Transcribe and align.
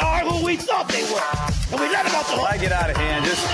They 0.00 0.06
are 0.06 0.20
who 0.24 0.44
we 0.44 0.56
thought 0.56 0.88
they 0.88 1.04
were. 1.12 1.20
And 1.72 1.80
we 1.80 1.92
let 1.92 2.06
them 2.06 2.14
off 2.16 2.26
the 2.30 2.36
hook. 2.40 2.48
I 2.50 2.56
get 2.56 2.72
out 2.72 2.88
of 2.88 2.96
hand, 2.96 3.24
just 3.24 3.44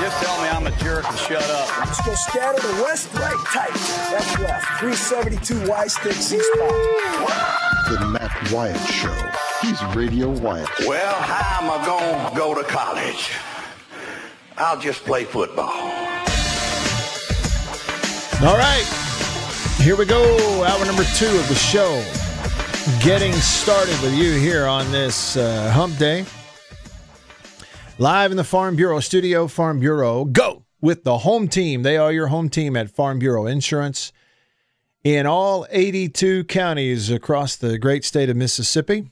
just 0.00 0.22
tell 0.22 0.40
me 0.42 0.48
I'm 0.48 0.66
a 0.66 0.70
jerk 0.82 1.08
and 1.08 1.18
shut 1.18 1.42
up. 1.50 1.78
Let's 1.78 2.00
go 2.04 2.14
scatter 2.14 2.60
the 2.60 2.82
west, 2.82 3.12
right, 3.14 3.36
tight. 3.52 3.74
Left, 4.12 4.40
left. 4.40 4.66
372 4.80 5.68
Y 5.68 5.86
stick, 5.88 6.12
C 6.12 6.38
spot. 6.38 7.88
The 7.88 8.06
Matt 8.06 8.52
Wyatt 8.52 8.80
Show. 8.88 9.14
He's 9.60 9.82
Radio 9.94 10.30
Wyatt. 10.30 10.68
Well, 10.86 11.14
how 11.14 11.62
am 11.62 11.70
I 11.70 11.84
going 11.84 12.30
to 12.30 12.36
go 12.36 12.54
to 12.54 12.66
college? 12.66 13.30
I'll 14.56 14.80
just 14.80 15.04
play 15.04 15.24
football. 15.24 15.70
All 18.42 18.56
right. 18.56 18.86
Here 19.82 19.96
we 19.96 20.06
go. 20.06 20.22
Hour 20.64 20.86
number 20.86 21.04
two 21.04 21.26
of 21.26 21.48
the 21.48 21.54
show. 21.54 22.19
Getting 23.02 23.34
started 23.34 24.00
with 24.00 24.14
you 24.14 24.32
here 24.32 24.66
on 24.66 24.90
this 24.90 25.36
uh, 25.36 25.70
hump 25.70 25.98
day. 25.98 26.24
Live 27.98 28.30
in 28.30 28.38
the 28.38 28.44
Farm 28.44 28.74
Bureau 28.74 29.00
studio, 29.00 29.48
Farm 29.48 29.80
Bureau, 29.80 30.24
go 30.24 30.64
with 30.80 31.04
the 31.04 31.18
home 31.18 31.46
team. 31.46 31.82
They 31.82 31.98
are 31.98 32.10
your 32.10 32.28
home 32.28 32.48
team 32.48 32.76
at 32.76 32.88
Farm 32.88 33.18
Bureau 33.18 33.44
Insurance 33.44 34.14
in 35.04 35.26
all 35.26 35.66
82 35.68 36.44
counties 36.44 37.10
across 37.10 37.54
the 37.54 37.76
great 37.76 38.02
state 38.02 38.30
of 38.30 38.36
Mississippi. 38.38 39.10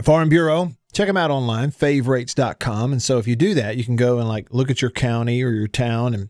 Farm 0.00 0.28
Bureau, 0.28 0.74
check 0.92 1.08
them 1.08 1.16
out 1.16 1.32
online, 1.32 1.72
favrates.com. 1.72 2.92
And 2.92 3.02
so 3.02 3.18
if 3.18 3.26
you 3.26 3.34
do 3.34 3.54
that, 3.54 3.76
you 3.76 3.82
can 3.82 3.96
go 3.96 4.20
and 4.20 4.28
like 4.28 4.54
look 4.54 4.70
at 4.70 4.80
your 4.80 4.92
county 4.92 5.42
or 5.42 5.50
your 5.50 5.66
town 5.66 6.14
and 6.14 6.28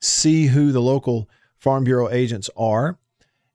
see 0.00 0.46
who 0.46 0.70
the 0.70 0.80
local 0.80 1.28
Farm 1.58 1.82
Bureau 1.82 2.08
agents 2.08 2.48
are. 2.56 3.00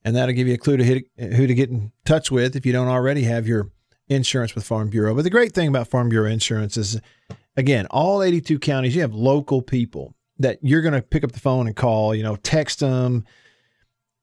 And 0.07 0.15
that'll 0.15 0.33
give 0.33 0.47
you 0.47 0.53
a 0.53 0.57
clue 0.57 0.77
to 0.77 0.83
hit, 0.85 1.05
who 1.17 1.47
to 1.47 1.53
get 1.53 1.69
in 1.69 1.91
touch 2.05 2.31
with 2.31 2.55
if 2.55 2.65
you 2.65 2.71
don't 2.71 2.87
already 2.87 3.23
have 3.23 3.45
your 3.45 3.69
insurance 4.07 4.55
with 4.55 4.63
Farm 4.63 4.89
Bureau. 4.89 5.13
But 5.13 5.23
the 5.23 5.29
great 5.29 5.51
thing 5.51 5.67
about 5.67 5.89
Farm 5.89 6.07
Bureau 6.07 6.29
insurance 6.29 6.77
is, 6.77 6.97
again, 7.57 7.87
all 7.87 8.23
82 8.23 8.57
counties, 8.59 8.95
you 8.95 9.01
have 9.01 9.13
local 9.13 9.61
people 9.61 10.15
that 10.39 10.59
you're 10.61 10.81
going 10.81 10.93
to 10.93 11.01
pick 11.01 11.25
up 11.25 11.33
the 11.33 11.41
phone 11.41 11.67
and 11.67 11.75
call, 11.75 12.15
you 12.15 12.23
know, 12.23 12.37
text 12.37 12.79
them. 12.79 13.25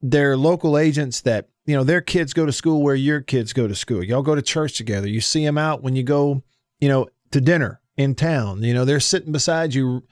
They're 0.00 0.38
local 0.38 0.78
agents 0.78 1.20
that, 1.20 1.50
you 1.66 1.76
know, 1.76 1.84
their 1.84 2.00
kids 2.00 2.32
go 2.32 2.46
to 2.46 2.52
school 2.52 2.82
where 2.82 2.94
your 2.94 3.20
kids 3.20 3.52
go 3.52 3.68
to 3.68 3.74
school. 3.74 4.02
Y'all 4.02 4.22
go 4.22 4.34
to 4.34 4.40
church 4.40 4.78
together. 4.78 5.06
You 5.06 5.20
see 5.20 5.44
them 5.44 5.58
out 5.58 5.82
when 5.82 5.94
you 5.94 6.02
go, 6.02 6.42
you 6.80 6.88
know, 6.88 7.08
to 7.32 7.42
dinner 7.42 7.82
in 7.98 8.14
town. 8.14 8.62
You 8.62 8.72
know, 8.72 8.86
they're 8.86 9.00
sitting 9.00 9.32
beside 9.32 9.74
you 9.74 10.02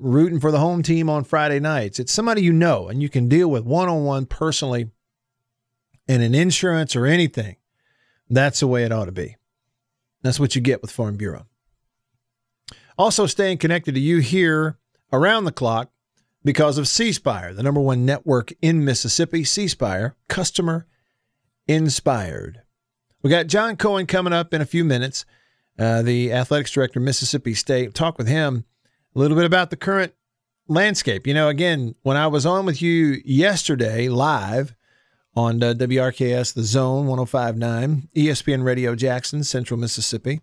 rooting 0.00 0.40
for 0.40 0.50
the 0.50 0.58
home 0.58 0.82
team 0.82 1.08
on 1.08 1.24
Friday 1.24 1.60
nights. 1.60 1.98
It's 2.00 2.12
somebody 2.12 2.42
you 2.42 2.52
know 2.52 2.88
and 2.88 3.02
you 3.02 3.08
can 3.08 3.28
deal 3.28 3.48
with 3.48 3.64
one 3.64 3.88
on 3.88 4.04
one 4.04 4.26
personally 4.26 4.90
in 6.08 6.22
an 6.22 6.34
insurance 6.34 6.96
or 6.96 7.06
anything. 7.06 7.56
That's 8.28 8.60
the 8.60 8.66
way 8.66 8.84
it 8.84 8.92
ought 8.92 9.06
to 9.06 9.12
be. 9.12 9.36
That's 10.22 10.40
what 10.40 10.54
you 10.54 10.60
get 10.60 10.82
with 10.82 10.90
Farm 10.90 11.16
Bureau. 11.16 11.46
Also, 12.98 13.26
staying 13.26 13.58
connected 13.58 13.94
to 13.94 14.00
you 14.00 14.18
here 14.18 14.78
around 15.12 15.44
the 15.44 15.52
clock 15.52 15.90
because 16.44 16.78
of 16.78 16.88
C 16.88 17.12
Spire, 17.12 17.54
the 17.54 17.62
number 17.62 17.80
one 17.80 18.04
network 18.04 18.52
in 18.60 18.84
Mississippi. 18.84 19.44
C 19.44 19.68
Spire, 19.68 20.16
customer 20.28 20.86
inspired. 21.66 22.62
We 23.22 23.30
got 23.30 23.46
John 23.46 23.76
Cohen 23.76 24.06
coming 24.06 24.32
up 24.32 24.52
in 24.52 24.60
a 24.60 24.66
few 24.66 24.84
minutes, 24.84 25.24
uh, 25.78 26.02
the 26.02 26.32
athletics 26.32 26.70
director, 26.70 27.00
Mississippi 27.00 27.54
State. 27.54 27.94
Talk 27.94 28.18
with 28.18 28.28
him 28.28 28.64
a 29.14 29.18
little 29.18 29.36
bit 29.36 29.46
about 29.46 29.70
the 29.70 29.76
current 29.76 30.14
landscape. 30.68 31.26
You 31.26 31.34
know, 31.34 31.48
again, 31.48 31.94
when 32.02 32.16
I 32.16 32.26
was 32.26 32.46
on 32.46 32.66
with 32.66 32.80
you 32.80 33.20
yesterday 33.24 34.08
live 34.08 34.74
on 35.34 35.62
uh, 35.62 35.74
WRKS, 35.74 36.54
the 36.54 36.62
Zone 36.62 37.06
1059, 37.06 38.08
ESPN 38.14 38.64
Radio 38.64 38.94
Jackson, 38.94 39.44
Central 39.44 39.78
Mississippi, 39.78 40.40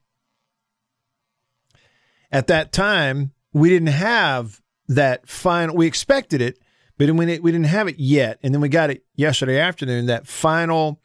at 2.32 2.48
that 2.48 2.72
time, 2.72 3.32
we 3.54 3.70
didn't 3.70 3.88
have 3.88 4.62
that 4.88 5.28
final, 5.28 5.76
we 5.76 5.88
expected 5.88 6.42
it, 6.42 6.60
but 6.98 7.10
we 7.12 7.26
didn't 7.26 7.64
have 7.66 7.88
it 7.88 8.00
yet. 8.00 8.40
And 8.44 8.54
then 8.54 8.62
we 8.62 8.70
got 8.70 8.90
it 8.90 9.06
yesterday 9.16 9.60
afternoon, 9.60 10.08
that 10.08 10.28
final 10.28 11.00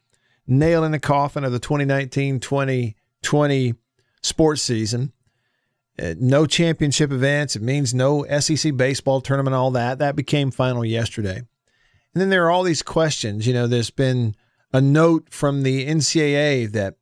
nail 0.46 0.84
in 0.84 0.92
the 0.92 0.98
coffin 0.98 1.44
of 1.44 1.52
the 1.52 1.58
2019 1.58 2.40
2020 2.40 3.74
sports 4.22 4.62
season. 4.62 5.12
Uh, 6.02 6.14
no 6.18 6.46
championship 6.46 7.12
events. 7.12 7.54
It 7.54 7.62
means 7.62 7.94
no 7.94 8.24
SEC 8.40 8.76
baseball 8.76 9.20
tournament, 9.20 9.54
all 9.54 9.70
that. 9.72 9.98
That 9.98 10.16
became 10.16 10.50
final 10.50 10.84
yesterday. 10.84 11.36
And 11.36 12.20
then 12.20 12.28
there 12.28 12.44
are 12.46 12.50
all 12.50 12.64
these 12.64 12.82
questions. 12.82 13.46
You 13.46 13.54
know, 13.54 13.66
there's 13.66 13.90
been 13.90 14.34
a 14.72 14.80
note 14.80 15.28
from 15.30 15.62
the 15.62 15.86
NCAA 15.86 16.72
that 16.72 16.96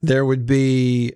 there 0.00 0.24
would 0.24 0.46
be 0.46 1.14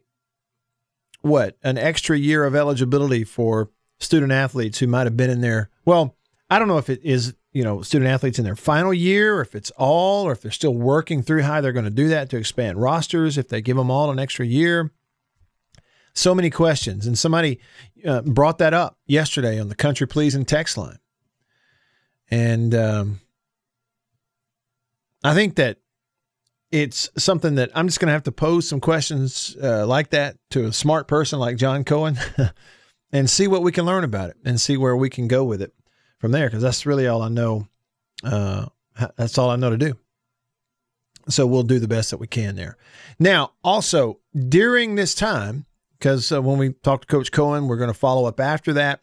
what 1.20 1.56
an 1.62 1.78
extra 1.78 2.16
year 2.18 2.44
of 2.44 2.54
eligibility 2.54 3.24
for 3.24 3.70
student 3.98 4.32
athletes 4.32 4.78
who 4.78 4.86
might 4.86 5.06
have 5.06 5.16
been 5.16 5.30
in 5.30 5.40
there. 5.40 5.70
Well, 5.84 6.16
I 6.50 6.58
don't 6.58 6.68
know 6.68 6.78
if 6.78 6.90
it 6.90 7.00
is 7.02 7.34
you 7.52 7.62
know 7.62 7.82
student 7.82 8.10
athletes 8.10 8.38
in 8.38 8.44
their 8.44 8.56
final 8.56 8.92
year, 8.92 9.36
or 9.36 9.40
if 9.40 9.54
it's 9.54 9.70
all, 9.72 10.24
or 10.26 10.32
if 10.32 10.42
they're 10.42 10.50
still 10.50 10.74
working 10.74 11.22
through 11.22 11.42
how 11.42 11.60
they're 11.60 11.72
going 11.72 11.84
to 11.84 11.90
do 11.90 12.08
that 12.08 12.30
to 12.30 12.36
expand 12.36 12.80
rosters. 12.80 13.38
If 13.38 13.48
they 13.48 13.62
give 13.62 13.76
them 13.76 13.90
all 13.90 14.10
an 14.10 14.18
extra 14.18 14.44
year. 14.44 14.92
So 16.16 16.34
many 16.34 16.50
questions, 16.50 17.06
and 17.06 17.18
somebody 17.18 17.60
uh, 18.04 18.22
brought 18.22 18.58
that 18.58 18.72
up 18.72 18.98
yesterday 19.06 19.60
on 19.60 19.68
the 19.68 19.74
Country 19.74 20.08
Pleasing 20.08 20.46
text 20.46 20.78
line, 20.78 20.98
and 22.30 22.74
um, 22.74 23.20
I 25.22 25.34
think 25.34 25.56
that 25.56 25.78
it's 26.70 27.10
something 27.16 27.56
that 27.56 27.70
I'm 27.74 27.86
just 27.86 28.00
going 28.00 28.08
to 28.08 28.12
have 28.12 28.24
to 28.24 28.32
pose 28.32 28.68
some 28.68 28.80
questions 28.80 29.56
uh, 29.62 29.86
like 29.86 30.10
that 30.10 30.36
to 30.50 30.66
a 30.66 30.72
smart 30.72 31.06
person 31.06 31.38
like 31.38 31.56
John 31.56 31.84
Cohen 31.84 32.18
and 33.12 33.30
see 33.30 33.46
what 33.46 33.62
we 33.62 33.72
can 33.72 33.86
learn 33.86 34.04
about 34.04 34.30
it 34.30 34.36
and 34.44 34.60
see 34.60 34.76
where 34.76 34.96
we 34.96 35.08
can 35.08 35.28
go 35.28 35.44
with 35.44 35.62
it 35.62 35.72
from 36.18 36.32
there 36.32 36.46
because 36.46 36.62
that's 36.62 36.86
really 36.86 37.06
all 37.06 37.22
I 37.22 37.28
know. 37.28 37.68
Uh, 38.22 38.66
that's 39.16 39.38
all 39.38 39.50
I 39.50 39.56
know 39.56 39.70
to 39.70 39.76
do. 39.76 39.96
So 41.28 41.46
we'll 41.46 41.64
do 41.64 41.78
the 41.78 41.88
best 41.88 42.10
that 42.10 42.18
we 42.18 42.26
can 42.26 42.56
there. 42.56 42.76
Now, 43.18 43.52
also 43.64 44.20
during 44.48 44.94
this 44.94 45.14
time, 45.14 45.66
because 45.98 46.30
uh, 46.32 46.42
when 46.42 46.58
we 46.58 46.72
talk 46.72 47.02
to 47.02 47.06
Coach 47.06 47.32
Cohen, 47.32 47.68
we're 47.68 47.76
going 47.76 47.92
to 47.92 47.94
follow 47.94 48.26
up 48.26 48.40
after 48.40 48.72
that. 48.74 49.00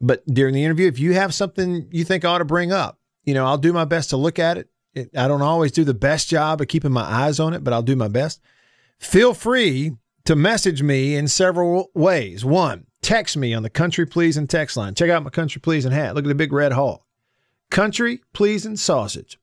But 0.00 0.24
during 0.26 0.54
the 0.54 0.64
interview, 0.64 0.86
if 0.86 0.98
you 0.98 1.14
have 1.14 1.34
something 1.34 1.88
you 1.90 2.04
think 2.04 2.24
I 2.24 2.28
ought 2.28 2.38
to 2.38 2.44
bring 2.44 2.72
up, 2.72 2.98
you 3.24 3.34
know, 3.34 3.44
I'll 3.44 3.58
do 3.58 3.72
my 3.72 3.84
best 3.84 4.10
to 4.10 4.16
look 4.16 4.38
at 4.38 4.58
it. 4.58 4.68
it. 4.94 5.10
I 5.16 5.28
don't 5.28 5.42
always 5.42 5.72
do 5.72 5.84
the 5.84 5.94
best 5.94 6.28
job 6.28 6.60
of 6.60 6.68
keeping 6.68 6.92
my 6.92 7.02
eyes 7.02 7.40
on 7.40 7.54
it, 7.54 7.64
but 7.64 7.72
I'll 7.72 7.82
do 7.82 7.96
my 7.96 8.08
best. 8.08 8.40
Feel 8.98 9.34
free 9.34 9.92
to 10.24 10.36
message 10.36 10.82
me 10.82 11.16
in 11.16 11.28
several 11.28 11.90
ways. 11.94 12.44
One, 12.44 12.86
text 13.02 13.36
me 13.36 13.54
on 13.54 13.62
the 13.62 13.70
Country 13.70 14.06
Pleasing 14.06 14.46
text 14.46 14.76
line. 14.76 14.94
Check 14.94 15.10
out 15.10 15.24
my 15.24 15.30
Country 15.30 15.60
Pleasing 15.60 15.92
hat. 15.92 16.14
Look 16.14 16.24
at 16.24 16.28
the 16.28 16.34
big 16.34 16.52
red 16.52 16.72
hog. 16.72 17.00
Country 17.70 18.20
Pleasing 18.32 18.76
sausage. 18.76 19.38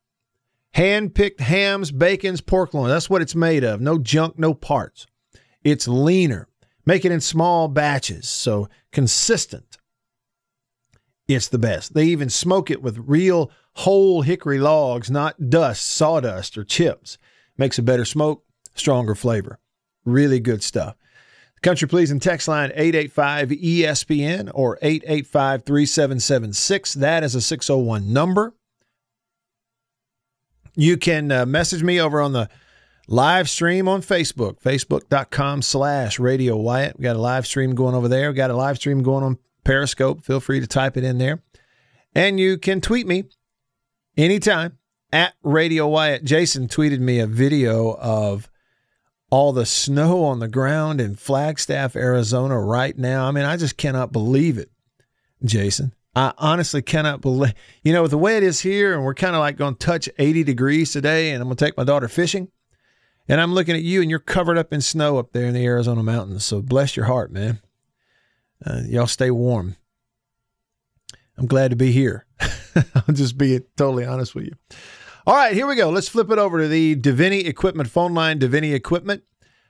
Hand 0.74 1.16
picked 1.16 1.40
hams, 1.40 1.92
bacons, 1.92 2.42
pork 2.42 2.74
loin. 2.74 2.90
That's 2.90 3.10
what 3.10 3.22
it's 3.22 3.36
made 3.36 3.64
of. 3.64 3.80
No 3.80 3.98
junk, 3.98 4.38
no 4.38 4.54
parts. 4.54 5.08
It's 5.64 5.88
leaner. 5.88 6.48
Make 6.86 7.06
it 7.06 7.12
in 7.12 7.22
small 7.22 7.68
batches, 7.68 8.30
so 8.30 8.70
consistent. 8.92 9.78
It's 11.28 11.48
the 11.48 11.58
best. 11.58 11.94
They 11.96 12.06
even 12.06 12.30
smoke 12.30 12.70
it 12.70 12.84
with 12.84 13.00
real 13.08 13.52
whole 13.78 14.22
hickory 14.22 14.60
logs, 14.60 15.10
not 15.10 15.50
dust, 15.50 15.82
sawdust, 15.84 16.58
or 16.58 16.64
chips. 16.64 17.18
Makes 17.58 17.80
a 17.80 17.84
better 17.84 18.06
smoke, 18.06 18.44
stronger 18.76 19.16
flavor. 19.16 19.60
Really 20.06 20.40
good 20.40 20.62
stuff. 20.62 20.96
Country 21.64 21.88
Pleasing 21.88 22.20
text 22.20 22.48
line 22.48 22.72
885 22.76 23.50
ESPN 23.50 24.52
or 24.54 24.78
885 24.84 25.64
3776. 25.64 26.94
That 26.94 27.24
is 27.24 27.34
a 27.34 27.42
601 27.42 28.14
number. 28.14 28.54
You 30.76 30.98
can 30.98 31.32
uh, 31.32 31.48
message 31.48 31.82
me 31.82 32.00
over 32.00 32.22
on 32.22 32.34
the 32.34 32.50
live 33.08 33.50
stream 33.50 33.88
on 33.88 34.02
Facebook, 34.02 34.62
facebook.com 34.62 35.62
slash 35.62 36.20
Radio 36.20 36.58
Wyatt. 36.58 36.98
We 36.98 37.04
got 37.04 37.16
a 37.16 37.22
live 37.22 37.46
stream 37.46 37.76
going 37.76 37.96
over 37.96 38.08
there. 38.08 38.30
We 38.30 38.36
got 38.36 38.52
a 38.52 38.56
live 38.56 38.78
stream 38.78 39.04
going 39.04 39.24
on 39.24 39.38
Periscope. 39.64 40.24
Feel 40.24 40.40
free 40.40 40.60
to 40.60 40.68
type 40.68 40.98
it 40.98 41.04
in 41.04 41.18
there. 41.18 41.42
And 42.14 42.40
you 42.40 42.58
can 42.58 42.82
tweet 42.82 43.08
me 43.08 43.26
anytime 44.18 44.78
at 45.12 45.34
Radio 45.44 45.88
Wyatt. 45.88 46.24
Jason 46.24 46.68
tweeted 46.68 47.00
me 47.00 47.20
a 47.20 47.28
video 47.28 47.96
of 47.96 48.50
all 49.30 49.52
the 49.52 49.66
snow 49.66 50.24
on 50.24 50.40
the 50.40 50.48
ground 50.48 51.02
in 51.02 51.16
Flagstaff, 51.16 51.96
Arizona 51.96 52.60
right 52.60 52.98
now. 52.98 53.28
I 53.28 53.32
mean, 53.32 53.46
I 53.46 53.58
just 53.58 53.76
cannot 53.76 54.12
believe 54.12 54.58
it, 54.58 54.72
Jason. 55.44 55.94
I 56.16 56.32
honestly 56.38 56.82
cannot 56.82 57.20
believe, 57.20 57.54
you 57.84 57.92
know, 57.92 58.04
with 58.04 58.12
the 58.12 58.18
way 58.18 58.38
it 58.38 58.44
is 58.44 58.62
here, 58.62 58.94
and 58.94 59.04
we're 59.04 59.14
kind 59.14 59.36
of 59.36 59.42
like 59.42 59.58
going 59.58 59.76
to 59.76 59.86
touch 59.86 60.08
80 60.18 60.46
degrees 60.46 60.94
today, 60.94 61.32
and 61.32 61.42
I'm 61.42 61.50
going 61.50 61.58
to 61.58 61.66
take 61.66 61.76
my 61.76 61.84
daughter 61.84 62.08
fishing. 62.08 62.50
And 63.28 63.42
I'm 63.42 63.54
looking 63.54 63.76
at 63.76 63.82
you, 63.82 64.02
and 64.02 64.10
you're 64.10 64.20
covered 64.20 64.58
up 64.58 64.72
in 64.72 64.82
snow 64.82 65.18
up 65.18 65.32
there 65.32 65.46
in 65.46 65.54
the 65.54 65.66
Arizona 65.66 66.04
mountains. 66.04 66.46
So 66.46 66.62
bless 66.62 66.96
your 66.96 67.06
heart, 67.06 67.32
man. 67.32 67.60
Uh, 68.66 68.82
y'all 68.86 69.08
stay 69.08 69.32
warm. 69.32 69.76
I'm 71.38 71.48
glad 71.48 71.72
to 71.72 71.76
be 71.76 71.92
here. 71.92 72.26
I'll 72.40 73.14
just 73.14 73.38
be 73.38 73.60
totally 73.76 74.06
honest 74.06 74.36
with 74.36 74.46
you. 74.46 74.54
All 75.28 75.36
right, 75.36 75.54
here 75.54 75.66
we 75.66 75.76
go. 75.76 75.90
Let's 75.90 76.08
flip 76.08 76.30
it 76.30 76.38
over 76.38 76.62
to 76.62 76.68
the 76.68 76.96
Davini 76.96 77.46
Equipment 77.46 77.90
phone 77.90 78.14
line. 78.14 78.40
Davini 78.40 78.74
Equipment, 78.74 79.24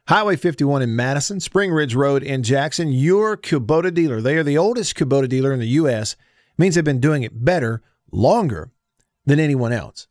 Highway 0.08 0.36
51 0.36 0.82
in 0.82 0.96
Madison, 0.96 1.40
Spring 1.40 1.72
Ridge 1.72 1.96
Road 1.96 2.24
in 2.24 2.44
Jackson. 2.44 2.92
Your 2.92 3.38
Kubota 3.38 3.94
dealer. 3.94 4.22
They 4.22 4.36
are 4.36 4.44
the 4.44 4.58
oldest 4.58 4.96
Kubota 4.96 5.30
dealer 5.30 5.54
in 5.54 5.60
the 5.60 5.68
U.S. 5.70 6.18
means 6.58 6.76
they've 6.76 6.84
been 6.84 7.00
doing 7.00 7.24
it 7.24 7.46
better, 7.46 7.82
longer 8.12 8.72
than 9.26 9.40
anyone 9.40 9.72
else. 9.72 10.08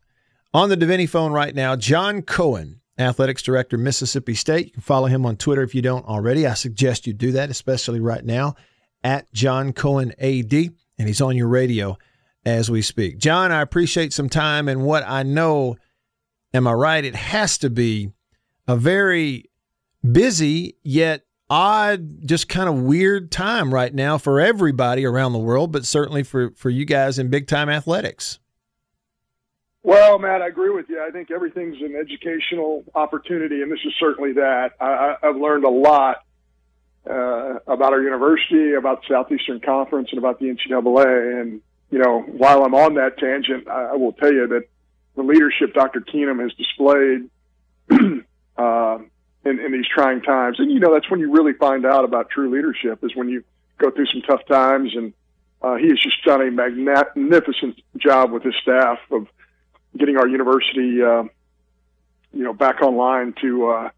On 0.55 0.71
the 0.71 0.77
Davini 0.77 1.09
phone 1.09 1.33
right 1.33 1.55
now, 1.55 1.77
John 1.77 2.23
Cohen, 2.23 2.81
Athletics 2.99 3.43
Director, 3.43 3.77
Mississippi 3.77 4.35
State. 4.35 4.67
You 4.67 4.73
can 4.73 4.83
follow 4.83 5.07
him 5.07 5.27
on 5.27 5.37
Twitter 5.37 5.63
if 5.63 5.75
you 5.75 5.83
don't 5.83 6.07
already. 6.07 6.47
I 6.47 6.55
suggest 6.55 7.07
you 7.07 7.13
do 7.13 7.33
that, 7.33 7.51
especially 7.51 8.01
right 8.01 8.25
now, 8.25 8.55
at 9.03 9.33
John 9.33 9.73
Cohen 9.73 10.13
AD, 10.19 10.53
and 10.53 11.09
he's 11.09 11.21
on 11.21 11.37
your 11.37 11.49
radio 11.49 11.99
as 12.45 12.71
we 12.71 12.83
speak. 12.83 13.19
John, 13.19 13.53
I 13.53 13.63
appreciate 13.63 14.13
some 14.13 14.29
time 14.29 14.69
and 14.69 14.85
what 14.85 15.05
I 15.07 15.23
know. 15.23 15.77
Am 16.53 16.67
I 16.67 16.73
right? 16.73 17.05
It 17.05 17.17
has 17.17 17.59
to 17.59 17.71
be 17.71 18.11
a 18.69 18.77
very 18.77 19.51
busy 20.09 20.77
yet 20.83 21.23
odd, 21.51 22.27
just 22.27 22.49
kind 22.49 22.69
of 22.69 22.77
weird 22.77 23.31
time 23.31 23.73
right 23.73 23.93
now 23.93 24.19
for 24.19 24.41
everybody 24.41 25.05
around 25.05 25.33
the 25.33 25.39
world, 25.39 25.73
but 25.73 25.85
certainly 25.85 26.23
for, 26.23 26.51
for 26.51 26.71
you 26.71 26.85
guys 26.85 27.19
in 27.19 27.29
big 27.29 27.47
time 27.47 27.69
athletics. 27.69 28.39
Well, 29.85 30.19
Matt, 30.19 30.41
I 30.41 30.49
agree 30.49 30.71
with 30.71 30.89
you. 30.89 31.05
I 31.07 31.11
think 31.11 31.31
everything's 31.31 31.77
an 31.83 31.95
educational 31.95 32.85
opportunity, 32.95 33.61
and 33.61 33.71
this 33.71 33.81
is 33.85 33.93
certainly 34.01 34.33
that. 34.33 34.71
I, 34.81 35.17
I've 35.23 35.37
learned 35.37 35.65
a 35.65 35.71
lot 35.71 36.25
uh, 37.09 37.59
about 37.67 37.93
our 37.93 38.01
university, 38.01 38.73
about 38.73 39.03
the 39.03 39.09
Southeastern 39.15 39.61
Conference, 39.61 40.09
and 40.11 40.19
about 40.19 40.41
the 40.41 40.47
NCAA. 40.47 41.39
And 41.39 41.61
you 41.91 41.99
know, 41.99 42.23
while 42.23 42.65
I'm 42.65 42.75
on 42.75 42.95
that 42.95 43.19
tangent, 43.19 43.69
I, 43.69 43.91
I 43.91 43.97
will 43.97 44.15
tell 44.15 44.33
you 44.33 44.49
that 44.49 44.63
the 45.17 45.23
leadership 45.23 45.75
Dr. 45.75 46.01
Keenum 46.01 46.41
has 46.41 46.55
displayed 46.55 47.29
uh, 48.57 48.99
in, 49.45 49.61
in 49.61 49.71
these 49.71 49.87
trying 49.95 50.23
times, 50.23 50.61
and 50.61 50.71
you 50.71 50.81
know, 50.81 50.95
that's 50.95 51.11
when 51.11 51.21
you 51.21 51.31
really 51.31 51.53
find 51.53 51.85
out 51.85 52.07
about 52.07 52.31
true 52.31 52.51
leadership 52.51 53.05
is 53.05 53.15
when 53.15 53.29
you 53.29 53.45
go 53.77 53.91
through 53.91 54.07
some 54.07 54.23
tough 54.23 54.47
times. 54.47 54.97
And 54.97 55.13
uh, 55.61 55.75
he 55.75 55.89
has 55.89 55.99
just 56.01 56.25
done 56.25 56.41
a 56.41 56.51
magnificent 56.51 57.83
job 57.99 58.33
with 58.33 58.45
his 58.45 58.55
staff 58.63 58.99
of 59.11 59.27
getting 59.97 60.17
our 60.17 60.27
university, 60.27 61.03
uh, 61.03 61.25
you 62.33 62.43
know, 62.45 62.53
back 62.53 62.83
online 62.83 63.35
to 63.41 63.69
uh, 63.69 63.91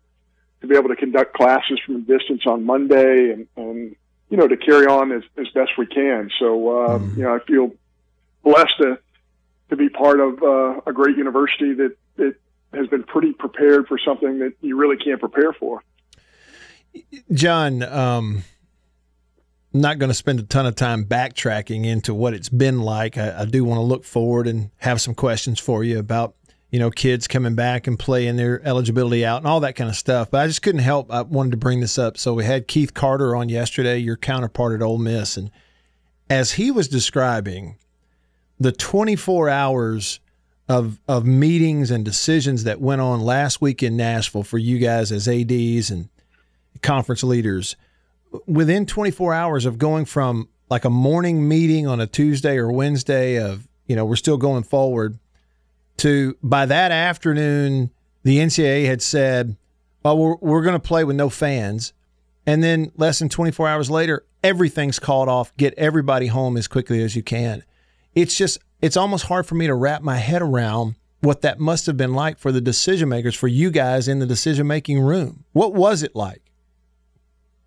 to 0.60 0.66
be 0.66 0.76
able 0.76 0.88
to 0.88 0.96
conduct 0.96 1.34
classes 1.34 1.80
from 1.84 1.96
a 1.96 2.00
distance 2.00 2.42
on 2.46 2.64
Monday 2.64 3.32
and, 3.32 3.46
and 3.56 3.96
you 4.28 4.36
know 4.36 4.48
to 4.48 4.56
carry 4.56 4.86
on 4.86 5.12
as, 5.12 5.22
as 5.38 5.48
best 5.48 5.72
we 5.78 5.86
can. 5.86 6.30
So 6.38 6.84
uh, 6.84 6.98
mm-hmm. 6.98 7.18
you 7.18 7.24
know, 7.24 7.34
I 7.34 7.38
feel 7.40 7.72
blessed 8.42 8.76
to 8.78 8.98
to 9.70 9.76
be 9.76 9.88
part 9.88 10.20
of 10.20 10.42
uh, 10.42 10.80
a 10.86 10.92
great 10.92 11.16
university 11.16 11.74
that 11.74 11.96
that 12.16 12.34
has 12.72 12.86
been 12.88 13.04
pretty 13.04 13.32
prepared 13.32 13.86
for 13.88 13.98
something 13.98 14.38
that 14.40 14.52
you 14.60 14.76
really 14.76 14.96
can't 14.96 15.20
prepare 15.20 15.52
for. 15.52 15.82
John, 17.32 17.82
um, 17.82 18.44
not 19.80 19.98
going 19.98 20.10
to 20.10 20.14
spend 20.14 20.40
a 20.40 20.44
ton 20.44 20.66
of 20.66 20.74
time 20.74 21.04
backtracking 21.04 21.84
into 21.84 22.14
what 22.14 22.34
it's 22.34 22.48
been 22.48 22.80
like. 22.80 23.18
I, 23.18 23.42
I 23.42 23.44
do 23.44 23.64
want 23.64 23.78
to 23.78 23.82
look 23.82 24.04
forward 24.04 24.46
and 24.46 24.70
have 24.78 25.00
some 25.00 25.14
questions 25.14 25.58
for 25.58 25.82
you 25.84 25.98
about 25.98 26.34
you 26.70 26.78
know 26.78 26.90
kids 26.90 27.28
coming 27.28 27.54
back 27.54 27.86
and 27.86 27.98
playing 27.98 28.36
their 28.36 28.60
eligibility 28.66 29.24
out 29.24 29.38
and 29.38 29.46
all 29.46 29.60
that 29.60 29.76
kind 29.76 29.90
of 29.90 29.96
stuff. 29.96 30.30
But 30.30 30.42
I 30.42 30.46
just 30.46 30.62
couldn't 30.62 30.82
help. 30.82 31.12
I 31.12 31.22
wanted 31.22 31.52
to 31.52 31.56
bring 31.56 31.80
this 31.80 31.98
up. 31.98 32.18
So 32.18 32.34
we 32.34 32.44
had 32.44 32.68
Keith 32.68 32.94
Carter 32.94 33.34
on 33.36 33.48
yesterday, 33.48 33.98
your 33.98 34.16
counterpart 34.16 34.74
at 34.74 34.84
Ole 34.84 34.98
Miss, 34.98 35.36
and 35.36 35.50
as 36.28 36.52
he 36.52 36.70
was 36.70 36.88
describing 36.88 37.76
the 38.58 38.72
24 38.72 39.48
hours 39.48 40.20
of 40.68 40.98
of 41.06 41.24
meetings 41.24 41.90
and 41.90 42.04
decisions 42.04 42.64
that 42.64 42.80
went 42.80 43.00
on 43.00 43.20
last 43.20 43.60
week 43.60 43.82
in 43.82 43.96
Nashville 43.96 44.42
for 44.42 44.58
you 44.58 44.78
guys 44.78 45.12
as 45.12 45.28
ads 45.28 45.90
and 45.90 46.08
conference 46.82 47.22
leaders 47.22 47.76
within 48.46 48.86
24 48.86 49.34
hours 49.34 49.66
of 49.66 49.78
going 49.78 50.04
from 50.04 50.48
like 50.68 50.84
a 50.84 50.90
morning 50.90 51.48
meeting 51.48 51.86
on 51.86 52.00
a 52.00 52.06
Tuesday 52.06 52.56
or 52.56 52.70
Wednesday 52.70 53.36
of, 53.36 53.68
you 53.86 53.94
know, 53.94 54.04
we're 54.04 54.16
still 54.16 54.36
going 54.36 54.64
forward 54.64 55.18
to 55.98 56.36
by 56.42 56.66
that 56.66 56.92
afternoon, 56.92 57.90
the 58.22 58.38
NCAA 58.38 58.86
had 58.86 59.02
said, 59.02 59.56
well, 60.02 60.18
we're, 60.18 60.36
we're 60.40 60.62
going 60.62 60.74
to 60.74 60.78
play 60.78 61.04
with 61.04 61.16
no 61.16 61.30
fans. 61.30 61.92
And 62.46 62.62
then 62.62 62.92
less 62.96 63.18
than 63.18 63.28
24 63.28 63.68
hours 63.68 63.90
later, 63.90 64.24
everything's 64.42 64.98
called 64.98 65.28
off. 65.28 65.56
Get 65.56 65.74
everybody 65.76 66.26
home 66.26 66.56
as 66.56 66.68
quickly 66.68 67.02
as 67.02 67.16
you 67.16 67.22
can. 67.22 67.64
It's 68.14 68.36
just, 68.36 68.58
it's 68.80 68.96
almost 68.96 69.26
hard 69.26 69.46
for 69.46 69.54
me 69.54 69.66
to 69.66 69.74
wrap 69.74 70.02
my 70.02 70.16
head 70.16 70.42
around 70.42 70.96
what 71.20 71.42
that 71.42 71.58
must 71.58 71.86
have 71.86 71.96
been 71.96 72.14
like 72.14 72.38
for 72.38 72.52
the 72.52 72.60
decision 72.60 73.08
makers, 73.08 73.34
for 73.34 73.48
you 73.48 73.70
guys 73.70 74.06
in 74.06 74.20
the 74.20 74.26
decision 74.26 74.66
making 74.66 75.00
room. 75.00 75.44
What 75.52 75.74
was 75.74 76.02
it 76.02 76.14
like? 76.14 76.42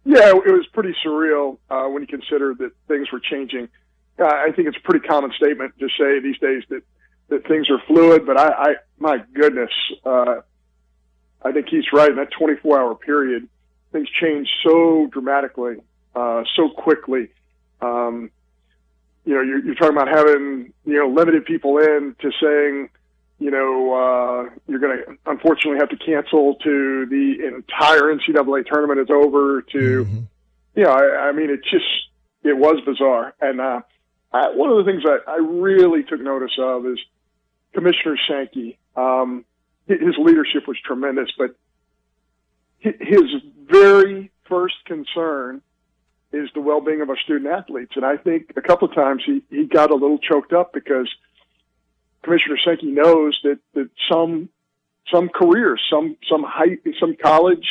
Yeah, 0.06 0.30
it 0.30 0.52
was 0.52 0.66
pretty 0.74 0.96
surreal 1.06 1.58
uh, 1.70 1.86
when 1.88 2.02
you 2.02 2.08
consider 2.08 2.56
that 2.56 2.72
things 2.88 3.12
were 3.12 3.20
changing. 3.20 3.70
Uh, 4.18 4.26
I 4.26 4.52
think 4.56 4.68
it's 4.68 4.78
a 4.78 4.82
pretty 4.82 5.06
common 5.08 5.32
statement 5.36 5.78
to 5.80 5.88
say 5.98 6.20
these 6.20 6.38
days 6.40 6.64
that 6.70 6.82
that 7.30 7.48
things 7.48 7.70
are 7.70 7.80
fluid, 7.88 8.26
but 8.26 8.40
I, 8.40 8.48
I 8.48 8.76
my 8.98 9.24
goodness, 9.34 9.70
uh, 10.04 10.42
I 11.44 11.52
think 11.52 11.68
he's 11.70 11.86
right. 11.94 12.10
In 12.10 12.16
that 12.16 12.32
24 12.32 12.80
hour 12.80 12.96
period, 12.96 13.48
things 13.92 14.10
change 14.20 14.50
so 14.64 15.08
dramatically, 15.12 15.76
uh, 16.16 16.44
so 16.56 16.70
quickly. 16.70 17.30
Um, 17.82 18.32
you 19.26 19.36
know, 19.36 19.42
you're, 19.42 19.64
you're 19.64 19.76
talking 19.76 19.96
about 19.96 20.08
having 20.08 20.74
you 20.86 20.98
know 20.98 21.10
limited 21.10 21.46
people 21.46 21.78
in 21.78 22.16
to 22.20 22.32
saying 22.42 22.90
you 23.40 23.52
know, 23.52 23.94
uh, 23.94 24.50
you're 24.68 24.80
going 24.80 24.98
to 24.98 25.18
unfortunately 25.26 25.80
have 25.80 25.90
to 25.90 25.98
cancel 25.98 26.56
to 26.56 27.06
the 27.06 27.48
entire 27.48 28.14
NCAA 28.14 28.66
tournament 28.66 29.00
is 29.00 29.10
over 29.10 29.62
to, 29.62 30.06
mm-hmm. 30.06 30.20
you 30.76 30.84
know, 30.84 30.92
I, 30.92 31.30
I 31.30 31.32
mean, 31.32 31.50
it 31.50 31.62
just, 31.64 31.86
it 32.44 32.58
was 32.58 32.82
bizarre. 32.86 33.34
And, 33.40 33.62
uh, 33.62 33.82
I, 34.32 34.50
one 34.50 34.70
of 34.70 34.86
the 34.86 34.92
things 34.92 35.04
I, 35.06 35.32
I 35.32 35.38
really 35.38 36.04
took 36.04 36.20
notice 36.20 36.52
of 36.60 36.86
is 36.86 37.00
Commissioner 37.74 38.18
Sankey. 38.28 38.78
Um, 38.96 39.46
his 39.88 40.16
leadership 40.20 40.68
was 40.68 40.78
tremendous, 40.86 41.32
but 41.38 41.56
his 42.80 43.24
very 43.66 44.32
first 44.48 44.76
concern 44.86 45.62
is 46.32 46.50
the 46.54 46.62
well-being 46.62 47.02
of 47.02 47.10
our 47.10 47.18
student 47.18 47.52
athletes. 47.52 47.94
And 47.96 48.06
I 48.06 48.18
think 48.18 48.54
a 48.56 48.62
couple 48.62 48.88
of 48.88 48.94
times 48.94 49.24
he, 49.26 49.44
he 49.50 49.66
got 49.66 49.90
a 49.90 49.96
little 49.96 50.20
choked 50.20 50.54
up 50.54 50.74
because 50.74 51.10
Commissioner 52.24 52.58
Sankey 52.64 52.88
knows 52.88 53.40
that, 53.44 53.60
that 53.74 53.90
some 54.12 54.50
some 55.12 55.30
careers, 55.30 55.82
some 55.92 56.18
some 56.30 56.44
high, 56.44 56.78
some 57.00 57.16
college 57.16 57.68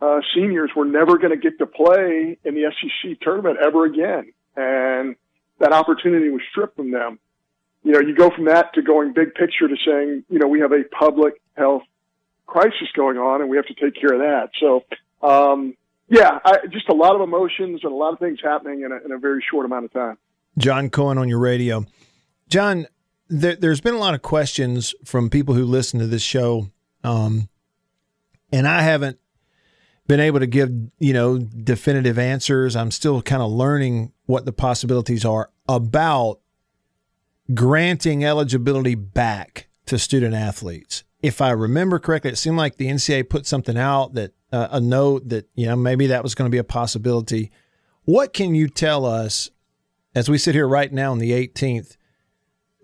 uh, 0.00 0.20
seniors 0.34 0.70
were 0.76 0.84
never 0.84 1.18
going 1.18 1.30
to 1.30 1.36
get 1.36 1.58
to 1.58 1.66
play 1.66 2.38
in 2.44 2.54
the 2.54 2.70
SEC 2.80 3.20
tournament 3.20 3.58
ever 3.64 3.84
again, 3.84 4.32
and 4.56 5.16
that 5.58 5.72
opportunity 5.72 6.28
was 6.30 6.42
stripped 6.50 6.76
from 6.76 6.90
them. 6.90 7.18
You 7.82 7.92
know, 7.92 8.00
you 8.00 8.14
go 8.14 8.30
from 8.30 8.46
that 8.46 8.74
to 8.74 8.82
going 8.82 9.12
big 9.12 9.34
picture 9.34 9.68
to 9.68 9.76
saying, 9.86 10.24
you 10.28 10.38
know, 10.38 10.48
we 10.48 10.60
have 10.60 10.72
a 10.72 10.84
public 10.84 11.40
health 11.56 11.82
crisis 12.46 12.88
going 12.94 13.18
on, 13.18 13.40
and 13.40 13.50
we 13.50 13.56
have 13.56 13.66
to 13.66 13.74
take 13.74 13.94
care 13.94 14.14
of 14.14 14.20
that. 14.20 14.50
So, 14.58 14.84
um, 15.26 15.76
yeah, 16.08 16.38
I, 16.44 16.66
just 16.70 16.88
a 16.88 16.94
lot 16.94 17.14
of 17.14 17.20
emotions 17.20 17.80
and 17.82 17.92
a 17.92 17.94
lot 17.94 18.12
of 18.12 18.18
things 18.18 18.38
happening 18.42 18.82
in 18.82 18.92
a, 18.92 18.96
in 19.04 19.12
a 19.12 19.18
very 19.18 19.44
short 19.50 19.64
amount 19.64 19.86
of 19.86 19.92
time. 19.92 20.18
John 20.58 20.90
Cohen 20.90 21.18
on 21.18 21.28
your 21.28 21.38
radio. 21.38 21.84
John, 22.48 22.86
there, 23.28 23.56
has 23.70 23.80
been 23.80 23.94
a 23.94 23.98
lot 23.98 24.14
of 24.14 24.22
questions 24.22 24.94
from 25.04 25.30
people 25.30 25.54
who 25.54 25.64
listen 25.64 26.00
to 26.00 26.06
this 26.06 26.22
show, 26.22 26.68
um, 27.02 27.48
and 28.52 28.68
I 28.68 28.82
haven't 28.82 29.18
been 30.06 30.20
able 30.20 30.40
to 30.40 30.46
give 30.46 30.70
you 30.98 31.12
know 31.12 31.38
definitive 31.38 32.18
answers. 32.18 32.76
I'm 32.76 32.90
still 32.90 33.22
kind 33.22 33.42
of 33.42 33.50
learning 33.50 34.12
what 34.26 34.44
the 34.44 34.52
possibilities 34.52 35.24
are 35.24 35.50
about 35.68 36.40
granting 37.52 38.24
eligibility 38.24 38.94
back 38.94 39.68
to 39.86 39.98
student 39.98 40.34
athletes. 40.34 41.04
If 41.22 41.40
I 41.40 41.50
remember 41.50 41.98
correctly, 41.98 42.30
it 42.30 42.36
seemed 42.36 42.58
like 42.58 42.76
the 42.76 42.88
NCAA 42.88 43.28
put 43.28 43.46
something 43.46 43.78
out 43.78 44.14
that 44.14 44.32
uh, 44.52 44.68
a 44.70 44.80
note 44.80 45.28
that 45.30 45.48
you 45.54 45.66
know 45.66 45.76
maybe 45.76 46.06
that 46.08 46.22
was 46.22 46.34
going 46.34 46.48
to 46.48 46.54
be 46.54 46.58
a 46.58 46.64
possibility. 46.64 47.50
What 48.04 48.34
can 48.34 48.54
you 48.54 48.68
tell 48.68 49.06
us 49.06 49.50
as 50.14 50.28
we 50.28 50.36
sit 50.36 50.54
here 50.54 50.68
right 50.68 50.92
now 50.92 51.10
on 51.12 51.18
the 51.18 51.32
18th? 51.32 51.96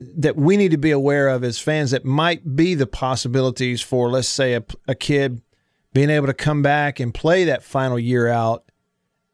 That 0.01 0.37
we 0.37 0.57
need 0.57 0.71
to 0.71 0.79
be 0.79 0.91
aware 0.91 1.29
of 1.29 1.45
as 1.45 1.59
fans 1.59 1.91
that 1.91 2.05
might 2.05 2.57
be 2.57 2.75
the 2.75 2.87
possibilities 2.87 3.81
for, 3.83 4.09
let's 4.11 4.29
say, 4.29 4.55
a, 4.55 4.65
a 4.89 4.95
kid 4.95 5.43
being 5.93 6.09
able 6.11 6.27
to 6.27 6.35
come 6.35 6.63
back 6.63 6.99
and 7.01 7.13
play 7.13 7.45
that 7.45 7.63
final 7.63 7.99
year 7.99 8.29
out? 8.29 8.65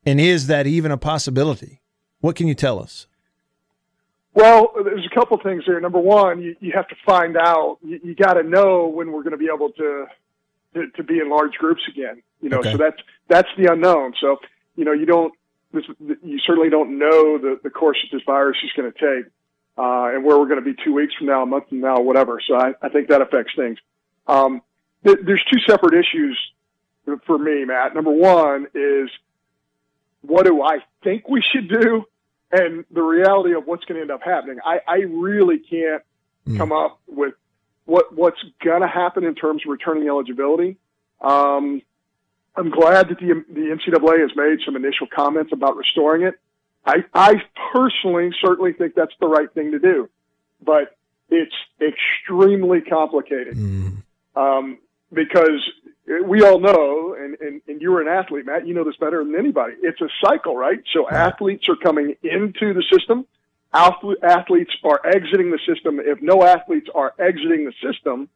And 0.04 0.20
is 0.20 0.46
that 0.48 0.66
even 0.66 0.90
a 0.90 0.96
possibility? 0.98 1.82
What 2.20 2.34
can 2.36 2.48
you 2.48 2.54
tell 2.54 2.80
us? 2.80 3.06
Well, 4.34 4.72
there's 4.84 5.06
a 5.10 5.14
couple 5.14 5.38
things 5.38 5.64
there. 5.66 5.80
Number 5.80 5.98
one, 5.98 6.42
you, 6.42 6.56
you 6.60 6.72
have 6.74 6.88
to 6.88 6.96
find 7.06 7.36
out. 7.36 7.78
You, 7.82 8.00
you 8.02 8.14
got 8.14 8.34
to 8.34 8.42
know 8.42 8.86
when 8.86 9.12
we're 9.12 9.22
going 9.22 9.32
to 9.32 9.38
be 9.38 9.48
able 9.52 9.70
to, 9.72 10.06
to 10.74 10.90
to 10.96 11.02
be 11.02 11.18
in 11.20 11.30
large 11.30 11.52
groups 11.54 11.80
again. 11.90 12.22
You 12.42 12.50
know, 12.50 12.58
Okay. 12.58 12.72
so 12.72 12.78
that's 12.78 13.00
that's 13.28 13.48
the 13.56 13.72
unknown. 13.72 14.12
So 14.20 14.36
you 14.76 14.84
know, 14.84 14.92
you 14.92 15.06
don't 15.06 15.32
this, 15.72 15.84
you 16.22 16.38
certainly 16.46 16.68
don't 16.68 16.98
know 16.98 17.38
the 17.38 17.58
the 17.62 17.70
course 17.70 17.96
that 18.02 18.14
this 18.16 18.24
virus 18.26 18.58
is 18.62 18.70
going 18.76 18.92
to 18.92 18.98
take, 18.98 19.32
uh, 19.78 20.14
and 20.14 20.24
where 20.24 20.38
we're 20.38 20.48
going 20.48 20.62
to 20.62 20.74
be 20.74 20.74
two 20.84 20.92
weeks 20.92 21.14
from 21.14 21.26
now, 21.26 21.42
a 21.42 21.46
month 21.46 21.68
from 21.68 21.80
now, 21.80 22.00
whatever. 22.00 22.40
So 22.46 22.54
I, 22.54 22.74
I 22.82 22.88
think 22.88 23.08
that 23.08 23.20
affects 23.20 23.52
things. 23.56 23.78
Um, 24.26 24.62
th- 25.04 25.18
there's 25.24 25.44
two 25.52 25.60
separate 25.60 25.94
issues 25.94 26.38
for 27.26 27.38
me, 27.38 27.64
Matt. 27.64 27.94
Number 27.94 28.10
one 28.10 28.66
is 28.74 29.10
what 30.22 30.44
do 30.44 30.62
I 30.62 30.78
think 31.02 31.28
we 31.28 31.42
should 31.42 31.68
do? 31.68 32.04
and 32.52 32.84
the 32.90 33.02
reality 33.02 33.54
of 33.54 33.66
what's 33.66 33.84
going 33.84 33.96
to 33.96 34.02
end 34.02 34.10
up 34.10 34.22
happening. 34.22 34.58
I, 34.64 34.80
I 34.86 34.96
really 34.98 35.58
can't 35.58 36.02
come 36.56 36.70
up 36.70 37.00
with 37.08 37.34
what 37.86 38.14
what's 38.14 38.42
going 38.62 38.82
to 38.82 38.88
happen 38.88 39.24
in 39.24 39.34
terms 39.34 39.62
of 39.64 39.70
returning 39.70 40.08
eligibility. 40.08 40.76
Um, 41.20 41.82
I'm 42.54 42.70
glad 42.70 43.08
that 43.08 43.18
the 43.18 43.44
the 43.48 43.60
NCAA 43.60 44.20
has 44.20 44.30
made 44.36 44.60
some 44.64 44.76
initial 44.76 45.08
comments 45.12 45.52
about 45.52 45.76
restoring 45.76 46.22
it. 46.22 46.34
I, 46.86 47.04
I 47.12 47.34
personally 47.72 48.30
certainly 48.40 48.72
think 48.72 48.94
that's 48.94 49.14
the 49.20 49.26
right 49.26 49.52
thing 49.52 49.72
to 49.72 49.78
do, 49.78 50.08
but 50.62 50.96
it's 51.28 51.54
extremely 51.80 52.80
complicated 52.80 53.56
um, 54.36 54.78
because 55.12 55.60
we 56.24 56.42
all 56.42 56.60
know, 56.60 57.16
and, 57.18 57.36
and, 57.40 57.60
and 57.66 57.80
you're 57.80 58.00
an 58.00 58.08
athlete, 58.08 58.46
Matt, 58.46 58.66
you 58.66 58.74
know 58.74 58.84
this 58.84 58.96
better 58.96 59.24
than 59.24 59.34
anybody. 59.36 59.74
It's 59.82 60.00
a 60.00 60.08
cycle, 60.24 60.56
right? 60.56 60.78
So 60.92 61.08
athletes 61.08 61.68
are 61.68 61.76
coming 61.76 62.14
into 62.22 62.72
the 62.72 62.84
system. 62.92 63.26
Athletes 63.74 64.72
are 64.84 65.00
exiting 65.04 65.50
the 65.50 65.58
system. 65.66 66.00
If 66.00 66.22
no 66.22 66.44
athletes 66.44 66.88
are 66.94 67.12
exiting 67.18 67.64
the 67.64 67.72
system, 67.82 68.28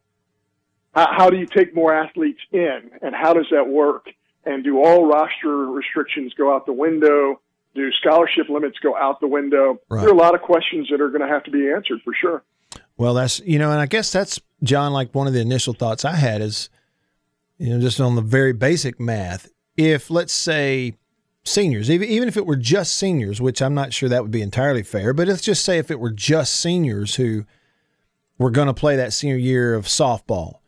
how 0.93 1.29
do 1.29 1.37
you 1.37 1.45
take 1.45 1.73
more 1.73 1.93
athletes 1.93 2.41
in? 2.51 2.91
And 3.01 3.15
how 3.15 3.33
does 3.33 3.47
that 3.51 3.67
work? 3.67 4.07
And 4.45 4.63
do 4.63 4.83
all 4.83 5.07
roster 5.07 5.55
restrictions 5.67 6.33
go 6.33 6.53
out 6.53 6.65
the 6.65 6.73
window? 6.73 7.39
Do 7.73 7.89
scholarship 7.93 8.49
limits 8.49 8.77
go 8.79 8.97
out 8.97 9.21
the 9.21 9.27
window? 9.27 9.79
Right. 9.89 10.01
There 10.01 10.09
are 10.09 10.13
a 10.13 10.17
lot 10.17 10.35
of 10.35 10.41
questions 10.41 10.89
that 10.91 10.99
are 10.99 11.09
going 11.09 11.21
to 11.21 11.27
have 11.27 11.43
to 11.43 11.51
be 11.51 11.71
answered 11.71 12.01
for 12.03 12.13
sure. 12.13 12.43
Well, 12.97 13.13
that's 13.13 13.39
you 13.39 13.57
know, 13.57 13.71
and 13.71 13.79
I 13.79 13.85
guess 13.85 14.11
that's 14.11 14.39
John. 14.63 14.93
Like 14.93 15.15
one 15.15 15.27
of 15.27 15.33
the 15.33 15.39
initial 15.39 15.73
thoughts 15.73 16.05
I 16.05 16.15
had 16.15 16.41
is, 16.41 16.69
you 17.57 17.69
know, 17.69 17.79
just 17.79 17.99
on 17.99 18.15
the 18.15 18.21
very 18.21 18.53
basic 18.53 18.99
math. 18.99 19.49
If 19.77 20.11
let's 20.11 20.33
say 20.33 20.95
seniors, 21.43 21.89
even 21.89 22.07
even 22.09 22.27
if 22.27 22.37
it 22.37 22.45
were 22.45 22.57
just 22.57 22.95
seniors, 22.95 23.41
which 23.41 23.61
I'm 23.61 23.73
not 23.73 23.93
sure 23.93 24.09
that 24.09 24.21
would 24.21 24.31
be 24.31 24.41
entirely 24.41 24.83
fair, 24.83 25.13
but 25.13 25.27
let's 25.27 25.41
just 25.41 25.63
say 25.63 25.77
if 25.77 25.89
it 25.89 25.99
were 25.99 26.11
just 26.11 26.57
seniors 26.57 27.15
who 27.15 27.45
were 28.37 28.51
going 28.51 28.67
to 28.67 28.73
play 28.73 28.95
that 28.95 29.13
senior 29.13 29.37
year 29.37 29.73
of 29.73 29.85
softball, 29.85 30.59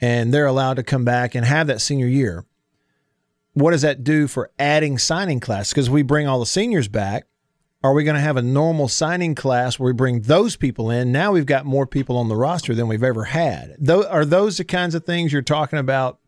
and 0.00 0.34
they're 0.34 0.46
allowed 0.46 0.74
to 0.74 0.82
come 0.82 1.04
back 1.04 1.34
and 1.34 1.46
have 1.46 1.66
that 1.68 1.80
senior 1.80 2.06
year. 2.06 2.44
What 3.60 3.72
does 3.72 3.82
that 3.82 4.02
do 4.02 4.26
for 4.26 4.50
adding 4.58 4.96
signing 4.98 5.38
class? 5.38 5.70
Because 5.70 5.90
we 5.90 6.02
bring 6.02 6.26
all 6.26 6.40
the 6.40 6.46
seniors 6.46 6.88
back, 6.88 7.26
are 7.82 7.92
we 7.92 8.04
going 8.04 8.14
to 8.14 8.20
have 8.20 8.36
a 8.36 8.42
normal 8.42 8.88
signing 8.88 9.34
class 9.34 9.78
where 9.78 9.86
we 9.88 9.92
bring 9.92 10.22
those 10.22 10.56
people 10.56 10.90
in? 10.90 11.12
Now 11.12 11.32
we've 11.32 11.46
got 11.46 11.66
more 11.66 11.86
people 11.86 12.16
on 12.16 12.28
the 12.28 12.36
roster 12.36 12.74
than 12.74 12.88
we've 12.88 13.04
ever 13.04 13.24
had. 13.24 13.76
Those, 13.78 14.06
are 14.06 14.24
those 14.24 14.56
the 14.56 14.64
kinds 14.64 14.94
of 14.94 15.04
things 15.04 15.32
you're 15.32 15.42
talking 15.42 15.78
about 15.78 16.18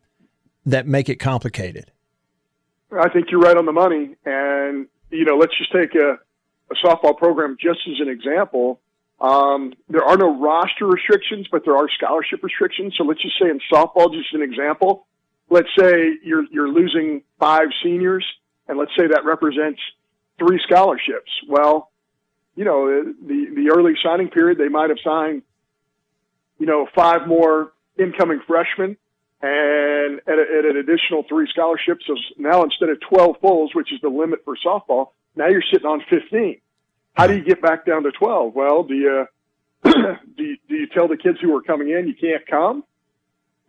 that 0.65 0.87
make 0.87 1.09
it 1.09 1.15
complicated? 1.15 1.91
I 2.91 3.09
think 3.09 3.31
you're 3.31 3.41
right 3.41 3.57
on 3.57 3.65
the 3.65 3.71
money. 3.71 4.15
And, 4.25 4.87
you 5.09 5.25
know, 5.25 5.35
let's 5.37 5.57
just 5.57 5.71
take 5.71 5.95
a, 5.95 6.19
a 6.71 6.75
softball 6.85 7.17
program 7.17 7.57
just 7.59 7.79
as 7.87 7.99
an 7.99 8.09
example. 8.09 8.79
Um, 9.19 9.73
there 9.89 10.03
are 10.03 10.17
no 10.17 10.39
roster 10.39 10.85
restrictions, 10.85 11.47
but 11.51 11.65
there 11.65 11.75
are 11.75 11.87
scholarship 11.97 12.43
restrictions. 12.43 12.93
So 12.97 13.03
let's 13.03 13.21
just 13.21 13.39
say 13.39 13.49
in 13.49 13.59
softball, 13.71 14.13
just 14.13 14.33
an 14.33 14.41
example, 14.41 15.07
let's 15.49 15.69
say 15.77 16.17
you're, 16.23 16.45
you're 16.51 16.69
losing 16.69 17.23
five 17.39 17.67
seniors 17.83 18.25
and 18.67 18.77
let's 18.77 18.91
say 18.97 19.07
that 19.07 19.25
represents 19.25 19.79
three 20.39 20.59
scholarships. 20.67 21.31
Well, 21.47 21.91
you 22.55 22.65
know, 22.65 22.87
uh, 22.87 23.03
the, 23.25 23.45
the 23.55 23.71
early 23.75 23.93
signing 24.03 24.29
period, 24.29 24.57
they 24.57 24.69
might 24.69 24.89
have 24.89 24.99
signed, 25.03 25.43
you 26.59 26.65
know, 26.65 26.87
five 26.95 27.27
more 27.27 27.73
incoming 27.97 28.41
freshmen 28.47 28.97
and 29.41 30.19
at, 30.27 30.39
a, 30.39 30.45
at 30.59 30.65
an 30.65 30.77
additional 30.77 31.23
three 31.27 31.47
scholarships. 31.51 32.05
So 32.07 32.15
now 32.37 32.63
instead 32.63 32.89
of 32.89 32.99
12 33.09 33.37
fulls, 33.41 33.75
which 33.75 33.91
is 33.91 33.99
the 34.01 34.09
limit 34.09 34.39
for 34.45 34.55
softball, 34.65 35.09
now 35.35 35.47
you're 35.47 35.63
sitting 35.71 35.87
on 35.87 36.03
15. 36.09 36.61
How 37.13 37.27
do 37.27 37.35
you 37.35 37.43
get 37.43 37.61
back 37.61 37.85
down 37.85 38.03
to 38.03 38.11
12? 38.11 38.53
Well, 38.55 38.83
do 38.83 38.93
you, 38.93 39.25
do 39.83 40.43
you, 40.43 40.57
do 40.67 40.75
you 40.75 40.87
tell 40.87 41.07
the 41.07 41.17
kids 41.17 41.39
who 41.41 41.55
are 41.55 41.61
coming 41.61 41.89
in 41.89 42.07
you 42.07 42.15
can't 42.15 42.45
come? 42.47 42.83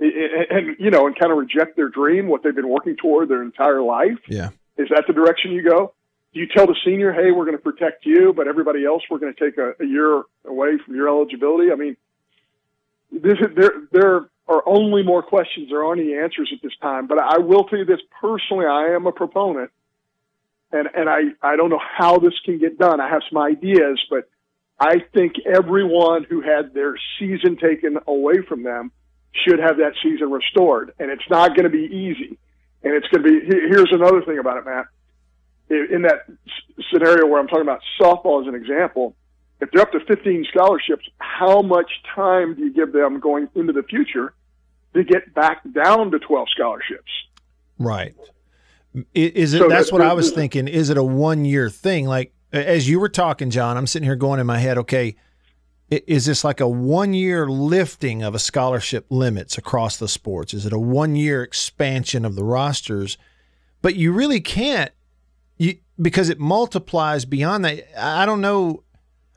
And, 0.00 0.12
and, 0.50 0.76
you 0.78 0.90
know, 0.90 1.06
and 1.06 1.16
kind 1.16 1.30
of 1.30 1.38
reject 1.38 1.76
their 1.76 1.88
dream, 1.88 2.26
what 2.26 2.42
they've 2.42 2.54
been 2.54 2.68
working 2.68 2.96
toward 2.96 3.28
their 3.28 3.42
entire 3.42 3.80
life. 3.80 4.18
Yeah. 4.28 4.50
Is 4.76 4.88
that 4.90 5.04
the 5.06 5.12
direction 5.12 5.52
you 5.52 5.62
go? 5.62 5.94
Do 6.32 6.40
you 6.40 6.48
tell 6.48 6.66
the 6.66 6.74
senior, 6.84 7.12
hey, 7.12 7.30
we're 7.30 7.44
going 7.44 7.56
to 7.56 7.62
protect 7.62 8.04
you, 8.04 8.32
but 8.36 8.48
everybody 8.48 8.84
else, 8.84 9.02
we're 9.08 9.20
going 9.20 9.32
to 9.32 9.44
take 9.44 9.56
a, 9.56 9.74
a 9.80 9.86
year 9.86 10.24
away 10.44 10.78
from 10.84 10.96
your 10.96 11.08
eligibility? 11.08 11.70
I 11.70 11.76
mean, 11.76 11.96
this 13.12 13.34
is, 13.34 13.54
there, 13.56 13.72
there 13.92 14.26
are 14.48 14.62
only 14.66 15.04
more 15.04 15.22
questions. 15.22 15.68
There 15.70 15.84
aren't 15.84 16.00
any 16.00 16.16
answers 16.16 16.50
at 16.52 16.60
this 16.60 16.76
time. 16.82 17.06
But 17.06 17.18
I 17.20 17.38
will 17.38 17.64
tell 17.64 17.78
you 17.78 17.84
this 17.84 18.00
personally, 18.20 18.66
I 18.66 18.94
am 18.96 19.06
a 19.06 19.12
proponent, 19.12 19.70
and, 20.72 20.88
and 20.92 21.08
I, 21.08 21.20
I 21.40 21.54
don't 21.54 21.70
know 21.70 21.80
how 21.80 22.18
this 22.18 22.34
can 22.44 22.58
get 22.58 22.78
done. 22.80 23.00
I 23.00 23.08
have 23.08 23.22
some 23.30 23.40
ideas, 23.40 24.04
but 24.10 24.28
I 24.80 24.96
think 25.14 25.34
everyone 25.46 26.24
who 26.24 26.40
had 26.40 26.74
their 26.74 26.96
season 27.20 27.56
taken 27.56 27.98
away 28.08 28.42
from 28.48 28.64
them 28.64 28.90
should 29.46 29.58
have 29.58 29.78
that 29.78 29.92
season 30.02 30.30
restored. 30.30 30.92
And 30.98 31.10
it's 31.10 31.28
not 31.28 31.50
going 31.56 31.64
to 31.64 31.70
be 31.70 31.84
easy. 31.84 32.38
And 32.82 32.94
it's 32.94 33.06
going 33.08 33.24
to 33.24 33.40
be, 33.40 33.46
here's 33.46 33.92
another 33.92 34.22
thing 34.22 34.38
about 34.38 34.58
it, 34.58 34.64
Matt. 34.64 34.86
In 35.70 36.02
that 36.02 36.26
scenario 36.92 37.26
where 37.26 37.40
I'm 37.40 37.48
talking 37.48 37.62
about 37.62 37.80
softball 38.00 38.42
as 38.42 38.48
an 38.48 38.54
example, 38.54 39.16
if 39.60 39.70
they're 39.70 39.82
up 39.82 39.92
to 39.92 40.00
15 40.00 40.46
scholarships, 40.50 41.08
how 41.18 41.62
much 41.62 41.90
time 42.14 42.54
do 42.54 42.64
you 42.64 42.72
give 42.72 42.92
them 42.92 43.20
going 43.20 43.48
into 43.54 43.72
the 43.72 43.82
future 43.82 44.34
to 44.92 45.02
get 45.02 45.32
back 45.34 45.62
down 45.72 46.10
to 46.10 46.18
12 46.18 46.48
scholarships? 46.50 47.10
Right. 47.78 48.14
Is 49.14 49.54
it? 49.54 49.58
So 49.58 49.68
that's 49.68 49.86
that- 49.86 49.92
what 49.92 50.02
I 50.02 50.12
was 50.12 50.30
thinking. 50.30 50.68
Is 50.68 50.90
it 50.90 50.98
a 50.98 51.02
one 51.02 51.44
year 51.44 51.70
thing? 51.70 52.06
Like 52.06 52.32
as 52.52 52.88
you 52.88 53.00
were 53.00 53.08
talking, 53.08 53.50
John, 53.50 53.76
I'm 53.76 53.86
sitting 53.86 54.06
here 54.06 54.16
going 54.16 54.38
in 54.38 54.46
my 54.46 54.58
head. 54.58 54.78
Okay, 54.78 55.16
is 55.90 56.26
this 56.26 56.44
like 56.44 56.60
a 56.60 56.68
one 56.68 57.12
year 57.14 57.48
lifting 57.48 58.22
of 58.22 58.34
a 58.34 58.38
scholarship 58.38 59.06
limits 59.10 59.58
across 59.58 59.96
the 59.96 60.08
sports? 60.08 60.54
Is 60.54 60.66
it 60.66 60.72
a 60.72 60.78
one 60.78 61.16
year 61.16 61.42
expansion 61.42 62.24
of 62.24 62.34
the 62.34 62.44
rosters? 62.44 63.18
But 63.82 63.96
you 63.96 64.12
really 64.12 64.40
can't, 64.40 64.92
you 65.58 65.78
because 66.00 66.28
it 66.30 66.40
multiplies 66.40 67.24
beyond 67.24 67.64
that. 67.64 67.84
I 67.98 68.26
don't 68.26 68.40
know. 68.40 68.82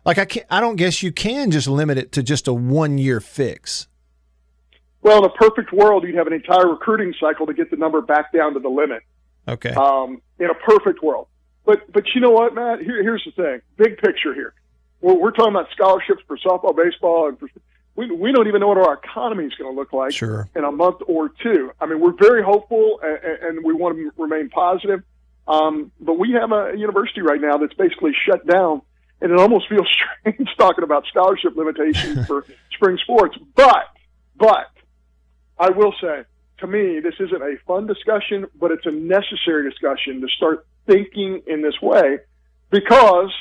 Like 0.05 0.17
I 0.17 0.25
can't. 0.25 0.45
I 0.49 0.61
don't 0.61 0.77
guess 0.77 1.03
you 1.03 1.11
can 1.11 1.51
just 1.51 1.67
limit 1.67 1.97
it 1.97 2.11
to 2.13 2.23
just 2.23 2.47
a 2.47 2.53
one 2.53 2.97
year 2.97 3.19
fix. 3.19 3.87
Well, 5.01 5.19
in 5.19 5.25
a 5.25 5.33
perfect 5.33 5.71
world, 5.71 6.03
you'd 6.03 6.15
have 6.15 6.27
an 6.27 6.33
entire 6.33 6.67
recruiting 6.67 7.13
cycle 7.19 7.45
to 7.45 7.53
get 7.53 7.69
the 7.69 7.77
number 7.77 8.01
back 8.01 8.33
down 8.33 8.53
to 8.53 8.59
the 8.59 8.69
limit. 8.69 9.03
Okay. 9.47 9.69
um, 9.69 10.21
in 10.39 10.49
a 10.49 10.53
perfect 10.53 11.01
world. 11.01 11.27
But 11.65 11.91
but 11.91 12.03
you 12.15 12.21
know 12.21 12.31
what, 12.31 12.53
Matt? 12.53 12.79
Here, 12.79 13.01
here's 13.03 13.23
the 13.25 13.31
thing. 13.31 13.61
Big 13.77 13.97
picture 13.97 14.33
here. 14.33 14.53
We're, 15.01 15.15
we're 15.19 15.31
talking 15.31 15.53
about 15.53 15.67
scholarships 15.71 16.21
for 16.27 16.37
softball, 16.37 16.75
baseball, 16.75 17.29
and 17.29 17.39
for, 17.39 17.49
we 17.95 18.11
we 18.11 18.31
don't 18.31 18.47
even 18.47 18.61
know 18.61 18.67
what 18.67 18.77
our 18.77 18.93
economy 18.93 19.45
is 19.45 19.53
going 19.55 19.73
to 19.73 19.79
look 19.79 19.91
like 19.93 20.13
Sure. 20.13 20.47
in 20.55 20.63
a 20.63 20.71
month 20.71 20.97
or 21.07 21.29
two. 21.29 21.71
I 21.79 21.85
mean, 21.87 21.99
we're 21.99 22.13
very 22.13 22.43
hopeful 22.43 22.99
and, 23.03 23.57
and 23.57 23.65
we 23.65 23.73
want 23.73 23.97
to 23.97 24.11
remain 24.17 24.49
positive. 24.49 25.03
Um, 25.47 25.91
but 25.99 26.19
we 26.19 26.33
have 26.33 26.51
a 26.51 26.73
university 26.77 27.21
right 27.21 27.39
now 27.39 27.57
that's 27.57 27.73
basically 27.73 28.11
shut 28.25 28.45
down, 28.45 28.81
and 29.21 29.31
it 29.31 29.39
almost 29.39 29.67
feels 29.69 29.87
strange 29.89 30.47
talking 30.57 30.83
about 30.83 31.05
scholarship 31.07 31.55
limitations 31.55 32.27
for 32.27 32.45
spring 32.73 32.97
sports. 33.01 33.37
But 33.55 33.85
but 34.35 34.69
I 35.57 35.69
will 35.71 35.93
say, 35.99 36.23
to 36.59 36.67
me, 36.67 36.99
this 36.99 37.15
isn't 37.19 37.41
a 37.41 37.55
fun 37.65 37.87
discussion, 37.87 38.45
but 38.59 38.71
it's 38.71 38.85
a 38.85 38.91
necessary 38.91 39.69
discussion 39.69 40.21
to 40.21 40.27
start 40.27 40.67
thinking 40.85 41.41
in 41.47 41.61
this 41.61 41.81
way 41.81 42.19
because 42.69 43.31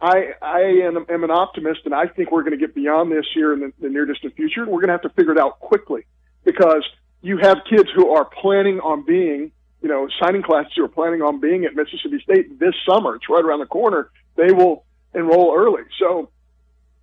I, 0.00 0.32
I 0.40 0.60
am, 0.84 1.04
am 1.08 1.24
an 1.24 1.30
optimist 1.30 1.80
and 1.84 1.94
I 1.94 2.06
think 2.06 2.30
we're 2.30 2.42
going 2.42 2.58
to 2.58 2.66
get 2.66 2.74
beyond 2.74 3.12
this 3.12 3.26
here 3.34 3.52
in 3.52 3.60
the, 3.60 3.72
the 3.80 3.88
near 3.88 4.06
distant 4.06 4.34
future. 4.34 4.64
We're 4.64 4.80
going 4.80 4.88
to 4.88 4.94
have 4.94 5.02
to 5.02 5.10
figure 5.10 5.32
it 5.32 5.38
out 5.38 5.60
quickly 5.60 6.04
because 6.44 6.88
you 7.20 7.38
have 7.38 7.58
kids 7.68 7.88
who 7.94 8.14
are 8.14 8.24
planning 8.24 8.80
on 8.80 9.04
being, 9.04 9.52
you 9.82 9.88
know, 9.88 10.08
signing 10.22 10.42
classes 10.42 10.72
who 10.76 10.84
are 10.84 10.88
planning 10.88 11.20
on 11.20 11.40
being 11.40 11.64
at 11.66 11.74
Mississippi 11.74 12.20
State 12.22 12.58
this 12.58 12.74
summer. 12.88 13.16
It's 13.16 13.28
right 13.28 13.44
around 13.44 13.60
the 13.60 13.66
corner. 13.66 14.10
They 14.36 14.52
will 14.52 14.84
enroll 15.14 15.54
early. 15.54 15.82
So 15.98 16.30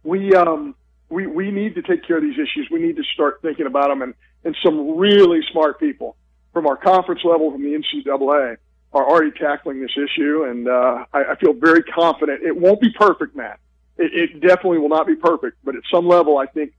we, 0.04 0.34
um, 0.34 0.74
we, 1.10 1.28
we 1.28 1.52
need 1.52 1.76
to 1.76 1.84
take 1.84 2.06
care 2.06 2.18
of 2.18 2.24
these 2.24 2.40
issues. 2.40 2.68
We 2.72 2.80
need 2.80 2.96
to 2.96 3.04
start 3.14 3.42
thinking 3.44 3.68
about 3.68 3.90
them 3.90 4.02
and, 4.02 4.16
and 4.44 4.56
some 4.64 4.98
really 4.98 5.42
smart 5.52 5.80
people 5.80 6.16
from 6.52 6.66
our 6.66 6.78
conference 6.78 7.22
level, 7.24 7.52
from 7.52 7.62
the 7.62 7.78
NCAA, 7.78 8.58
are 8.94 9.08
already 9.08 9.32
tackling 9.32 9.82
this 9.82 9.96
issue, 9.98 10.44
and 10.44 10.68
uh, 10.68 11.06
I, 11.14 11.24
I 11.32 11.36
feel 11.36 11.54
very 11.54 11.84
confident. 11.84 12.44
It 12.44 12.56
won't 12.56 12.82
be 12.82 12.90
perfect, 12.92 13.36
Matt. 13.36 13.60
It, 13.98 14.14
it 14.14 14.42
definitely 14.42 14.80
will 14.80 14.90
not 14.90 15.08
be 15.08 15.16
perfect, 15.16 15.58
but 15.64 15.76
at 15.76 15.84
some 15.92 16.08
level, 16.08 16.38
I 16.38 16.46
think 16.46 16.74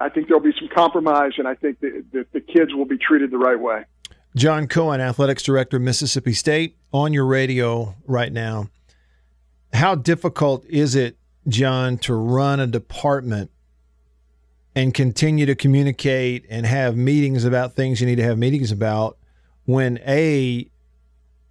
I 0.00 0.08
think 0.08 0.28
there'll 0.28 0.42
be 0.42 0.54
some 0.58 0.68
compromise, 0.68 1.32
and 1.38 1.48
I 1.48 1.54
think 1.54 1.80
that, 1.80 2.04
that 2.12 2.32
the 2.32 2.40
kids 2.40 2.72
will 2.74 2.84
be 2.84 2.98
treated 2.98 3.30
the 3.30 3.38
right 3.38 3.58
way. 3.58 3.84
John 4.36 4.68
Cohen, 4.68 5.00
athletics 5.00 5.42
director, 5.42 5.78
Mississippi 5.78 6.32
State, 6.32 6.76
on 6.92 7.12
your 7.12 7.26
radio 7.26 7.96
right 8.06 8.32
now. 8.32 8.68
How 9.72 9.94
difficult 9.94 10.64
is 10.66 10.94
it, 10.94 11.18
John, 11.48 11.98
to 11.98 12.14
run 12.14 12.60
a 12.60 12.66
department 12.66 13.50
and 14.74 14.94
continue 14.94 15.46
to 15.46 15.56
communicate 15.56 16.46
and 16.48 16.64
have 16.64 16.96
meetings 16.96 17.44
about 17.44 17.74
things 17.74 18.00
you 18.00 18.06
need 18.06 18.16
to 18.16 18.22
have 18.22 18.38
meetings 18.38 18.70
about 18.70 19.18
when 19.64 19.98
A, 20.06 20.70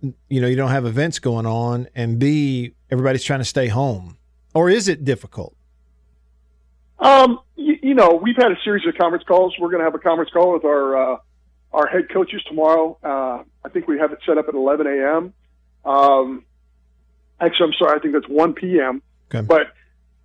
you 0.02 0.42
know, 0.42 0.48
you 0.48 0.56
don't 0.56 0.70
have 0.70 0.86
events 0.86 1.20
going 1.20 1.46
on, 1.46 1.88
and 1.96 2.20
B, 2.20 2.74
everybody's 2.92 3.24
trying 3.24 3.40
to 3.40 3.46
stay 3.46 3.68
home? 3.68 4.18
Or 4.54 4.70
is 4.70 4.88
it 4.88 5.04
difficult? 5.04 5.56
Um, 7.00 7.40
you, 7.56 7.78
you 7.82 7.94
know, 7.94 8.20
we've 8.22 8.36
had 8.36 8.52
a 8.52 8.58
series 8.64 8.86
of 8.88 8.96
conference 8.96 9.24
calls. 9.28 9.56
We're 9.60 9.70
going 9.70 9.80
to 9.80 9.86
have 9.86 9.96
a 9.96 10.00
conference 10.00 10.32
call 10.32 10.54
with 10.54 10.66
our 10.66 11.14
uh, 11.14 11.18
our 11.72 11.88
head 11.88 12.10
coaches 12.10 12.42
tomorrow. 12.48 12.98
Uh, 13.04 13.44
I 13.64 13.70
think 13.70 13.88
we 13.88 14.00
have 14.00 14.12
it 14.12 14.20
set 14.26 14.38
up 14.38 14.48
at 14.48 14.56
11 14.56 14.88
a.m. 14.88 15.34
Um, 15.86 16.46
actually, 17.40 17.68
I'm 17.68 17.74
sorry, 17.74 17.98
I 17.98 18.02
think 18.02 18.14
that's 18.14 18.28
1 18.28 18.54
p.m. 18.54 19.02
Okay. 19.34 19.46
But 19.46 19.74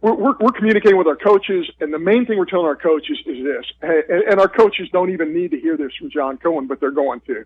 we're, 0.01 0.15
we're, 0.15 0.35
we're 0.41 0.53
communicating 0.53 0.97
with 0.97 1.07
our 1.07 1.17
coaches, 1.17 1.71
and 1.81 1.93
the 1.93 1.99
main 1.99 2.27
thing 2.27 2.39
we're 2.39 2.47
telling 2.47 2.67
our 2.67 2.77
coaches 2.77 3.19
is 3.27 3.45
this, 3.45 3.67
hey, 3.81 4.03
and, 4.09 4.23
and 4.25 4.41
our 4.41 4.49
coaches 4.49 4.89
don't 4.93 5.11
even 5.11 5.35
need 5.35 5.51
to 5.53 5.61
hear 5.61 5.77
this 5.77 5.93
from 5.99 6.11
John 6.11 6.39
Cohen, 6.39 6.67
but 6.67 6.81
they're 6.81 6.91
going 6.91 7.21
to 7.23 7.45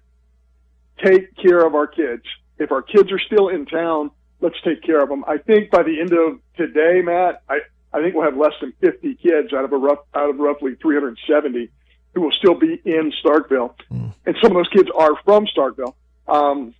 take 1.04 1.36
care 1.36 1.64
of 1.64 1.74
our 1.74 1.86
kids. 1.86 2.22
If 2.58 2.72
our 2.72 2.82
kids 2.82 3.12
are 3.12 3.18
still 3.18 3.48
in 3.48 3.66
town, 3.66 4.10
let's 4.40 4.60
take 4.62 4.82
care 4.82 5.02
of 5.02 5.08
them. 5.08 5.24
I 5.26 5.38
think 5.38 5.70
by 5.70 5.82
the 5.82 6.00
end 6.00 6.12
of 6.12 6.40
today, 6.56 7.02
Matt, 7.02 7.42
I, 7.48 7.60
I 7.92 8.00
think 8.00 8.14
we'll 8.14 8.24
have 8.24 8.36
less 8.36 8.54
than 8.60 8.72
50 8.80 9.14
kids 9.16 9.52
out 9.52 9.64
of 9.64 9.72
a 9.72 9.76
rough, 9.76 10.00
out 10.14 10.30
of 10.30 10.38
roughly 10.38 10.74
370 10.74 11.70
who 12.14 12.22
will 12.22 12.32
still 12.32 12.54
be 12.54 12.80
in 12.84 13.12
Starkville. 13.24 13.74
Mm. 13.92 14.14
And 14.24 14.36
some 14.42 14.52
of 14.52 14.56
those 14.56 14.68
kids 14.68 14.88
are 14.96 15.12
from 15.24 15.46
Starkville. 15.46 15.94
Um, 16.26 16.74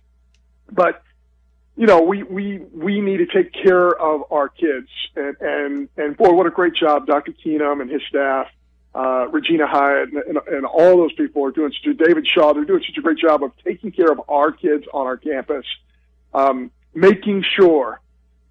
but, 0.71 1.03
you 1.75 1.85
know, 1.85 2.01
we, 2.01 2.23
we, 2.23 2.57
we 2.57 3.01
need 3.01 3.17
to 3.17 3.27
take 3.27 3.53
care 3.53 3.89
of 3.89 4.31
our 4.31 4.49
kids. 4.49 4.89
And, 5.15 5.37
and, 5.39 5.89
and 5.95 6.17
boy, 6.17 6.33
what 6.33 6.47
a 6.47 6.49
great 6.49 6.73
job 6.75 7.05
Dr. 7.05 7.33
Keenum 7.33 7.81
and 7.81 7.89
his 7.89 8.01
staff, 8.09 8.47
uh, 8.97 9.27
Regina 9.27 9.67
Hyatt 9.67 10.09
and, 10.11 10.23
and, 10.23 10.37
and 10.47 10.65
all 10.65 10.97
those 10.97 11.13
people 11.13 11.45
are 11.45 11.51
doing 11.51 11.71
such 11.71 11.91
a 11.91 11.93
David 11.93 12.27
Shaw, 12.27 12.53
they're 12.53 12.65
doing 12.65 12.83
such 12.87 12.97
a 12.97 13.01
great 13.01 13.19
job 13.19 13.43
of 13.43 13.51
taking 13.63 13.91
care 13.91 14.11
of 14.11 14.19
our 14.27 14.51
kids 14.51 14.85
on 14.91 15.05
our 15.05 15.17
campus. 15.17 15.65
Um, 16.33 16.71
making 16.95 17.43
sure, 17.55 18.01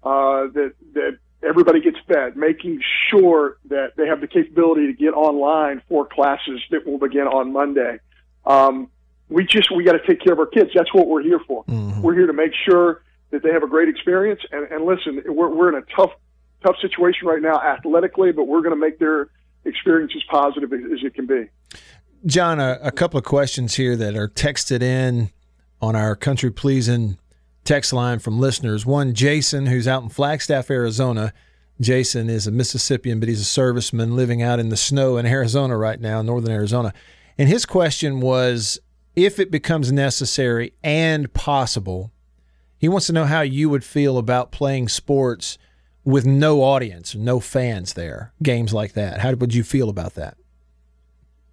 uh, 0.03 0.47
that, 0.53 0.73
that 0.93 1.17
everybody 1.43 1.81
gets 1.81 1.97
fed, 2.07 2.37
making 2.37 2.81
sure 3.09 3.57
that 3.65 3.97
they 3.97 4.07
have 4.07 4.21
the 4.21 4.27
capability 4.27 4.87
to 4.87 4.93
get 4.93 5.13
online 5.13 5.81
for 5.89 6.05
classes 6.05 6.61
that 6.71 6.87
will 6.87 6.97
begin 6.97 7.27
on 7.27 7.51
Monday. 7.51 7.99
Um, 8.45 8.89
we 9.29 9.45
just 9.45 9.69
we 9.75 9.83
got 9.83 9.93
to 9.93 10.07
take 10.07 10.21
care 10.21 10.31
of 10.31 10.39
our 10.39 10.45
kids. 10.45 10.71
That's 10.73 10.93
what 10.93 11.07
we're 11.07 11.23
here 11.23 11.41
for. 11.45 11.65
Mm-hmm. 11.65 12.01
We're 12.01 12.13
here 12.13 12.27
to 12.27 12.33
make 12.33 12.53
sure 12.69 13.03
that 13.31 13.43
they 13.43 13.51
have 13.51 13.63
a 13.63 13.67
great 13.67 13.89
experience. 13.89 14.39
And, 14.49 14.71
and 14.71 14.85
listen, 14.85 15.21
we're 15.25 15.49
we're 15.49 15.69
in 15.69 15.83
a 15.83 15.95
tough 15.95 16.11
tough 16.65 16.77
situation 16.81 17.27
right 17.27 17.41
now 17.41 17.61
athletically, 17.61 18.31
but 18.31 18.45
we're 18.45 18.61
going 18.61 18.73
to 18.73 18.79
make 18.79 18.97
their 18.97 19.29
experience 19.65 20.13
as 20.15 20.23
positive 20.29 20.71
as 20.73 21.03
it 21.03 21.13
can 21.13 21.25
be. 21.25 21.47
John, 22.25 22.59
a, 22.59 22.79
a 22.81 22.91
couple 22.91 23.17
of 23.17 23.23
questions 23.23 23.75
here 23.75 23.95
that 23.95 24.15
are 24.15 24.27
texted 24.27 24.81
in 24.81 25.31
on 25.81 25.95
our 25.95 26.15
country 26.15 26.51
pleasing 26.51 27.17
text 27.63 27.93
line 27.93 28.19
from 28.19 28.39
listeners. 28.39 28.85
One, 28.85 29.13
Jason, 29.13 29.67
who's 29.67 29.87
out 29.87 30.03
in 30.03 30.09
Flagstaff, 30.09 30.71
Arizona. 30.71 31.33
Jason 31.79 32.29
is 32.29 32.47
a 32.47 32.51
Mississippian, 32.51 33.19
but 33.19 33.29
he's 33.29 33.41
a 33.41 33.61
serviceman 33.61 34.13
living 34.13 34.41
out 34.41 34.59
in 34.59 34.69
the 34.69 34.77
snow 34.77 35.17
in 35.17 35.25
Arizona 35.25 35.77
right 35.77 35.99
now, 35.99 36.21
northern 36.21 36.51
Arizona. 36.51 36.93
And 37.37 37.47
his 37.47 37.65
question 37.65 38.19
was 38.19 38.79
if 39.15 39.39
it 39.39 39.51
becomes 39.51 39.91
necessary 39.91 40.73
and 40.83 41.31
possible, 41.33 42.11
he 42.77 42.87
wants 42.89 43.07
to 43.07 43.13
know 43.13 43.25
how 43.25 43.41
you 43.41 43.69
would 43.69 43.83
feel 43.83 44.17
about 44.17 44.51
playing 44.51 44.87
sports 44.87 45.57
with 46.07 46.25
no 46.25 46.63
audience, 46.63 47.15
no 47.15 47.41
fans 47.41 47.93
there, 47.93 48.31
games 48.41 48.73
like 48.73 48.93
that. 48.93 49.19
How 49.19 49.33
would 49.33 49.53
you 49.53 49.61
feel 49.61 49.89
about 49.89 50.13
that? 50.13 50.37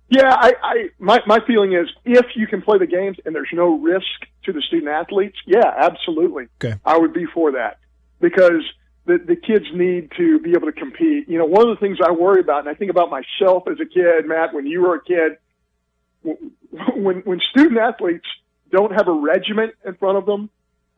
Yeah, 0.09 0.33
I, 0.33 0.53
I 0.63 0.89
my 1.01 1.19
my 1.27 1.41
feeling 1.45 1.73
is 1.73 1.89
if 2.05 2.25
you 2.37 2.47
can 2.47 2.63
play 2.63 2.79
the 2.79 2.87
games 2.87 3.17
and 3.25 3.35
there's 3.35 3.49
no 3.53 3.77
risk 3.79 4.07
to 4.45 4.53
the 4.53 4.63
student 4.63 4.93
athletes, 4.93 5.37
yeah, 5.45 5.75
absolutely. 5.77 6.47
Okay. 6.63 6.79
I 6.85 6.97
would 6.97 7.13
be 7.13 7.27
for 7.35 7.51
that 7.53 7.79
because 8.21 8.63
the 9.07 9.19
the 9.19 9.35
kids 9.35 9.65
need 9.75 10.13
to 10.19 10.39
be 10.39 10.51
able 10.51 10.71
to 10.71 10.73
compete. 10.73 11.29
You 11.29 11.39
know, 11.39 11.47
one 11.47 11.69
of 11.69 11.77
the 11.77 11.81
things 11.81 11.99
I 12.01 12.13
worry 12.13 12.41
about, 12.41 12.61
and 12.61 12.69
I 12.69 12.75
think 12.75 12.93
about 12.93 13.11
myself 13.11 13.65
as 13.67 13.81
a 13.81 13.87
kid, 13.87 14.25
Matt, 14.25 14.55
when 14.55 14.69
you 14.69 14.83
were 14.83 14.95
a 14.95 15.03
kid, 15.03 15.39
when 16.95 17.23
when 17.25 17.41
student 17.51 17.79
athletes 17.79 18.27
don't 18.71 18.93
have 18.93 19.09
a 19.09 19.13
regiment 19.13 19.75
in 19.85 19.97
front 19.97 20.17
of 20.17 20.27
them, 20.27 20.49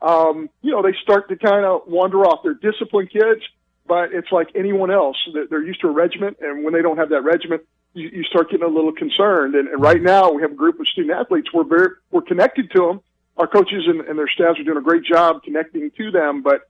um, 0.01 0.51
you 0.63 0.73
know, 0.73 0.83
they 0.83 0.95
start 1.03 1.29
to 1.29 1.37
kind 1.37 1.65
of 1.65 1.83
wander 1.87 2.25
off. 2.25 2.41
They're 2.43 2.55
disciplined 2.55 3.11
kids, 3.11 3.43
but 3.87 4.13
it's 4.13 4.31
like 4.31 4.49
anyone 4.55 4.91
else. 4.91 5.17
They're 5.51 5.65
used 5.65 5.81
to 5.81 5.89
a 5.89 5.93
regiment, 5.93 6.39
and 6.41 6.65
when 6.65 6.75
they 6.75 6.83
don't 6.83 6.99
have 6.99 7.11
that 7.11 7.23
regiment, 7.23 7.63
you, 7.95 8.09
you 8.13 8.25
start 8.25 8.51
getting 8.51 8.67
a 8.67 8.71
little 8.71 8.93
concerned. 8.93 9.55
And, 9.55 9.69
and 9.69 9.81
right 9.81 10.01
now, 10.01 10.33
we 10.33 10.43
have 10.43 10.53
a 10.53 10.57
group 10.57 10.79
of 10.79 10.87
student 10.89 11.19
athletes. 11.19 11.49
We're 11.53 11.65
very 11.65 11.89
we're 12.11 12.23
connected 12.23 12.71
to 12.73 12.87
them. 12.87 13.01
Our 13.37 13.47
coaches 13.47 13.85
and, 13.87 14.01
and 14.03 14.19
their 14.19 14.29
staffs 14.29 14.59
are 14.59 14.65
doing 14.65 14.79
a 14.79 14.83
great 14.83 15.05
job 15.05 15.43
connecting 15.43 15.91
to 15.91 16.11
them, 16.11 16.43
but 16.43 16.69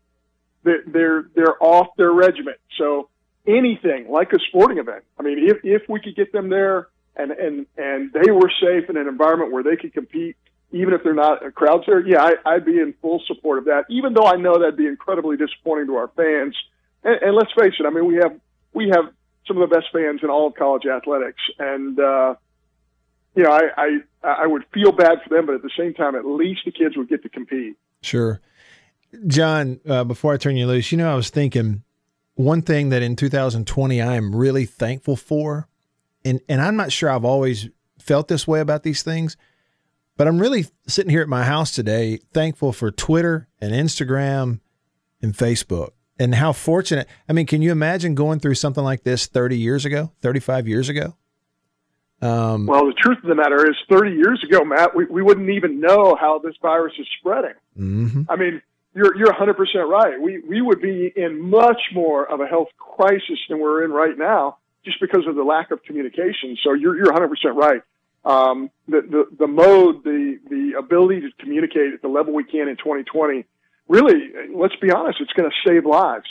they're 0.62 0.83
they're, 0.87 1.27
they're 1.35 1.62
off 1.62 1.89
their 1.97 2.12
regiment. 2.12 2.59
So 2.79 3.09
anything 3.47 4.09
like 4.11 4.33
a 4.33 4.39
sporting 4.49 4.79
event. 4.79 5.05
I 5.19 5.23
mean, 5.23 5.39
if 5.39 5.59
if 5.65 5.89
we 5.89 6.01
could 6.01 6.17
get 6.17 6.33
them 6.33 6.49
there 6.49 6.89
and 7.17 7.31
and 7.31 7.67
and 7.77 8.12
they 8.12 8.31
were 8.31 8.51
safe 8.61 8.89
in 8.89 8.97
an 8.97 9.09
environment 9.09 9.53
where 9.53 9.62
they 9.62 9.77
could 9.77 9.93
compete, 9.93 10.37
even 10.72 10.94
if 10.94 11.02
they're 11.02 11.14
not 11.14 11.44
a 11.44 11.50
crowds 11.50 11.85
there, 11.87 12.07
yeah, 12.07 12.22
I, 12.22 12.55
I'd 12.55 12.64
be 12.64 12.79
in 12.79 12.94
full 13.00 13.22
support 13.26 13.59
of 13.59 13.64
that. 13.66 13.85
Even 13.88 14.14
though 14.14 14.26
I 14.26 14.37
know 14.37 14.59
that'd 14.59 14.76
be 14.76 14.87
incredibly 14.87 15.37
disappointing 15.37 15.87
to 15.87 15.96
our 15.96 16.09
fans. 16.16 16.57
And, 17.05 17.16
and 17.22 17.37
let's 17.37 17.52
face 17.52 17.74
it, 17.79 17.87
I 17.87 17.90
mean, 17.90 18.07
we 18.07 18.16
have 18.16 18.38
we 18.72 18.88
have 18.88 19.12
some 19.46 19.61
of 19.61 19.68
the 19.68 19.74
best 19.74 19.87
fans 19.92 20.20
in 20.22 20.31
all 20.31 20.48
of 20.48 20.55
college 20.55 20.87
athletics, 20.87 21.40
and 21.59 21.98
uh, 21.98 22.35
you 23.35 23.44
know, 23.44 23.50
I, 23.50 23.62
I 23.76 23.98
I 24.22 24.46
would 24.46 24.64
feel 24.72 24.92
bad 24.92 25.18
for 25.22 25.35
them, 25.35 25.46
but 25.46 25.55
at 25.55 25.62
the 25.62 25.70
same 25.79 25.94
time, 25.94 26.14
at 26.14 26.26
least 26.26 26.62
the 26.64 26.72
kids 26.72 26.96
would 26.96 27.09
get 27.09 27.22
to 27.22 27.29
compete. 27.29 27.76
Sure, 28.02 28.40
John. 29.26 29.81
Uh, 29.88 30.05
before 30.05 30.33
I 30.33 30.37
turn 30.37 30.57
you 30.57 30.66
loose, 30.66 30.90
you 30.90 30.98
know, 30.98 31.12
I 31.12 31.14
was 31.14 31.31
thinking 31.31 31.85
one 32.35 32.62
thing 32.62 32.90
that 32.90 33.02
in 33.02 33.16
2020 33.16 34.00
I 34.00 34.14
am 34.14 34.35
really 34.35 34.66
thankful 34.66 35.16
for, 35.16 35.68
and 36.24 36.40
and 36.48 36.61
I'm 36.61 36.76
not 36.76 36.92
sure 36.92 37.11
I've 37.11 37.24
always 37.24 37.68
felt 37.98 38.29
this 38.29 38.46
way 38.46 38.61
about 38.61 38.83
these 38.83 39.02
things, 39.02 39.37
but 40.16 40.26
I'm 40.26 40.38
really 40.38 40.66
sitting 40.87 41.11
here 41.11 41.22
at 41.22 41.29
my 41.29 41.44
house 41.44 41.74
today, 41.74 42.18
thankful 42.33 42.72
for 42.72 42.90
Twitter 42.90 43.48
and 43.61 43.72
Instagram 43.72 44.61
and 45.22 45.35
Facebook 45.35 45.90
and 46.18 46.35
how 46.35 46.52
fortunate. 46.52 47.09
I 47.29 47.33
mean, 47.33 47.46
can 47.46 47.62
you 47.62 47.72
imagine 47.72 48.14
going 48.14 48.40
through 48.40 48.55
something 48.55 48.83
like 48.85 49.02
this 49.02 49.26
30 49.26 49.59
years 49.59 49.85
ago, 49.85 50.12
35 50.22 50.68
years 50.68 50.88
ago? 50.88 51.14
Um, 52.22 52.66
well, 52.66 52.87
the 52.87 52.94
truth 52.94 53.18
of 53.22 53.29
the 53.29 53.35
matter 53.35 53.68
is, 53.68 53.76
30 53.90 54.12
years 54.12 54.42
ago, 54.42 54.64
Matt, 54.64 54.96
we, 54.96 55.05
we 55.05 55.20
wouldn't 55.20 55.50
even 55.50 55.81
know 55.81 56.16
how 56.18 56.38
this 56.38 56.55
virus 56.62 56.94
is 56.98 57.07
spreading. 57.18 57.55
Mm-hmm. 57.79 58.22
I 58.31 58.37
mean, 58.37 58.62
you're 58.94 59.14
you're 59.18 59.33
100% 59.33 59.55
right. 59.90 60.18
We 60.18 60.40
we 60.40 60.62
would 60.62 60.81
be 60.81 61.12
in 61.14 61.38
much 61.50 61.81
more 61.92 62.24
of 62.24 62.40
a 62.40 62.46
health 62.46 62.68
crisis 62.79 63.38
than 63.50 63.61
we're 63.61 63.85
in 63.85 63.90
right 63.90 64.16
now, 64.16 64.57
just 64.87 64.98
because 64.98 65.26
of 65.29 65.37
the 65.37 65.42
lack 65.42 65.70
of 65.70 65.83
communication. 65.83 66.57
So 66.64 66.72
you're 66.72 66.96
you're 66.96 67.12
100% 67.12 67.29
right. 67.55 67.83
Um, 68.27 68.71
the, 68.89 69.01
the 69.01 69.37
the 69.39 69.47
mode, 69.47 70.05
the 70.05 70.39
the 70.51 70.73
ability 70.79 71.21
to 71.21 71.29
communicate 71.39 71.95
at 71.95 72.03
the 72.03 72.09
level 72.09 72.35
we 72.35 72.45
can 72.45 72.69
in 72.69 72.77
2020 72.77 73.47
really, 73.89 74.31
let's 74.55 74.77
be 74.77 74.91
honest, 74.91 75.21
it's 75.21 75.33
going 75.33 75.51
to 75.51 75.69
save 75.69 75.87
lives. 75.87 76.27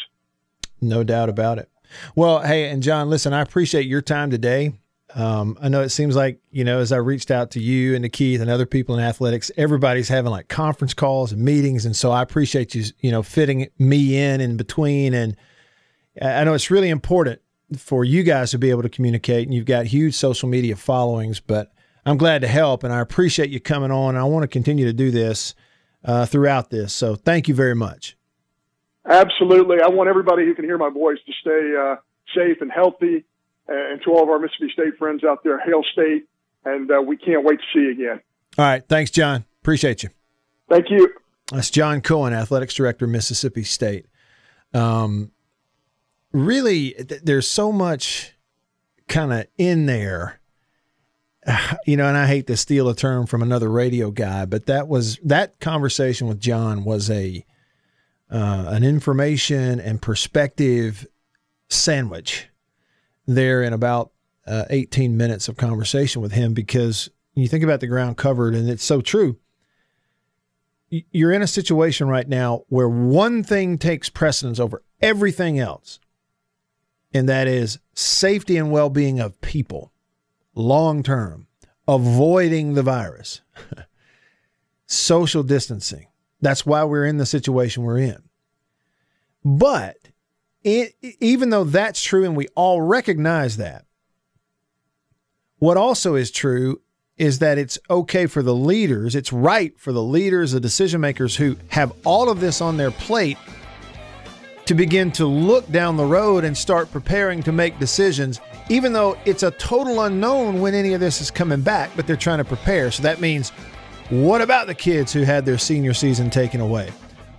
No 0.81 1.03
doubt 1.03 1.29
about 1.29 1.57
it. 1.59 1.69
Well, 2.15 2.39
hey, 2.39 2.69
and 2.69 2.83
John, 2.83 3.09
listen, 3.09 3.33
I 3.33 3.41
appreciate 3.41 3.85
your 3.85 4.01
time 4.01 4.29
today. 4.29 4.73
Um, 5.13 5.57
I 5.61 5.69
know 5.69 5.81
it 5.81 5.89
seems 5.89 6.15
like, 6.15 6.39
you 6.51 6.65
know, 6.65 6.79
as 6.79 6.91
I 6.91 6.97
reached 6.97 7.31
out 7.31 7.51
to 7.51 7.61
you 7.61 7.95
and 7.95 8.03
to 8.03 8.09
Keith 8.09 8.41
and 8.41 8.49
other 8.49 8.65
people 8.65 8.95
in 8.97 9.03
athletics, 9.03 9.49
everybody's 9.55 10.09
having 10.09 10.31
like 10.31 10.49
conference 10.49 10.93
calls 10.93 11.31
and 11.31 11.41
meetings. 11.41 11.85
And 11.85 11.95
so 11.95 12.11
I 12.11 12.21
appreciate 12.21 12.75
you, 12.75 12.85
you 12.99 13.11
know, 13.11 13.23
fitting 13.23 13.69
me 13.77 14.17
in 14.17 14.41
in 14.41 14.57
between. 14.57 15.13
And 15.13 15.37
I 16.21 16.43
know 16.43 16.53
it's 16.53 16.71
really 16.71 16.89
important 16.89 17.39
for 17.77 18.03
you 18.03 18.23
guys 18.23 18.51
to 18.51 18.57
be 18.57 18.71
able 18.71 18.81
to 18.81 18.89
communicate 18.89 19.47
and 19.47 19.53
you've 19.53 19.65
got 19.65 19.85
huge 19.85 20.15
social 20.15 20.49
media 20.49 20.75
followings, 20.75 21.39
but 21.39 21.71
I'm 22.05 22.17
glad 22.17 22.41
to 22.41 22.47
help 22.47 22.83
and 22.83 22.93
I 22.93 22.99
appreciate 22.99 23.49
you 23.49 23.59
coming 23.59 23.91
on. 23.91 24.15
I 24.15 24.23
want 24.25 24.43
to 24.43 24.47
continue 24.47 24.85
to 24.85 24.93
do 24.93 25.11
this 25.11 25.55
uh, 26.03 26.25
throughout 26.25 26.69
this. 26.69 26.93
So 26.93 27.15
thank 27.15 27.47
you 27.47 27.55
very 27.55 27.75
much. 27.75 28.15
Absolutely. 29.05 29.77
I 29.83 29.87
want 29.89 30.09
everybody 30.09 30.45
who 30.45 30.53
can 30.55 30.65
hear 30.65 30.77
my 30.77 30.89
voice 30.89 31.17
to 31.25 31.33
stay 31.41 31.73
uh, 31.79 31.95
safe 32.35 32.61
and 32.61 32.71
healthy. 32.71 33.25
And 33.67 33.99
to 34.03 34.11
all 34.11 34.21
of 34.21 34.29
our 34.29 34.37
Mississippi 34.37 34.71
State 34.73 34.97
friends 34.99 35.23
out 35.23 35.43
there, 35.43 35.59
hail 35.59 35.81
state. 35.91 36.27
And 36.65 36.91
uh, 36.91 37.01
we 37.01 37.17
can't 37.17 37.43
wait 37.43 37.59
to 37.59 37.65
see 37.73 37.79
you 37.79 37.91
again. 37.93 38.21
All 38.59 38.65
right. 38.65 38.87
Thanks, 38.87 39.09
John. 39.09 39.43
Appreciate 39.61 40.03
you. 40.03 40.09
Thank 40.69 40.91
you. 40.91 41.13
That's 41.51 41.71
John 41.71 42.01
Cohen, 42.01 42.33
Athletics 42.33 42.75
Director, 42.75 43.07
Mississippi 43.07 43.63
State. 43.63 44.05
Um, 44.73 45.31
really, 46.31 46.91
th- 46.91 47.21
there's 47.23 47.47
so 47.47 47.71
much 47.71 48.33
kind 49.07 49.33
of 49.33 49.47
in 49.57 49.87
there, 49.87 50.39
you 51.85 51.97
know. 51.97 52.07
And 52.07 52.17
I 52.17 52.27
hate 52.27 52.47
to 52.47 52.57
steal 52.57 52.89
a 52.89 52.95
term 52.95 53.25
from 53.25 53.41
another 53.41 53.69
radio 53.69 54.11
guy, 54.11 54.45
but 54.45 54.65
that 54.67 54.87
was 54.87 55.17
that 55.23 55.59
conversation 55.59 56.27
with 56.27 56.39
John 56.39 56.83
was 56.83 57.09
a 57.09 57.45
uh, 58.31 58.65
an 58.67 58.83
information 58.83 59.79
and 59.79 60.01
perspective 60.01 61.05
sandwich 61.69 62.49
there 63.27 63.63
in 63.63 63.73
about 63.73 64.11
uh, 64.47 64.65
18 64.69 65.17
minutes 65.17 65.47
of 65.47 65.57
conversation 65.57 66.21
with 66.21 66.31
him 66.31 66.53
because 66.53 67.09
you 67.33 67.47
think 67.47 67.63
about 67.63 67.79
the 67.79 67.87
ground 67.87 68.17
covered, 68.17 68.55
and 68.55 68.69
it's 68.69 68.83
so 68.83 69.01
true 69.01 69.37
you're 70.89 71.31
in 71.31 71.41
a 71.41 71.47
situation 71.47 72.07
right 72.07 72.27
now 72.27 72.63
where 72.69 72.89
one 72.89 73.43
thing 73.43 73.77
takes 73.77 74.09
precedence 74.09 74.59
over 74.59 74.83
everything 75.01 75.59
else, 75.59 75.99
and 77.13 77.27
that 77.27 77.47
is 77.47 77.79
safety 77.93 78.57
and 78.57 78.71
well 78.71 78.89
being 78.89 79.19
of 79.19 79.39
people 79.41 79.91
long 80.55 81.03
term, 81.03 81.47
avoiding 81.87 82.73
the 82.73 82.83
virus, 82.83 83.41
social 84.85 85.43
distancing. 85.43 86.07
That's 86.41 86.65
why 86.65 86.83
we're 86.83 87.05
in 87.05 87.17
the 87.17 87.25
situation 87.25 87.83
we're 87.83 87.99
in. 87.99 88.23
But 89.43 89.97
it, 90.63 90.95
even 91.19 91.49
though 91.51 91.63
that's 91.63 92.01
true 92.01 92.25
and 92.25 92.35
we 92.35 92.47
all 92.55 92.81
recognize 92.81 93.57
that, 93.57 93.85
what 95.59 95.77
also 95.77 96.15
is 96.15 96.31
true 96.31 96.81
is 97.17 97.39
that 97.39 97.57
it's 97.57 97.79
okay 97.89 98.25
for 98.25 98.41
the 98.41 98.53
leaders, 98.53 99.15
it's 99.15 99.31
right 99.31 99.77
for 99.79 99.93
the 99.93 100.03
leaders, 100.03 100.51
the 100.51 100.59
decision 100.59 100.99
makers 100.99 101.35
who 101.37 101.55
have 101.69 101.93
all 102.03 102.29
of 102.29 102.39
this 102.39 102.59
on 102.59 102.77
their 102.77 102.91
plate 102.91 103.37
to 104.65 104.73
begin 104.73 105.11
to 105.11 105.25
look 105.25 105.69
down 105.71 105.95
the 105.95 106.05
road 106.05 106.43
and 106.43 106.57
start 106.57 106.91
preparing 106.91 107.43
to 107.43 107.51
make 107.51 107.77
decisions, 107.77 108.41
even 108.69 108.93
though 108.93 109.17
it's 109.25 109.43
a 109.43 109.51
total 109.51 110.01
unknown 110.01 110.59
when 110.59 110.73
any 110.73 110.93
of 110.93 110.99
this 110.99 111.21
is 111.21 111.29
coming 111.29 111.61
back, 111.61 111.91
but 111.95 112.07
they're 112.07 112.15
trying 112.15 112.39
to 112.39 112.45
prepare. 112.45 112.89
So 112.91 113.03
that 113.03 113.21
means 113.21 113.51
what 114.09 114.41
about 114.41 114.67
the 114.67 114.75
kids 114.75 115.13
who 115.13 115.21
had 115.21 115.45
their 115.45 115.57
senior 115.57 115.93
season 115.93 116.29
taken 116.29 116.61
away? 116.61 116.91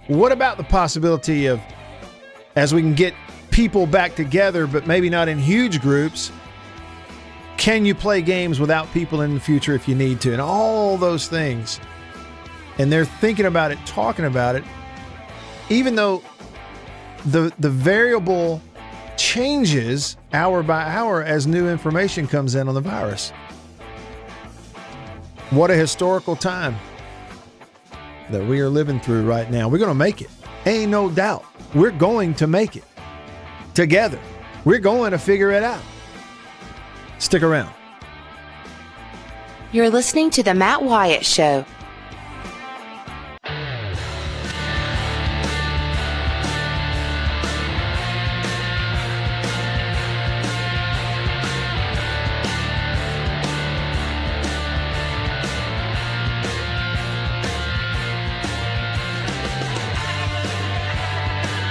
What 0.07 0.31
about 0.31 0.57
the 0.57 0.65
possibility 0.65 1.47
of, 1.47 1.61
as 2.55 2.73
we 2.73 2.81
can 2.81 2.95
get 2.95 3.15
people 3.51 3.87
back 3.87 4.15
together, 4.15 4.67
but 4.67 4.87
maybe 4.87 5.11
not 5.11 5.29
in 5.29 5.39
huge 5.39 5.81
groups, 5.81 6.31
can 7.57 7.85
you 7.85 7.95
play 7.95 8.23
games 8.23 8.61
without 8.61 8.93
people 8.93 9.23
in 9.23 9.35
the 9.35 9.41
future 9.41 9.75
if 9.75 9.89
you 9.89 9.95
need 9.95 10.21
to? 10.21 10.33
And 10.33 10.41
all 10.41 10.97
those 10.97 11.27
things. 11.27 11.81
And 12.79 12.93
they're 12.93 13.05
thinking 13.05 13.47
about 13.47 13.73
it, 13.73 13.79
talking 13.87 14.27
about 14.27 14.55
it, 14.55 14.65
even 15.71 15.95
though 15.95 16.23
the 17.27 17.53
the 17.59 17.71
variable 17.71 18.63
changes 19.17 20.17
hour 20.33 20.63
by 20.63 20.83
hour 20.83 21.23
as 21.23 21.47
new 21.47 21.69
information 21.69 22.27
comes 22.27 22.55
in 22.55 22.69
on 22.69 22.75
the 22.75 22.81
virus. 22.81 23.31
What 25.51 25.71
a 25.71 25.75
historical 25.75 26.37
time 26.37 26.77
that 28.31 28.45
we 28.45 28.61
are 28.61 28.69
living 28.69 29.01
through 29.01 29.23
right 29.23 29.51
now. 29.51 29.69
We're 29.69 29.79
going 29.79 29.91
to 29.91 29.95
make 29.95 30.21
it. 30.21 30.29
Ain't 30.67 30.91
no 30.91 31.09
doubt. 31.09 31.45
We're 31.75 31.93
going 31.93 32.35
to 32.35 32.47
make 32.47 32.77
it 32.77 32.85
together. 33.75 34.19
We're 34.65 34.81
going 34.81 35.13
to 35.13 35.19
figure 35.19 35.53
it 35.53 35.63
out. 35.63 35.83
Stick 37.19 37.43
around. 37.43 37.73
You're 39.73 39.91
listening 39.91 40.31
to 40.31 40.43
The 40.43 40.55
Matt 40.55 40.83
Wyatt 40.83 41.25
Show. 41.25 41.65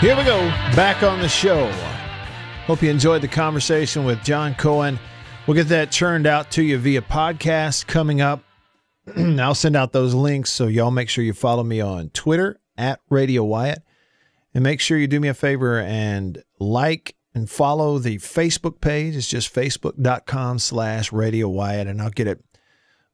Here 0.06 0.15
we 0.15 0.24
go, 0.24 0.38
back 0.76 1.02
on 1.02 1.20
the 1.20 1.28
show. 1.28 1.68
Hope 2.68 2.84
you 2.84 2.91
enjoyed 2.91 3.24
the 3.24 3.28
conversation 3.28 4.06
with 4.06 4.24
John 4.24 4.54
Cohen. 4.54 5.00
We'll 5.48 5.56
get 5.56 5.70
that 5.70 5.89
churned 5.89 6.28
out 6.28 6.52
to 6.52 6.62
you 6.62 6.78
via 6.78 7.02
podcast 7.02 7.88
coming 7.88 8.22
up. 8.22 8.44
I'll 9.18 9.56
send 9.56 9.76
out 9.76 9.94
those 9.94 10.13
links 10.13 10.52
so 10.52 10.68
y'all 10.68 10.91
make 10.91 11.10
sure 11.10 11.24
you 11.24 11.34
follow 11.34 11.63
me 11.63 11.82
on 11.82 12.10
Twitter 12.10 12.60
at 12.78 13.00
Radio 13.10 13.44
Wyatt. 13.44 13.82
And 14.54 14.63
make 14.63 14.80
sure 14.80 14.96
you 14.96 15.08
do 15.08 15.20
me 15.20 15.28
a 15.28 15.34
favor 15.34 15.80
and 15.80 16.44
like 16.60 17.15
and 17.34 17.50
follow 17.50 17.98
the 17.98 18.18
Facebook 18.18 18.82
page. 18.82 19.15
It's 19.15 19.28
just 19.28 19.52
facebook.com 19.56 20.60
slash 20.60 21.12
Radio 21.12 21.50
Wyatt. 21.50 21.88
And 21.88 22.00
I'll 22.00 22.12
get 22.12 22.28
it 22.28 22.46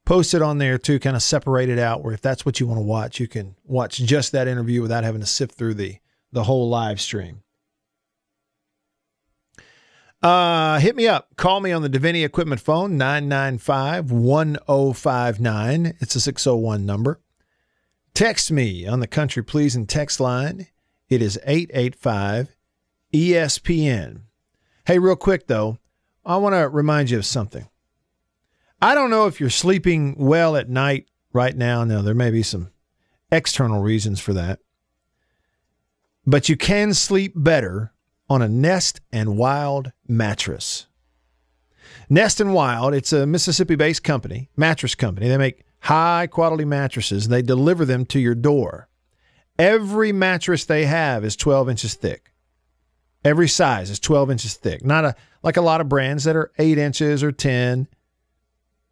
posted 0.04 0.42
on 0.42 0.58
there 0.58 0.76
too, 0.76 0.98
kind 0.98 1.16
of 1.16 1.22
separated 1.22 1.78
out 1.78 2.04
where 2.04 2.12
if 2.12 2.20
that's 2.20 2.44
what 2.44 2.60
you 2.60 2.66
want 2.66 2.80
to 2.80 2.84
watch, 2.84 3.18
you 3.18 3.28
can 3.28 3.56
watch 3.64 3.96
just 3.96 4.32
that 4.32 4.46
interview 4.46 4.82
without 4.82 5.04
having 5.04 5.22
to 5.22 5.26
sift 5.26 5.54
through 5.54 5.72
the 5.72 5.96
the 6.32 6.44
whole 6.44 6.68
live 6.68 7.00
stream. 7.00 7.42
Uh, 10.22 10.78
hit 10.78 10.94
me 10.94 11.08
up. 11.08 11.34
Call 11.36 11.60
me 11.60 11.72
on 11.72 11.82
the 11.82 11.90
Davini 11.90 12.24
Equipment 12.24 12.60
phone, 12.60 12.96
995 12.96 14.12
1059. 14.12 15.94
It's 16.00 16.14
a 16.14 16.20
601 16.20 16.86
number. 16.86 17.20
Text 18.14 18.52
me 18.52 18.86
on 18.86 19.00
the 19.00 19.06
Country 19.06 19.42
Pleasing 19.42 19.86
text 19.86 20.20
line. 20.20 20.68
It 21.08 21.22
is 21.22 21.40
885 21.44 22.56
ESPN. 23.12 24.20
Hey, 24.86 24.98
real 24.98 25.16
quick 25.16 25.48
though, 25.48 25.78
I 26.24 26.36
want 26.36 26.54
to 26.54 26.68
remind 26.68 27.10
you 27.10 27.18
of 27.18 27.26
something. 27.26 27.68
I 28.80 28.94
don't 28.94 29.10
know 29.10 29.26
if 29.26 29.40
you're 29.40 29.50
sleeping 29.50 30.14
well 30.16 30.56
at 30.56 30.68
night 30.68 31.08
right 31.32 31.56
now. 31.56 31.84
Now, 31.84 32.02
there 32.02 32.14
may 32.14 32.30
be 32.30 32.42
some 32.42 32.70
external 33.30 33.82
reasons 33.82 34.20
for 34.20 34.32
that 34.34 34.60
but 36.26 36.48
you 36.48 36.56
can 36.56 36.94
sleep 36.94 37.32
better 37.34 37.92
on 38.28 38.42
a 38.42 38.48
Nest 38.48 39.00
and 39.12 39.36
Wild 39.36 39.92
mattress. 40.06 40.86
Nest 42.08 42.40
and 42.40 42.54
Wild, 42.54 42.94
it's 42.94 43.12
a 43.12 43.26
Mississippi 43.26 43.74
based 43.74 44.04
company, 44.04 44.48
mattress 44.56 44.94
company. 44.94 45.28
They 45.28 45.36
make 45.36 45.64
high 45.80 46.28
quality 46.28 46.64
mattresses 46.64 47.26
and 47.26 47.32
they 47.32 47.42
deliver 47.42 47.84
them 47.84 48.06
to 48.06 48.20
your 48.20 48.34
door. 48.34 48.88
Every 49.58 50.12
mattress 50.12 50.64
they 50.64 50.86
have 50.86 51.24
is 51.24 51.36
12 51.36 51.68
inches 51.68 51.94
thick. 51.94 52.32
Every 53.24 53.48
size 53.48 53.90
is 53.90 54.00
12 54.00 54.30
inches 54.30 54.54
thick. 54.54 54.84
Not 54.84 55.04
a 55.04 55.14
like 55.42 55.56
a 55.56 55.62
lot 55.62 55.80
of 55.80 55.88
brands 55.88 56.24
that 56.24 56.36
are 56.36 56.52
8 56.58 56.78
inches 56.78 57.22
or 57.22 57.32
10. 57.32 57.88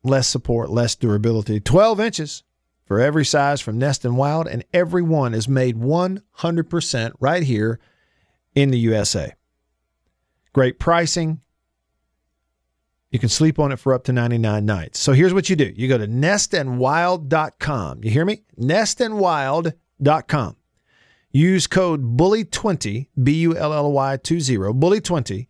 Less 0.03 0.29
support, 0.29 0.71
less 0.71 0.95
durability. 0.97 1.61
12 1.61 2.01
inches 2.01 2.43
for 2.90 2.98
every 2.98 3.24
size 3.24 3.61
from 3.61 3.79
Nest 3.79 4.05
and 4.05 4.16
Wild, 4.16 4.48
and 4.48 4.64
every 4.72 5.00
one 5.00 5.33
is 5.33 5.46
made 5.46 5.76
100% 5.76 7.12
right 7.20 7.42
here 7.44 7.79
in 8.57 8.72
the 8.72 8.81
USA. 8.81 9.33
Great 10.53 10.81
pricing. 10.81 11.40
You 13.12 13.20
can 13.20 13.29
sleep 13.29 13.61
on 13.61 13.70
it 13.70 13.79
for 13.79 13.94
up 13.94 14.03
to 14.07 14.12
99 14.12 14.66
nights. 14.66 14.98
So 14.98 15.12
here's 15.12 15.33
what 15.33 15.48
you 15.48 15.55
do 15.55 15.72
you 15.76 15.87
go 15.87 15.98
to 15.98 16.09
nestandwild.com. 16.09 18.03
You 18.03 18.11
hear 18.11 18.24
me? 18.24 18.42
Nestandwild.com. 18.59 20.57
Use 21.31 21.66
code 21.68 22.16
BULLY20, 22.16 23.07
B 23.22 23.33
U 23.35 23.57
L 23.57 23.72
L 23.72 23.92
Y 23.92 24.16
20, 24.16 24.57
BULLY20. 24.57 25.46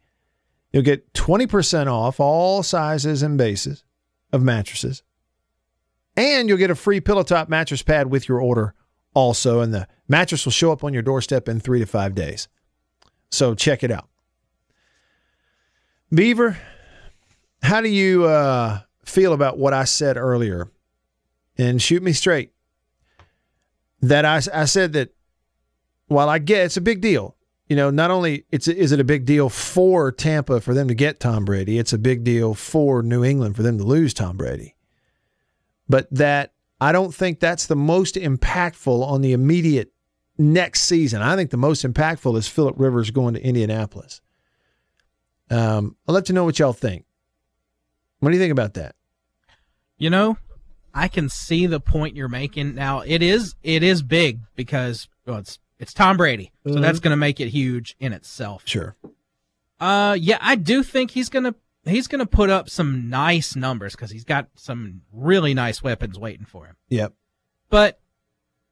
You'll 0.75 0.83
get 0.83 1.15
20% 1.15 1.87
off 1.87 2.21
all 2.21 2.63
sizes 2.63 3.23
and 3.23 3.39
bases 3.39 3.83
of 4.31 4.43
mattresses 4.43 5.03
and 6.21 6.49
you'll 6.49 6.59
get 6.59 6.71
a 6.71 6.75
free 6.75 7.01
pillow 7.01 7.23
top 7.23 7.49
mattress 7.49 7.83
pad 7.83 8.11
with 8.11 8.29
your 8.29 8.41
order 8.41 8.75
also. 9.15 9.61
And 9.61 9.73
the 9.73 9.89
mattress 10.07 10.45
will 10.45 10.53
show 10.53 10.71
up 10.71 10.85
on 10.85 10.93
your 10.93 11.03
doorstep 11.03 11.49
in 11.49 11.61
three 11.61 11.79
to 11.79 11.87
five 11.87 12.15
days. 12.15 12.49
So 13.31 13.55
check 13.55 13.83
it 13.83 13.91
out. 13.91 14.09
Beaver, 16.13 16.59
how 17.63 17.81
do 17.81 17.89
you 17.89 18.25
uh, 18.25 18.81
feel 19.05 19.33
about 19.33 19.59
what 19.59 19.73
I 19.73 19.85
said 19.85 20.17
earlier? 20.17 20.71
And 21.57 21.81
shoot 21.81 22.03
me 22.03 22.13
straight. 22.13 22.53
That 24.03 24.25
I, 24.25 24.41
I 24.53 24.65
said 24.65 24.93
that 24.95 25.15
while 26.09 26.29
I 26.29 26.39
get 26.39 26.65
it's 26.65 26.77
a 26.77 26.83
big 26.83 27.01
deal, 27.01 27.37
you 27.69 27.77
know, 27.77 27.91
not 27.91 28.11
only 28.11 28.45
it's 28.51 28.67
is 28.67 28.93
it 28.93 28.99
a 28.99 29.05
big 29.05 29.25
deal 29.27 29.49
for 29.49 30.11
Tampa 30.11 30.61
for 30.61 30.75
them 30.75 30.89
to 30.89 30.95
get 30.95 31.21
Tom 31.21 31.45
Brady, 31.45 31.79
it's 31.79 31.93
a 31.93 31.99
big 31.99 32.25
deal 32.25 32.55
for 32.55 33.03
New 33.03 33.23
England 33.23 33.57
for 33.57 33.63
them 33.63 33.79
to 33.79 33.85
lose 33.85 34.13
Tom 34.13 34.37
Brady 34.37 34.75
but 35.91 36.09
that 36.13 36.53
I 36.81 36.93
don't 36.93 37.13
think 37.15 37.41
that's 37.41 37.67
the 37.67 37.77
most 37.77 38.15
impactful 38.15 39.03
on 39.05 39.21
the 39.21 39.33
immediate 39.33 39.93
next 40.39 40.83
season. 40.85 41.21
I 41.21 41.37
think 41.37 41.51
the 41.51 41.57
most 41.59 41.85
impactful 41.85 42.39
is 42.39 42.49
Philip 42.49 42.77
Rivers 42.79 43.11
going 43.11 43.35
to 43.35 43.45
Indianapolis. 43.45 44.23
Um, 45.51 45.97
I'd 46.09 46.13
love 46.13 46.25
to 46.25 46.33
know 46.33 46.45
what 46.45 46.59
y'all 46.59 46.73
think. 46.73 47.05
What 48.21 48.31
do 48.31 48.37
you 48.37 48.41
think 48.41 48.53
about 48.53 48.75
that? 48.75 48.95
You 49.99 50.09
know, 50.11 50.39
I 50.95 51.09
can 51.09 51.29
see 51.29 51.67
the 51.67 51.81
point 51.81 52.17
you're 52.17 52.29
making. 52.29 52.75
Now 52.75 53.01
it 53.01 53.23
is 53.23 53.55
it 53.63 53.83
is 53.83 54.03
big 54.03 54.39
because 54.55 55.09
well, 55.27 55.39
it's 55.39 55.59
it's 55.79 55.93
Tom 55.93 56.17
Brady, 56.17 56.53
so 56.67 56.75
Mhm. 56.75 56.81
that's 56.83 57.01
going 57.01 57.13
to 57.13 57.17
make 57.17 57.41
it 57.41 57.49
huge 57.49 57.97
in 57.99 58.13
itself. 58.13 58.63
Sure. 58.67 58.95
Uh, 59.81 60.17
yeah, 60.21 60.39
I 60.41 60.55
do 60.57 60.83
think 60.83 61.11
he's 61.13 61.31
gonna 61.31 61.55
he's 61.85 62.07
gonna 62.07 62.27
put 62.27 62.51
up 62.51 62.69
some 62.69 63.09
nice 63.09 63.57
numbers 63.57 63.95
because 63.95 64.11
he's 64.11 64.25
got 64.25 64.49
some 64.55 65.03
really 65.13 65.55
nice 65.55 65.83
weapons 65.83 66.19
waiting 66.19 66.47
for 66.47 66.67
him. 66.67 66.77
Yep. 66.89 67.15
But 67.69 68.01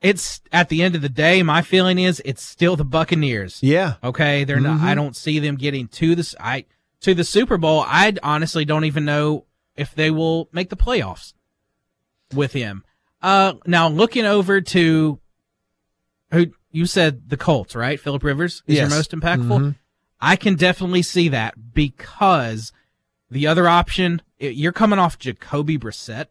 it's 0.00 0.40
at 0.52 0.68
the 0.68 0.82
end 0.82 0.94
of 0.94 1.02
the 1.02 1.08
day, 1.08 1.42
my 1.42 1.62
feeling 1.62 1.98
is 1.98 2.22
it's 2.24 2.42
still 2.42 2.76
the 2.76 2.84
Buccaneers. 2.84 3.58
Yeah. 3.62 3.94
Okay, 4.04 4.44
they're 4.44 4.60
not. 4.60 4.80
I 4.80 4.92
Mhm. 4.92 4.96
don't 4.96 5.16
see 5.16 5.38
them 5.38 5.56
getting 5.56 5.88
to 5.88 6.14
this. 6.14 6.34
I 6.38 6.66
to 7.00 7.14
the 7.14 7.24
Super 7.24 7.56
Bowl. 7.58 7.84
I 7.86 8.14
honestly 8.22 8.64
don't 8.64 8.84
even 8.84 9.04
know 9.04 9.46
if 9.76 9.94
they 9.94 10.10
will 10.10 10.48
make 10.52 10.68
the 10.70 10.76
playoffs 10.76 11.32
with 12.34 12.52
him. 12.52 12.84
Uh, 13.22 13.54
now 13.66 13.88
looking 13.88 14.24
over 14.24 14.60
to 14.60 15.18
who 16.32 16.46
you 16.70 16.86
said 16.86 17.28
the 17.30 17.36
Colts, 17.36 17.74
right? 17.74 17.98
Philip 17.98 18.22
Rivers 18.22 18.62
is 18.66 18.76
Yes. 18.76 18.88
your 18.90 18.96
most 18.98 19.12
impactful. 19.12 19.58
Mhm. 19.60 19.74
I 20.20 20.36
can 20.36 20.56
definitely 20.56 21.02
see 21.02 21.28
that 21.28 21.74
because 21.74 22.72
the 23.30 23.46
other 23.46 23.68
option, 23.68 24.22
you're 24.38 24.72
coming 24.72 24.98
off 24.98 25.18
Jacoby 25.18 25.78
Brissett. 25.78 26.26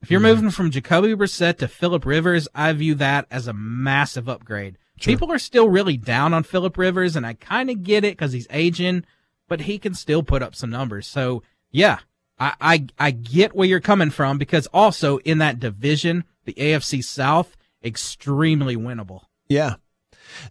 If 0.00 0.10
you're 0.10 0.20
mm-hmm. 0.20 0.28
moving 0.28 0.50
from 0.50 0.70
Jacoby 0.70 1.14
Brissett 1.14 1.58
to 1.58 1.68
Philip 1.68 2.04
Rivers, 2.04 2.48
I 2.54 2.72
view 2.72 2.94
that 2.96 3.26
as 3.30 3.46
a 3.46 3.52
massive 3.52 4.28
upgrade. 4.28 4.78
People 5.00 5.32
are 5.32 5.38
still 5.38 5.68
really 5.68 5.96
down 5.96 6.32
on 6.32 6.44
Philip 6.44 6.76
Rivers, 6.76 7.16
and 7.16 7.26
I 7.26 7.34
kind 7.34 7.70
of 7.70 7.82
get 7.82 8.04
it 8.04 8.16
because 8.16 8.32
he's 8.32 8.46
aging, 8.50 9.04
but 9.48 9.62
he 9.62 9.78
can 9.78 9.94
still 9.94 10.22
put 10.22 10.42
up 10.42 10.54
some 10.54 10.70
numbers. 10.70 11.06
So 11.06 11.42
yeah, 11.70 11.98
I, 12.38 12.54
I 12.60 12.86
I 12.98 13.10
get 13.10 13.54
where 13.54 13.66
you're 13.66 13.80
coming 13.80 14.10
from 14.10 14.38
because 14.38 14.66
also 14.68 15.18
in 15.18 15.38
that 15.38 15.58
division, 15.58 16.24
the 16.44 16.54
AFC 16.54 17.02
South, 17.02 17.56
extremely 17.84 18.76
winnable. 18.76 19.22
Yeah. 19.48 19.76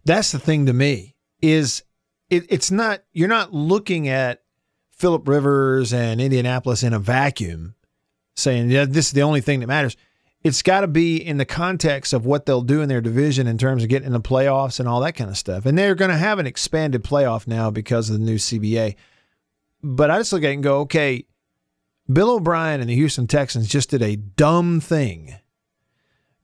That's 0.06 0.32
the 0.32 0.40
thing 0.40 0.66
to 0.66 0.74
me 0.74 1.16
is 1.42 1.84
it, 2.30 2.46
it's 2.50 2.72
not 2.72 3.04
you're 3.14 3.28
not 3.28 3.54
looking 3.54 4.08
at 4.08 4.41
Philip 5.02 5.28
Rivers 5.28 5.92
and 5.92 6.22
Indianapolis 6.22 6.84
in 6.84 6.94
a 6.94 7.00
vacuum 7.00 7.74
saying 8.36 8.70
yeah 8.70 8.86
this 8.86 9.08
is 9.08 9.14
the 9.14 9.24
only 9.24 9.42
thing 9.42 9.60
that 9.60 9.68
matters. 9.68 9.98
It's 10.44 10.62
got 10.62 10.82
to 10.82 10.88
be 10.88 11.18
in 11.18 11.38
the 11.38 11.46
context 11.46 12.14
of 12.14 12.26
what 12.26 12.46
they'll 12.46 12.62
do 12.62 12.82
in 12.82 12.90
their 12.90 13.02
division 13.02 13.48
in 13.48 13.58
terms 13.58 13.84
of 13.84 13.90
getting 13.90 14.08
in 14.08 14.14
the 14.14 14.22
playoffs 14.22 14.80
and 14.80 14.88
all 14.88 15.00
that 15.02 15.14
kind 15.14 15.30
of 15.30 15.38
stuff. 15.38 15.66
And 15.66 15.78
they're 15.78 15.96
going 15.96 16.10
to 16.10 16.18
have 16.18 16.40
an 16.40 16.48
expanded 16.48 17.04
playoff 17.04 17.48
now 17.48 17.70
because 17.70 18.10
of 18.10 18.18
the 18.18 18.26
new 18.26 18.38
CBA. 18.38 18.96
But 19.84 20.10
I 20.10 20.18
just 20.18 20.34
look 20.34 20.44
at 20.44 20.50
it 20.50 20.54
and 20.54 20.64
go, 20.64 20.80
okay, 20.82 21.26
Bill 22.12 22.32
O'Brien 22.32 22.82
and 22.82 22.90
the 22.90 22.96
Houston 22.96 23.28
Texans 23.28 23.68
just 23.68 23.92
did 23.92 24.02
a 24.02 24.16
dumb 24.16 24.80
thing 24.80 25.36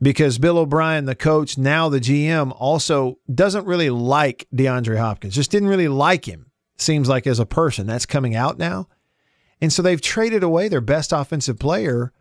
because 0.01 0.37
Bill 0.37 0.59
O'Brien, 0.59 1.05
the 1.05 1.15
coach, 1.15 1.57
now 1.57 1.89
the 1.89 1.99
GM, 1.99 2.55
also 2.57 3.17
doesn't 3.33 3.65
really 3.65 3.89
like 3.89 4.47
DeAndre 4.53 4.97
Hopkins. 4.97 5.35
Just 5.35 5.51
didn't 5.51 5.69
really 5.69 5.87
like 5.87 6.25
him, 6.25 6.51
seems 6.77 7.09
like 7.09 7.27
as 7.27 7.39
a 7.39 7.45
person. 7.45 7.87
That's 7.87 8.05
coming 8.05 8.35
out 8.35 8.57
now. 8.57 8.87
And 9.59 9.73
so 9.73 9.81
they've 9.81 10.01
traded 10.01 10.43
away 10.43 10.67
their 10.67 10.81
best 10.81 11.11
offensive 11.11 11.59
player 11.59 12.13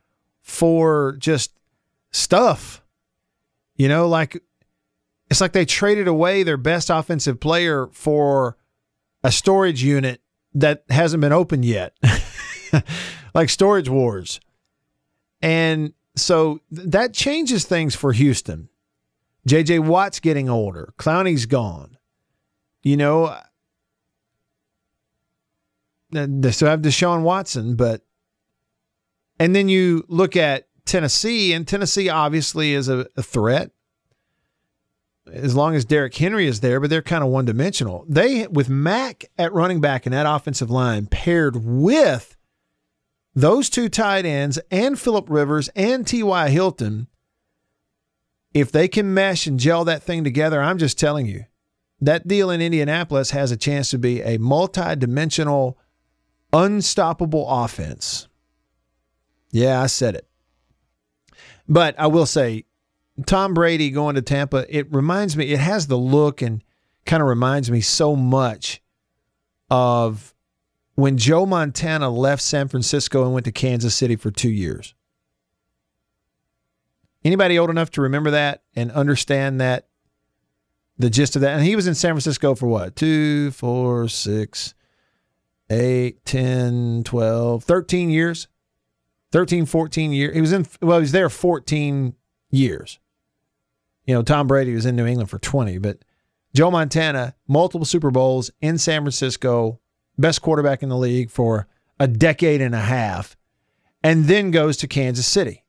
for 0.42 1.16
just 1.18 1.52
stuff. 2.10 2.82
You 3.76 3.88
know, 3.88 4.08
like 4.08 4.42
it's 5.30 5.40
like 5.40 5.52
they 5.52 5.64
traded 5.64 6.08
away 6.08 6.42
their 6.42 6.56
best 6.56 6.88
offensive 6.88 7.40
player 7.40 7.88
for 7.92 8.56
a 9.22 9.30
storage 9.30 9.82
unit 9.82 10.20
that 10.54 10.84
hasn't 10.88 11.20
been 11.20 11.32
opened 11.32 11.64
yet. 11.64 11.94
like 13.34 13.50
Storage 13.50 13.88
Wars. 13.88 14.40
And 15.42 15.92
so 16.14 16.60
that 16.70 17.12
changes 17.12 17.64
things 17.64 17.94
for 17.94 18.12
Houston. 18.12 18.70
JJ 19.46 19.80
Watt's 19.80 20.20
getting 20.20 20.48
older. 20.48 20.94
Clowney's 20.98 21.46
gone. 21.46 21.98
You 22.82 22.96
know, 22.96 23.36
they 26.10 26.50
still 26.50 26.68
have 26.68 26.82
Deshaun 26.82 27.22
Watson, 27.22 27.76
but 27.76 28.02
and 29.38 29.54
then 29.54 29.68
you 29.68 30.04
look 30.08 30.36
at 30.36 30.68
Tennessee, 30.84 31.52
and 31.52 31.66
Tennessee 31.66 32.08
obviously 32.08 32.72
is 32.72 32.88
a, 32.88 33.06
a 33.16 33.22
threat 33.22 33.70
as 35.32 35.56
long 35.56 35.74
as 35.74 35.84
Derrick 35.84 36.14
Henry 36.14 36.46
is 36.46 36.60
there, 36.60 36.80
but 36.80 36.90
they're 36.90 37.02
kind 37.02 37.24
of 37.24 37.30
one 37.30 37.44
dimensional. 37.44 38.04
They 38.08 38.46
with 38.46 38.68
Mack 38.68 39.24
at 39.36 39.52
running 39.52 39.80
back 39.80 40.06
and 40.06 40.12
that 40.12 40.26
offensive 40.26 40.70
line 40.70 41.06
paired 41.06 41.64
with 41.64 42.36
those 43.34 43.68
two 43.68 43.88
tight 43.88 44.24
ends 44.24 44.58
and 44.70 44.98
Philip 44.98 45.28
Rivers 45.28 45.68
and 45.74 46.06
T.Y. 46.06 46.48
Hilton, 46.48 47.08
if 48.54 48.72
they 48.72 48.88
can 48.88 49.12
mesh 49.12 49.46
and 49.46 49.60
gel 49.60 49.84
that 49.84 50.02
thing 50.02 50.24
together, 50.24 50.62
I'm 50.62 50.78
just 50.78 50.98
telling 50.98 51.26
you, 51.26 51.44
that 52.00 52.28
deal 52.28 52.50
in 52.50 52.60
Indianapolis 52.60 53.30
has 53.32 53.50
a 53.50 53.56
chance 53.56 53.90
to 53.90 53.98
be 53.98 54.22
a 54.22 54.38
multi-dimensional, 54.38 55.78
unstoppable 56.56 57.46
offense. 57.48 58.28
Yeah, 59.50 59.80
I 59.80 59.86
said 59.86 60.14
it. 60.14 60.26
But 61.68 61.98
I 61.98 62.06
will 62.06 62.26
say, 62.26 62.64
Tom 63.26 63.54
Brady 63.54 63.90
going 63.90 64.14
to 64.14 64.22
Tampa, 64.22 64.66
it 64.68 64.92
reminds 64.92 65.36
me, 65.36 65.52
it 65.52 65.58
has 65.58 65.86
the 65.86 65.98
look 65.98 66.42
and 66.42 66.62
kind 67.04 67.22
of 67.22 67.28
reminds 67.28 67.70
me 67.70 67.80
so 67.80 68.16
much 68.16 68.82
of 69.70 70.34
when 70.94 71.18
Joe 71.18 71.46
Montana 71.46 72.08
left 72.10 72.42
San 72.42 72.68
Francisco 72.68 73.24
and 73.24 73.32
went 73.32 73.44
to 73.44 73.52
Kansas 73.52 73.94
City 73.94 74.16
for 74.16 74.30
two 74.30 74.50
years. 74.50 74.94
Anybody 77.24 77.58
old 77.58 77.70
enough 77.70 77.90
to 77.92 78.02
remember 78.02 78.30
that 78.30 78.62
and 78.74 78.90
understand 78.92 79.60
that, 79.60 79.88
the 80.98 81.10
gist 81.10 81.36
of 81.36 81.42
that? 81.42 81.56
And 81.56 81.64
he 81.64 81.76
was 81.76 81.86
in 81.86 81.94
San 81.94 82.12
Francisco 82.12 82.54
for 82.54 82.66
what? 82.66 82.96
Two, 82.96 83.50
four, 83.50 84.08
six, 84.08 84.74
eight, 85.70 86.24
10, 86.24 87.02
12, 87.04 87.64
13 87.64 88.10
years? 88.10 88.48
13, 89.32 89.66
14 89.66 90.12
years. 90.12 90.34
He 90.34 90.40
was 90.40 90.52
in, 90.52 90.66
well, 90.80 90.98
he 90.98 91.02
was 91.02 91.12
there 91.12 91.28
14 91.28 92.14
years. 92.50 92.98
You 94.04 94.14
know, 94.14 94.22
Tom 94.22 94.46
Brady 94.46 94.74
was 94.74 94.86
in 94.86 94.96
New 94.96 95.06
England 95.06 95.30
for 95.30 95.38
20, 95.38 95.78
but 95.78 95.98
Joe 96.54 96.70
Montana, 96.70 97.34
multiple 97.48 97.84
Super 97.84 98.10
Bowls 98.10 98.50
in 98.60 98.78
San 98.78 99.02
Francisco, 99.02 99.80
best 100.16 100.42
quarterback 100.42 100.82
in 100.82 100.88
the 100.88 100.96
league 100.96 101.30
for 101.30 101.66
a 101.98 102.06
decade 102.06 102.60
and 102.60 102.74
a 102.74 102.80
half, 102.80 103.36
and 104.02 104.26
then 104.26 104.50
goes 104.50 104.76
to 104.78 104.86
Kansas 104.86 105.26
City, 105.26 105.64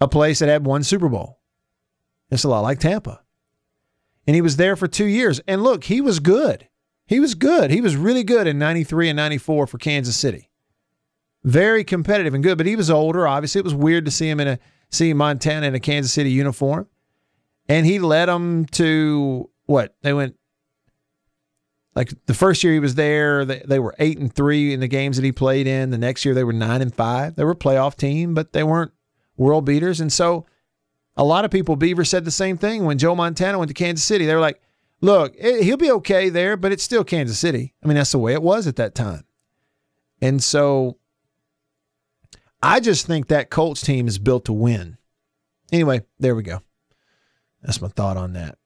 a 0.00 0.08
place 0.08 0.40
that 0.40 0.48
had 0.48 0.66
one 0.66 0.82
Super 0.82 1.08
Bowl. 1.08 1.38
It's 2.30 2.44
a 2.44 2.48
lot 2.48 2.60
like 2.60 2.80
Tampa. 2.80 3.22
And 4.26 4.34
he 4.34 4.42
was 4.42 4.56
there 4.56 4.76
for 4.76 4.86
two 4.86 5.06
years. 5.06 5.40
And 5.48 5.62
look, 5.62 5.84
he 5.84 6.02
was 6.02 6.20
good. 6.20 6.67
He 7.08 7.20
was 7.20 7.34
good. 7.34 7.70
He 7.70 7.80
was 7.80 7.96
really 7.96 8.22
good 8.22 8.46
in 8.46 8.58
93 8.58 9.08
and 9.08 9.16
94 9.16 9.66
for 9.66 9.78
Kansas 9.78 10.14
City. 10.14 10.50
Very 11.42 11.82
competitive 11.82 12.34
and 12.34 12.44
good, 12.44 12.58
but 12.58 12.66
he 12.66 12.76
was 12.76 12.90
older. 12.90 13.26
Obviously, 13.26 13.60
it 13.60 13.64
was 13.64 13.74
weird 13.74 14.04
to 14.04 14.10
see 14.10 14.28
him 14.28 14.40
in 14.40 14.48
a 14.48 14.58
see 14.90 15.14
Montana 15.14 15.66
in 15.66 15.74
a 15.74 15.80
Kansas 15.80 16.12
City 16.12 16.30
uniform. 16.30 16.86
And 17.66 17.86
he 17.86 17.98
led 17.98 18.26
them 18.26 18.66
to 18.66 19.48
what? 19.64 19.96
They 20.02 20.12
went 20.12 20.36
like 21.94 22.12
the 22.26 22.34
first 22.34 22.62
year 22.62 22.74
he 22.74 22.78
was 22.78 22.94
there, 22.94 23.46
they, 23.46 23.62
they 23.66 23.78
were 23.78 23.94
eight 23.98 24.18
and 24.18 24.32
three 24.32 24.74
in 24.74 24.80
the 24.80 24.86
games 24.86 25.16
that 25.16 25.24
he 25.24 25.32
played 25.32 25.66
in. 25.66 25.88
The 25.88 25.98
next 25.98 26.26
year 26.26 26.34
they 26.34 26.44
were 26.44 26.52
nine 26.52 26.82
and 26.82 26.94
five. 26.94 27.36
They 27.36 27.44
were 27.44 27.52
a 27.52 27.56
playoff 27.56 27.96
team, 27.96 28.34
but 28.34 28.52
they 28.52 28.62
weren't 28.62 28.92
world 29.38 29.64
beaters. 29.64 29.98
And 30.00 30.12
so 30.12 30.44
a 31.16 31.24
lot 31.24 31.46
of 31.46 31.50
people, 31.50 31.74
Beaver 31.74 32.04
said 32.04 32.26
the 32.26 32.30
same 32.30 32.58
thing 32.58 32.84
when 32.84 32.98
Joe 32.98 33.14
Montana 33.14 33.58
went 33.58 33.68
to 33.68 33.74
Kansas 33.74 34.04
City. 34.04 34.26
They 34.26 34.34
were 34.34 34.40
like, 34.40 34.60
look, 35.00 35.34
eh, 35.38 35.62
he'll 35.62 35.76
be 35.76 35.90
okay 35.92 36.28
there, 36.28 36.56
but 36.56 36.72
it's 36.72 36.82
still 36.82 37.04
Kansas 37.04 37.38
City. 37.38 37.74
I 37.82 37.86
mean, 37.86 37.96
that's 37.96 38.12
the 38.12 38.18
way 38.18 38.32
it 38.32 38.42
was 38.42 38.66
at 38.66 38.76
that 38.76 38.94
time. 38.94 39.24
And 40.20 40.42
so 40.42 40.98
I 42.62 42.80
just 42.80 43.06
think 43.06 43.28
that 43.28 43.50
Colts 43.50 43.82
team 43.82 44.08
is 44.08 44.18
built 44.18 44.44
to 44.46 44.52
win. 44.52 44.98
Anyway, 45.72 46.02
there 46.18 46.34
we 46.34 46.42
go. 46.42 46.62
That's 47.62 47.80
my 47.80 47.88
thought 47.88 48.16
on 48.16 48.32
that. 48.32 48.58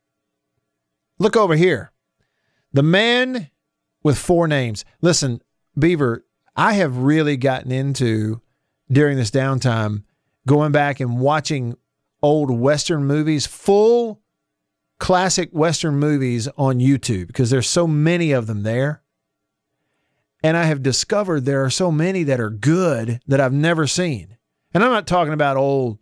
Look 1.18 1.36
over 1.36 1.54
here. 1.54 1.92
The 2.72 2.82
man 2.82 3.50
with 4.02 4.18
four 4.18 4.48
names. 4.48 4.84
Listen, 5.00 5.42
Beaver, 5.78 6.24
I 6.56 6.74
have 6.74 6.96
really 6.96 7.36
gotten 7.36 7.70
into 7.70 8.40
during 8.90 9.16
this 9.16 9.30
downtime 9.30 10.04
going 10.46 10.72
back 10.72 11.00
and 11.00 11.18
watching 11.18 11.76
old 12.22 12.50
Western 12.50 13.04
movies, 13.04 13.46
full 13.46 14.21
classic 15.02 15.50
Western 15.50 15.96
movies 15.96 16.46
on 16.56 16.78
YouTube 16.78 17.26
because 17.26 17.50
there's 17.50 17.68
so 17.68 17.88
many 17.88 18.30
of 18.30 18.46
them 18.46 18.62
there. 18.62 19.02
And 20.44 20.56
I 20.56 20.62
have 20.62 20.80
discovered 20.80 21.40
there 21.40 21.64
are 21.64 21.70
so 21.70 21.90
many 21.90 22.22
that 22.22 22.38
are 22.38 22.50
good 22.50 23.20
that 23.26 23.40
I've 23.40 23.52
never 23.52 23.88
seen. 23.88 24.36
And 24.72 24.84
I'm 24.84 24.92
not 24.92 25.08
talking 25.08 25.32
about 25.32 25.56
old 25.56 25.98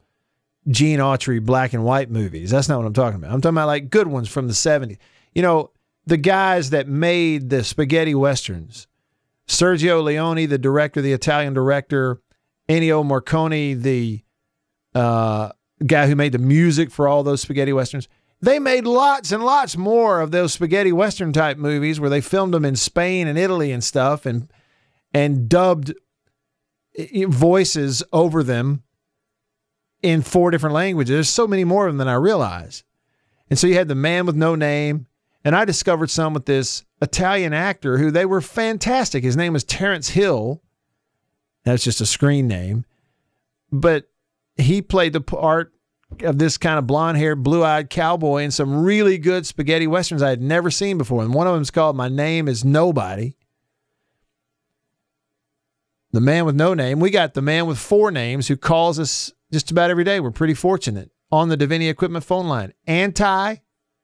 Gene 0.68 0.98
Autry 0.98 1.42
black 1.42 1.72
and 1.72 1.82
white 1.82 2.10
movies. 2.10 2.50
That's 2.50 2.68
not 2.68 2.76
what 2.76 2.86
I'm 2.86 2.92
talking 2.92 3.16
about. 3.16 3.32
I'm 3.32 3.40
talking 3.40 3.56
about 3.56 3.68
like 3.68 3.88
good 3.88 4.06
ones 4.06 4.28
from 4.28 4.48
the 4.48 4.52
70s. 4.52 4.98
You 5.34 5.40
know, 5.40 5.70
the 6.04 6.18
guys 6.18 6.68
that 6.68 6.86
made 6.86 7.48
the 7.48 7.64
spaghetti 7.64 8.14
westerns. 8.14 8.86
Sergio 9.48 10.04
Leone, 10.04 10.46
the 10.46 10.58
director, 10.58 11.00
the 11.00 11.14
Italian 11.14 11.54
director, 11.54 12.20
Ennio 12.68 13.02
Morricone, 13.02 13.80
the 13.80 14.22
uh, 14.94 15.52
guy 15.86 16.06
who 16.06 16.14
made 16.14 16.32
the 16.32 16.38
music 16.38 16.90
for 16.90 17.08
all 17.08 17.22
those 17.22 17.40
spaghetti 17.40 17.72
westerns. 17.72 18.06
They 18.42 18.58
made 18.58 18.86
lots 18.86 19.32
and 19.32 19.44
lots 19.44 19.76
more 19.76 20.20
of 20.20 20.30
those 20.30 20.54
spaghetti 20.54 20.92
western 20.92 21.32
type 21.32 21.58
movies 21.58 22.00
where 22.00 22.08
they 22.08 22.22
filmed 22.22 22.54
them 22.54 22.64
in 22.64 22.76
Spain 22.76 23.28
and 23.28 23.38
Italy 23.38 23.70
and 23.70 23.84
stuff 23.84 24.24
and 24.24 24.50
and 25.12 25.48
dubbed 25.48 25.90
eh, 26.96 27.06
eh, 27.12 27.26
voices 27.28 28.02
over 28.12 28.42
them 28.42 28.82
in 30.02 30.22
four 30.22 30.50
different 30.50 30.74
languages. 30.74 31.12
There's 31.12 31.28
so 31.28 31.46
many 31.46 31.64
more 31.64 31.86
of 31.86 31.92
them 31.92 31.98
than 31.98 32.08
I 32.08 32.14
realize. 32.14 32.84
And 33.50 33.58
so 33.58 33.66
you 33.66 33.74
had 33.74 33.88
the 33.88 33.94
man 33.94 34.24
with 34.24 34.36
no 34.36 34.54
name, 34.54 35.06
and 35.44 35.56
I 35.56 35.64
discovered 35.64 36.08
some 36.08 36.32
with 36.32 36.46
this 36.46 36.84
Italian 37.02 37.52
actor 37.52 37.98
who 37.98 38.10
they 38.10 38.24
were 38.24 38.40
fantastic. 38.40 39.24
His 39.24 39.36
name 39.36 39.52
was 39.52 39.64
Terence 39.64 40.10
Hill. 40.10 40.62
That's 41.64 41.84
just 41.84 42.00
a 42.00 42.06
screen 42.06 42.46
name. 42.46 42.84
But 43.72 44.08
he 44.56 44.80
played 44.80 45.12
the 45.12 45.20
part 45.20 45.72
of 46.20 46.38
this 46.38 46.58
kind 46.58 46.78
of 46.78 46.86
blonde 46.86 47.18
haired, 47.18 47.42
blue 47.42 47.64
eyed 47.64 47.90
cowboy 47.90 48.42
in 48.42 48.50
some 48.50 48.82
really 48.82 49.18
good 49.18 49.46
spaghetti 49.46 49.86
westerns 49.86 50.22
I 50.22 50.30
had 50.30 50.42
never 50.42 50.70
seen 50.70 50.98
before. 50.98 51.22
And 51.22 51.32
one 51.32 51.46
of 51.46 51.54
them 51.54 51.62
is 51.62 51.70
called 51.70 51.96
My 51.96 52.08
Name 52.08 52.48
is 52.48 52.64
Nobody. 52.64 53.36
The 56.12 56.20
man 56.20 56.44
with 56.44 56.56
no 56.56 56.74
name. 56.74 56.98
We 56.98 57.10
got 57.10 57.34
the 57.34 57.42
man 57.42 57.66
with 57.66 57.78
four 57.78 58.10
names 58.10 58.48
who 58.48 58.56
calls 58.56 58.98
us 58.98 59.32
just 59.52 59.70
about 59.70 59.90
every 59.90 60.04
day. 60.04 60.18
We're 60.18 60.32
pretty 60.32 60.54
fortunate 60.54 61.10
on 61.30 61.48
the 61.48 61.56
Davini 61.56 61.88
Equipment 61.88 62.24
phone 62.24 62.48
line. 62.48 62.72
Anti, 62.86 63.56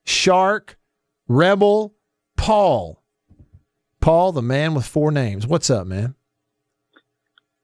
Shark, 0.05 0.79
Rebel, 1.27 1.97
Paul. 2.37 3.03
Paul, 4.01 4.31
the 4.31 4.43
man 4.43 4.75
with 4.75 4.87
four 4.87 5.11
names. 5.11 5.47
What's 5.47 5.69
up, 5.69 5.87
man? 5.87 6.15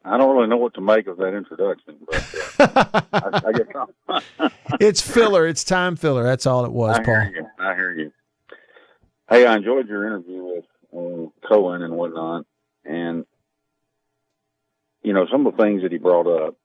I 0.05 0.17
don't 0.19 0.35
really 0.35 0.49
know 0.49 0.57
what 0.57 0.75
to 0.75 0.81
make 0.81 1.07
of 1.07 1.17
that 1.19 1.35
introduction, 1.35 1.97
but 2.07 2.75
uh, 2.77 3.01
I, 3.13 3.43
I 3.49 3.53
guess 3.53 4.53
It's 4.81 5.01
filler. 5.01 5.47
It's 5.47 5.65
time 5.65 5.97
filler. 5.97 6.25
That's 6.25 6.47
all 6.47 6.65
it 6.65 6.73
was, 6.73 6.99
I 6.99 7.05
Paul. 7.05 7.21
hear 7.21 7.33
you. 7.35 7.47
I 7.65 7.75
hear 7.75 7.95
you. 7.95 8.13
Hey, 9.29 9.47
I 9.47 9.57
enjoyed 9.57 9.89
your 9.89 10.07
interview 10.07 10.43
with 10.43 10.65
um, 10.97 11.33
Cohen 11.49 11.83
and 11.83 11.95
whatnot, 11.95 12.47
and 12.85 13.25
you 15.03 15.13
know 15.13 15.27
some 15.31 15.47
of 15.47 15.57
the 15.57 15.63
things 15.63 15.83
that 15.83 15.93
he 15.93 15.99
brought 15.99 16.27
up 16.27 16.57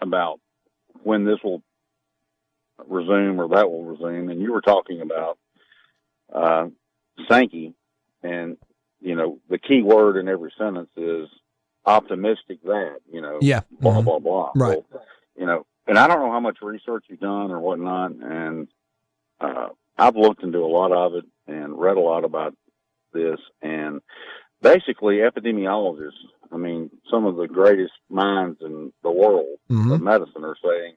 about 0.00 0.40
when 1.02 1.24
this 1.24 1.38
will 1.42 1.62
resume 2.86 3.40
or 3.40 3.48
that 3.48 3.68
will 3.70 3.84
resume, 3.84 4.30
and 4.30 4.40
you 4.40 4.52
were 4.52 4.60
talking 4.60 5.00
about 5.00 5.38
uh, 6.32 6.66
Sankey, 7.28 7.74
and 8.22 8.56
you 9.00 9.16
know 9.16 9.38
the 9.50 9.58
key 9.58 9.82
word 9.82 10.16
in 10.16 10.28
every 10.28 10.52
sentence 10.56 10.90
is 10.96 11.28
optimistic 11.86 12.58
that 12.64 12.96
you 13.10 13.20
know 13.20 13.38
Yeah. 13.40 13.60
blah 13.80 14.00
Mhm. 14.00 14.04
blah 14.04 14.18
blah 14.18 14.52
Right. 14.54 14.84
Well, 14.92 15.04
you 15.36 15.46
know 15.46 15.66
and 15.86 15.98
i 15.98 16.06
don't 16.08 16.18
know 16.20 16.32
how 16.32 16.40
much 16.40 16.58
research 16.62 17.04
you've 17.08 17.20
done 17.20 17.50
or 17.52 17.60
whatnot 17.60 18.10
and 18.12 18.68
uh 19.40 19.68
i've 19.96 20.16
looked 20.16 20.42
into 20.42 20.58
a 20.58 20.66
lot 20.66 20.92
of 20.92 21.14
it 21.14 21.24
and 21.46 21.78
read 21.78 21.96
a 21.96 22.00
lot 22.00 22.24
about 22.24 22.54
this 23.12 23.38
and 23.62 24.00
basically 24.60 25.18
epidemiologists 25.18 26.24
i 26.52 26.56
mean 26.56 26.90
some 27.10 27.24
of 27.24 27.36
the 27.36 27.46
greatest 27.46 27.92
minds 28.10 28.58
in 28.62 28.92
the 29.02 29.10
world 29.10 29.58
Mhm. 29.70 29.94
of 29.94 30.00
medicine 30.02 30.44
are 30.44 30.56
saying 30.64 30.94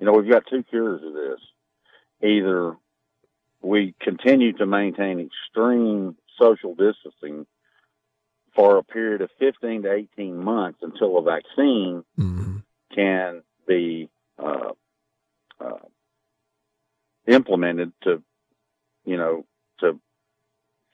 you 0.00 0.06
know 0.06 0.12
we've 0.12 0.30
got 0.30 0.46
two 0.48 0.62
cures 0.64 1.02
of 1.04 1.12
this 1.14 1.40
either 2.22 2.76
we 3.60 3.94
continue 4.00 4.52
to 4.54 4.66
maintain 4.66 5.20
extreme 5.20 6.16
social 6.40 6.74
distancing 6.74 7.46
for 8.54 8.76
a 8.78 8.82
period 8.84 9.22
of 9.22 9.30
15 9.38 9.82
to 9.82 9.92
18 9.92 10.36
months 10.36 10.78
until 10.82 11.16
a 11.18 11.22
vaccine 11.22 12.04
Mhm. 12.18 12.62
can 12.94 13.42
be 13.66 14.08
uh, 14.38 14.72
uh, 15.60 15.78
implemented 17.26 17.92
to, 18.02 18.22
you 19.04 19.16
know, 19.16 19.46
to 19.78 20.00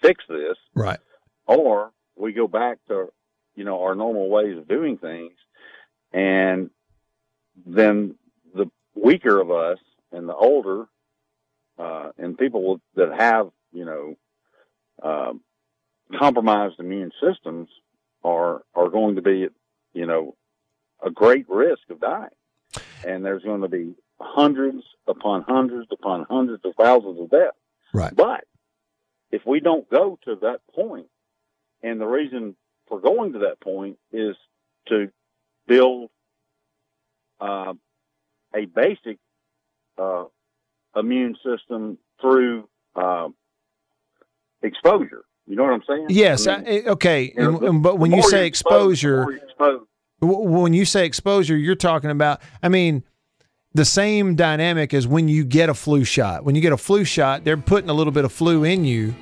fix 0.01 0.25
this, 0.29 0.57
Right. 0.75 1.01
or 1.47 1.93
we 2.17 2.33
go 2.33 2.47
back 2.47 2.79
to, 2.89 3.13
you 3.55 3.65
know, 3.65 3.83
our 3.83 3.95
normal 3.95 4.29
ways 4.29 4.57
of 4.59 4.69
doing 4.69 4.99
things, 4.99 5.33
and 6.13 6.71
then 7.57 8.19
the 8.55 8.71
weaker 8.95 9.41
of 9.41 9.51
us 9.51 9.79
and 10.13 10.29
the 10.29 10.35
older, 10.37 10.89
uh, 11.79 12.13
and 12.19 12.37
people 12.39 12.81
that 12.95 13.13
have, 13.19 13.51
you 13.73 13.85
know, 13.85 14.17
um, 15.03 15.43
compromised 16.17 16.79
immune 16.79 17.13
systems 17.23 17.69
are 18.25 18.63
are 18.75 18.89
going 18.89 19.17
to 19.17 19.23
be, 19.23 19.49
you 19.93 20.07
know, 20.07 20.37
a 21.05 21.11
great 21.11 21.49
risk 21.49 21.83
of 21.91 22.01
dying. 22.01 22.31
And 23.07 23.25
there's 23.25 23.43
going 23.43 23.63
to 23.63 23.69
be 23.69 23.95
hundreds 24.21 24.83
upon 25.07 25.43
hundreds 25.43 25.89
upon 25.93 26.27
hundreds 26.29 26.65
of 26.65 26.75
thousands 26.77 27.21
of 27.21 27.31
deaths. 27.31 27.57
Right. 27.93 28.15
But 28.15 28.45
if 29.31 29.43
we 29.47 29.61
don't 29.61 29.89
go 29.89 30.19
to 30.25 30.37
that 30.43 30.61
point, 30.75 31.07
and 31.83 32.01
the 32.01 32.07
reason 32.07 32.57
for 32.89 33.01
going 33.01 33.35
to 33.35 33.41
that 33.41 33.61
point 33.61 33.99
is 34.13 34.37
to 34.89 35.11
build 35.67 36.11
uh, 37.41 37.75
a 38.55 38.65
basic 38.65 39.19
uh, 39.97 40.25
immune 40.97 41.37
system 41.45 41.99
through 42.21 42.69
uh, 42.97 43.29
exposure. 44.63 45.25
You 45.49 45.57
know 45.57 45.65
what 45.65 45.73
I'm 45.73 45.83
saying? 45.89 46.07
Yes. 46.11 46.47
I 46.47 46.59
mean, 46.59 46.83
I, 46.87 46.91
okay. 46.91 47.33
you 47.35 47.43
know, 47.43 47.59
the- 47.59 47.73
but 47.73 47.99
when 47.99 48.13
you 48.13 48.23
say 48.23 48.47
exposure, 48.47 49.23
more 49.23 49.33
you're 49.33 49.43
exposed. 49.45 49.85
when 50.21 50.75
you 50.75 50.85
say 50.85 51.07
exposure, 51.07 51.57
you're 51.57 51.75
talking 51.75 52.11
about. 52.11 52.41
I 52.63 52.69
mean, 52.69 53.03
the 53.75 53.85
same 53.85 54.35
dynamic 54.35 54.93
as 54.93 55.07
when 55.07 55.29
you 55.29 55.45
get 55.45 55.69
a 55.71 55.75
flu 55.75 56.05
shot. 56.05 56.45
When 56.45 56.55
you 56.55 56.61
get 56.61 56.73
a 56.73 56.77
flu 56.77 57.05
shot, 57.05 57.45
they're 57.45 57.57
putting 57.57 57.89
a 57.91 57.95
little 57.95 58.13
bit 58.13 58.25
of 58.25 58.33
flu 58.33 58.65
in 58.65 58.85
you, 58.85 59.15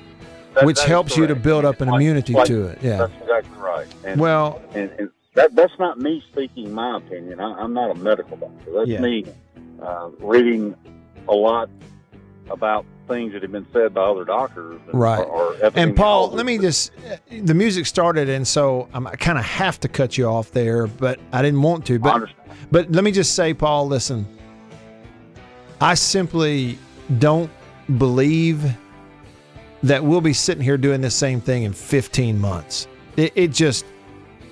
That- 0.53 0.65
which 0.65 0.77
that 0.77 0.87
helps 0.87 1.15
you 1.15 1.27
to 1.27 1.35
build 1.35 1.63
up 1.65 1.79
an 1.81 1.87
Like- 1.89 1.95
immunity 2.01 2.33
like- 2.33 2.47
to 2.47 2.65
it. 2.67 2.79
Yeah. 2.81 2.97
That's 2.97 3.13
exactly 3.21 3.57
right. 3.61 3.87
And, 4.05 4.19
Well- 4.19 4.61
and, 4.73 4.91
and 4.99 5.09
that 5.35 5.55
that's 5.55 5.77
not 5.79 5.99
me 5.99 6.23
speaking 6.31 6.73
my 6.73 6.97
opinion. 6.97 7.39
I, 7.39 7.53
I'm 7.53 7.73
not 7.73 7.91
a 7.91 7.95
medical 7.95 8.35
doctor. 8.37 8.71
That's 8.73 8.89
Yeah. 8.89 8.99
me 9.01 9.25
uh, 9.81 10.09
reading 10.19 10.75
a 11.29 11.33
lot 11.35 11.69
about 12.49 12.85
things 13.07 13.33
that 13.33 13.41
have 13.41 13.51
been 13.51 13.65
said 13.73 13.93
by 13.93 14.01
other 14.01 14.25
doctors. 14.25 14.79
Right. 14.93 15.25
And 15.75 15.95
Paul, 15.95 16.29
let 16.31 16.45
me 16.45 16.57
just 16.57 16.91
the 17.29 17.53
music 17.53 17.85
started, 17.85 18.29
and 18.29 18.47
so 18.47 18.87
I'm, 18.93 19.07
I 19.07 19.15
kind 19.15 19.37
of 19.37 19.45
have 19.45 19.79
to 19.81 19.87
cut 19.87 20.17
you 20.17 20.25
off 20.27 20.51
there, 20.51 20.87
but 20.87 21.19
I 21.31 21.41
didn't 21.41 21.61
want 21.61 21.85
to. 21.87 21.95
I 21.95 21.97
But 21.97 22.29
but 22.71 22.91
let 22.91 23.03
me 23.03 23.11
just 23.11 23.35
say, 23.35 23.53
Paul, 23.53 23.87
listen. 23.87 24.25
I 25.79 25.93
simply 25.93 26.77
don't 27.19 27.51
believe 27.97 28.63
that 29.83 30.03
we'll 30.03 30.21
be 30.21 30.33
sitting 30.33 30.63
here 30.63 30.77
doing 30.77 31.01
the 31.01 31.11
same 31.11 31.39
thing 31.39 31.63
in 31.63 31.71
15 31.73 32.39
months. 32.39 32.87
It, 33.15 33.31
it 33.35 33.47
just 33.51 33.85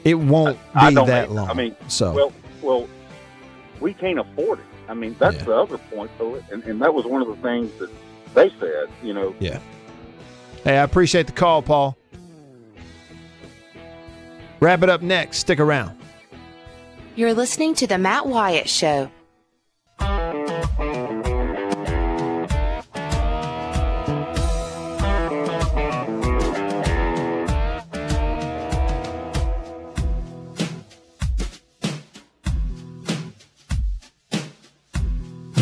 it 0.04 0.14
won't 0.16 0.58
I 0.76 0.90
be 0.90 0.96
don't 0.96 1.08
that 1.08 1.26
either. 1.26 1.34
long. 1.34 1.50
I 1.50 1.54
mean, 1.54 1.76
so 1.88 2.14
well, 2.14 2.34
well, 2.62 2.88
we 3.82 3.94
can't 3.94 4.20
afford 4.20 4.60
it. 4.60 4.66
I 4.88 4.94
mean, 4.94 5.16
that's 5.20 5.38
Yeah. 5.38 5.44
the 5.46 5.56
other 5.58 5.78
point 5.80 6.12
to 6.20 6.36
it, 6.36 6.44
and, 6.52 6.64
and 6.66 6.80
that 6.82 6.94
was 6.94 7.06
one 7.06 7.24
of 7.24 7.28
the 7.28 7.36
things 7.38 7.72
that 7.80 7.90
they 8.36 8.52
said. 8.60 8.90
You 9.02 9.14
know, 9.14 9.36
yeah. 9.40 9.60
Hey, 10.64 10.78
I 10.78 10.84
appreciate 10.84 11.28
the 11.28 11.34
call, 11.34 11.62
Paul. 11.62 11.98
Wrap 14.60 14.84
it 14.84 14.90
up 14.90 15.02
next. 15.02 15.40
Stick 15.40 15.60
around. 15.60 15.98
You're 17.16 17.34
listening 17.34 17.76
to 17.76 17.88
The 17.88 17.98
Matt 17.98 18.28
Wyatt 18.28 18.70
Show. 18.70 19.10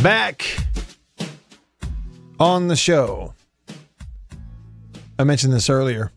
Back 0.01 0.62
on 2.39 2.67
the 2.67 2.75
show. 2.75 3.33
I 5.17 5.23
mentioned 5.23 5.53
this 5.53 5.69
earlier. 5.69 6.11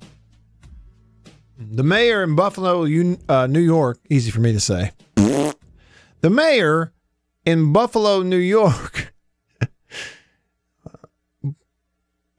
The 1.58 1.82
mayor 1.82 2.22
in 2.22 2.34
Buffalo, 2.34 2.84
uh, 3.28 3.46
New 3.46 3.60
York, 3.60 3.98
easy 4.10 4.30
for 4.30 4.40
me 4.40 4.52
to 4.52 4.60
say. 4.60 4.92
The 5.14 6.30
mayor 6.30 6.92
in 7.44 7.72
Buffalo, 7.72 8.22
New 8.22 8.36
York. 8.36 9.14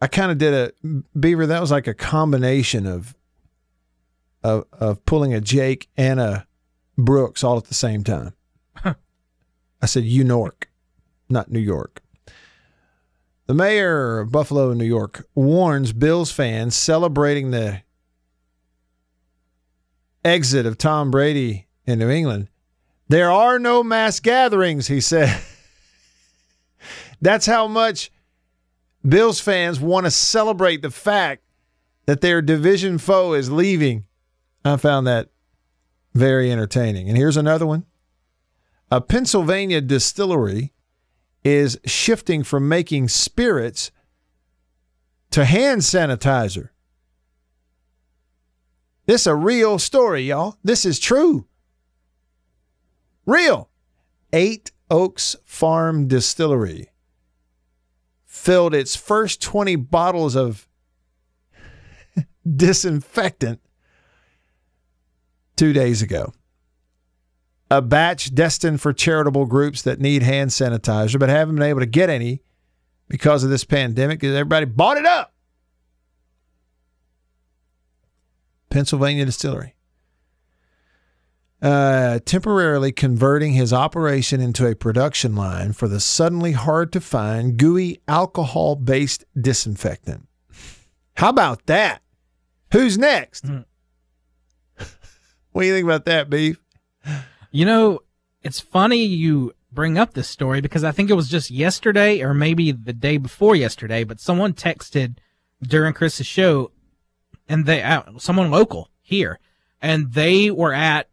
I 0.01 0.07
kind 0.07 0.31
of 0.31 0.37
did 0.37 0.53
a 0.53 0.71
Beaver. 1.19 1.47
That 1.47 1.61
was 1.61 1.71
like 1.71 1.87
a 1.87 1.93
combination 1.93 2.85
of, 2.85 3.15
of 4.43 4.65
of 4.73 5.03
pulling 5.05 5.33
a 5.33 5.41
Jake 5.41 5.89
and 5.97 6.19
a 6.19 6.45
Brooks 6.97 7.43
all 7.43 7.57
at 7.57 7.65
the 7.65 7.73
same 7.73 8.03
time. 8.03 8.33
I 9.81 9.85
said 9.85 10.03
York, 10.03 10.69
not 11.29 11.51
New 11.51 11.59
York. 11.59 12.01
The 13.47 13.53
mayor 13.53 14.19
of 14.19 14.31
Buffalo, 14.31 14.73
New 14.73 14.85
York, 14.85 15.25
warns 15.33 15.93
Bills 15.93 16.31
fans 16.31 16.75
celebrating 16.75 17.51
the 17.51 17.81
exit 20.23 20.65
of 20.65 20.77
Tom 20.77 21.09
Brady 21.09 21.67
in 21.85 21.99
New 21.99 22.09
England 22.09 22.49
There 23.07 23.31
are 23.31 23.57
no 23.57 23.83
mass 23.83 24.19
gatherings, 24.19 24.87
he 24.87 24.99
said. 24.99 25.41
That's 27.21 27.45
how 27.45 27.67
much 27.67 28.11
Bills 29.07 29.39
fans 29.39 29.79
want 29.79 30.05
to 30.05 30.11
celebrate 30.11 30.81
the 30.81 30.91
fact 30.91 31.43
that 32.05 32.19
their 32.19 32.41
division 32.41 32.97
foe 32.97 33.33
is 33.33 33.49
leaving. 33.49 34.03
I 34.65 34.75
found 34.75 35.07
that 35.07 35.29
very 36.13 36.51
entertaining. 36.51 37.07
And 37.07 37.17
here's 37.17 37.37
another 37.37 37.65
one. 37.65 37.85
A 38.91 38.99
Pennsylvania 38.99 39.79
distillery 39.79 40.73
is 41.43 41.79
shifting 41.85 42.43
from 42.43 42.67
making 42.67 43.07
spirits 43.07 43.91
to 45.31 45.45
hand 45.45 45.81
sanitizer. 45.81 46.69
This 49.05 49.21
is 49.21 49.27
a 49.27 49.35
real 49.35 49.79
story, 49.79 50.23
y'all. 50.23 50.57
This 50.63 50.85
is 50.85 50.99
true. 50.99 51.47
Real. 53.25 53.69
Eight 54.33 54.71
Oaks 54.89 55.35
Farm 55.45 56.07
Distillery 56.07 56.89
filled 58.25 58.73
its 58.73 58.95
first 58.95 59.41
20 59.41 59.75
bottles 59.77 60.35
of 60.35 60.67
disinfectant 62.55 63.59
two 65.55 65.73
days 65.73 66.01
ago. 66.01 66.33
A 67.69 67.81
batch 67.81 68.33
destined 68.33 68.79
for 68.79 68.93
charitable 68.93 69.45
groups 69.45 69.81
that 69.81 69.99
need 69.99 70.23
hand 70.23 70.51
sanitizer 70.51 71.19
but 71.19 71.29
haven't 71.29 71.55
been 71.55 71.65
able 71.65 71.81
to 71.81 71.85
get 71.85 72.09
any 72.09 72.41
because 73.09 73.43
of 73.43 73.49
this 73.49 73.63
pandemic 73.63 74.19
because 74.19 74.35
everybody 74.35 74.65
bought 74.65 74.97
it 74.97 75.05
up. 75.05 75.33
Pennsylvania 78.69 79.25
Distillery. 79.25 79.75
Uh, 81.59 82.19
temporarily 82.23 82.91
converting 82.91 83.53
his 83.53 83.73
operation 83.73 84.39
into 84.39 84.67
a 84.67 84.75
production 84.75 85.35
line 85.35 85.73
for 85.73 85.87
the 85.87 85.99
suddenly 85.99 86.51
hard 86.51 86.91
to 86.93 87.01
find 87.01 87.57
gooey 87.57 87.99
alcohol 88.07 88.75
based 88.75 89.25
disinfectant. 89.39 90.27
How 91.15 91.29
about 91.29 91.65
that? 91.65 92.03
Who's 92.71 92.97
next? 92.97 93.45
Mm. 93.45 93.65
what 95.51 95.63
do 95.63 95.67
you 95.67 95.73
think 95.73 95.85
about 95.85 96.05
that, 96.05 96.29
Beef? 96.29 96.61
You 97.51 97.65
know, 97.65 97.99
it's 98.43 98.59
funny 98.59 99.03
you 99.03 99.53
bring 99.71 99.97
up 99.97 100.13
this 100.13 100.27
story 100.27 100.61
because 100.61 100.83
I 100.83 100.91
think 100.91 101.09
it 101.09 101.15
was 101.15 101.29
just 101.29 101.51
yesterday 101.51 102.21
or 102.21 102.33
maybe 102.33 102.71
the 102.71 102.93
day 102.93 103.17
before 103.17 103.55
yesterday, 103.55 104.03
but 104.03 104.19
someone 104.19 104.53
texted 104.53 105.17
during 105.61 105.93
Chris's 105.93 106.27
show 106.27 106.71
and 107.47 107.65
they, 107.65 107.81
uh, 107.81 108.03
someone 108.17 108.51
local 108.51 108.89
here, 109.01 109.39
and 109.81 110.13
they 110.13 110.51
were 110.51 110.73
at 110.73 111.09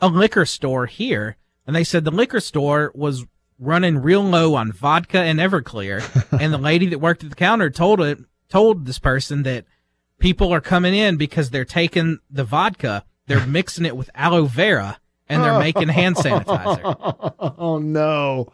a 0.00 0.08
liquor 0.08 0.44
store 0.44 0.86
here, 0.86 1.36
and 1.66 1.74
they 1.74 1.84
said 1.84 2.04
the 2.04 2.10
liquor 2.10 2.40
store 2.40 2.92
was 2.94 3.24
running 3.58 3.98
real 3.98 4.22
low 4.22 4.54
on 4.54 4.72
vodka 4.72 5.18
and 5.18 5.38
Everclear, 5.38 6.02
and 6.40 6.52
the 6.52 6.58
lady 6.58 6.86
that 6.86 6.98
worked 6.98 7.24
at 7.24 7.30
the 7.30 7.36
counter 7.36 7.70
told 7.70 8.00
it 8.00 8.18
told 8.48 8.84
this 8.84 8.98
person 8.98 9.44
that 9.44 9.64
people 10.18 10.52
are 10.52 10.60
coming 10.60 10.94
in 10.94 11.16
because 11.16 11.50
they're 11.50 11.64
taking 11.64 12.18
the 12.28 12.44
vodka, 12.44 13.04
they're 13.26 13.46
mixing 13.58 13.86
it 13.86 13.96
with 13.96 14.10
aloe 14.14 14.44
vera, 14.44 14.98
and 15.32 15.44
they're 15.44 15.58
making 15.58 15.88
hand 15.88 16.16
sanitizer. 16.16 17.54
Oh 17.58 17.78
no, 17.78 18.52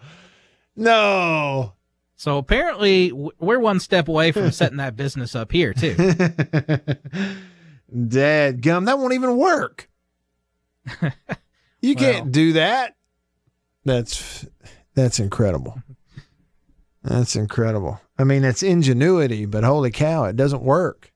no. 0.77 1.73
So 2.17 2.39
apparently, 2.39 3.13
we're 3.13 3.61
one 3.61 3.81
step 3.81 4.09
away 4.09 4.33
from 4.33 4.51
setting 4.51 4.79
that 4.79 4.97
business 4.97 5.37
up 5.37 5.53
here 5.53 5.73
too. 5.73 5.95
Dad 8.09 8.61
gum, 8.61 8.87
that 8.87 8.99
won't 8.99 9.15
even 9.15 9.37
work. 9.37 9.89
You 11.81 11.95
can't 11.95 12.33
do 12.33 12.55
that. 12.55 12.97
That's 13.85 14.47
that's 14.95 15.21
incredible. 15.21 15.81
That's 17.03 17.37
incredible. 17.37 18.01
I 18.19 18.25
mean, 18.25 18.45
it's 18.45 18.63
ingenuity, 18.63 19.47
but 19.47 19.65
holy 19.65 19.93
cow, 19.93 20.25
it 20.25 20.37
doesn't 20.37 20.63
work. 20.63 21.13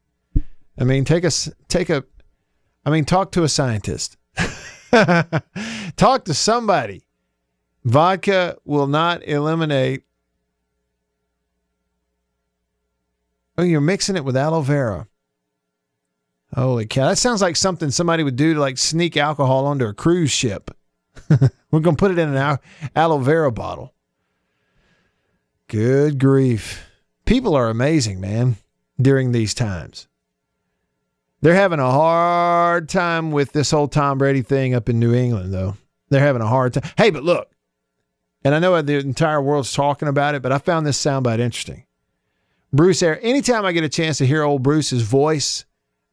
I 0.79 0.85
mean, 0.85 1.05
take 1.05 1.25
a 1.25 1.31
take 1.69 1.91
a 1.91 2.05
I 2.85 2.91
mean, 2.91 3.05
talk 3.05 3.31
to 3.33 3.45
a 3.45 3.49
scientist. 3.49 4.17
talk 5.97 6.24
to 6.26 6.34
somebody. 6.34 7.03
Vodka 7.84 8.59
will 8.64 8.86
not 8.86 9.26
eliminate 9.26 10.05
Oh, 13.59 13.62
you're 13.62 13.80
mixing 13.80 14.16
it 14.16 14.24
with 14.24 14.36
aloe 14.36 14.62
vera. 14.62 15.07
Holy 16.55 16.86
cow. 16.86 17.09
That 17.09 17.18
sounds 17.18 17.43
like 17.43 17.57
something 17.57 17.90
somebody 17.90 18.22
would 18.22 18.36
do 18.36 18.55
to 18.55 18.61
like 18.61 18.78
sneak 18.78 19.16
alcohol 19.16 19.66
onto 19.66 19.86
a 19.86 19.95
cruise 19.95 20.30
ship. 20.30 20.70
We're 21.70 21.80
going 21.80 21.97
to 21.97 22.01
put 22.01 22.11
it 22.11 22.18
in 22.18 22.34
an 22.34 22.59
aloe 22.97 23.18
vera 23.18 23.53
bottle. 23.53 23.95
Good 25.68 26.18
grief. 26.18 26.86
People 27.24 27.55
are 27.55 27.68
amazing, 27.68 28.20
man, 28.20 28.57
during 29.01 29.32
these 29.32 29.55
times. 29.55 30.09
They're 31.43 31.55
having 31.55 31.80
a 31.80 31.90
hard 31.90 32.88
time 32.88 33.32
with 33.32 33.53
this 33.53 33.72
whole 33.72 33.88
Tom 33.88 34.16
Brady 34.16 34.43
thing 34.43 34.74
up 34.74 34.88
in 34.88 35.01
New 35.01 35.12
England, 35.12 35.53
though. 35.53 35.76
They're 36.09 36.20
having 36.20 36.40
a 36.40 36.47
hard 36.47 36.74
time. 36.74 36.88
Hey, 36.97 37.11
but 37.11 37.24
look, 37.24 37.51
and 38.45 38.55
I 38.55 38.61
know 38.61 38.80
the 38.80 38.99
entire 38.99 39.43
world's 39.43 39.72
talking 39.72 40.09
about 40.09 40.36
it, 40.36 40.43
but 40.43 40.53
I 40.53 40.59
found 40.59 40.86
this 40.86 41.03
soundbite 41.03 41.40
interesting. 41.40 41.84
Bruce 42.72 43.03
Air, 43.03 43.18
anytime 43.22 43.64
I 43.64 43.72
get 43.72 43.82
a 43.84 43.88
chance 43.88 44.18
to 44.18 44.26
hear 44.26 44.45
old 44.45 44.62
Bruce's 44.62 45.03
voice, 45.03 45.64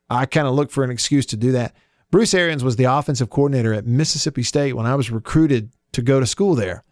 I 0.09 0.25
kind 0.25 0.47
of 0.47 0.55
look 0.55 0.71
for 0.71 0.83
an 0.83 0.89
excuse 0.89 1.25
to 1.27 1.37
do 1.37 1.51
that. 1.51 1.75
Bruce 2.11 2.33
Arians 2.33 2.63
was 2.63 2.75
the 2.75 2.85
offensive 2.85 3.29
coordinator 3.29 3.73
at 3.73 3.85
Mississippi 3.85 4.41
State 4.41 4.73
when 4.73 4.87
I 4.87 4.95
was 4.95 5.11
recruited 5.11 5.71
to 5.91 6.01
go 6.01 6.19
to 6.19 6.25
school 6.25 6.55
there. 6.55 6.83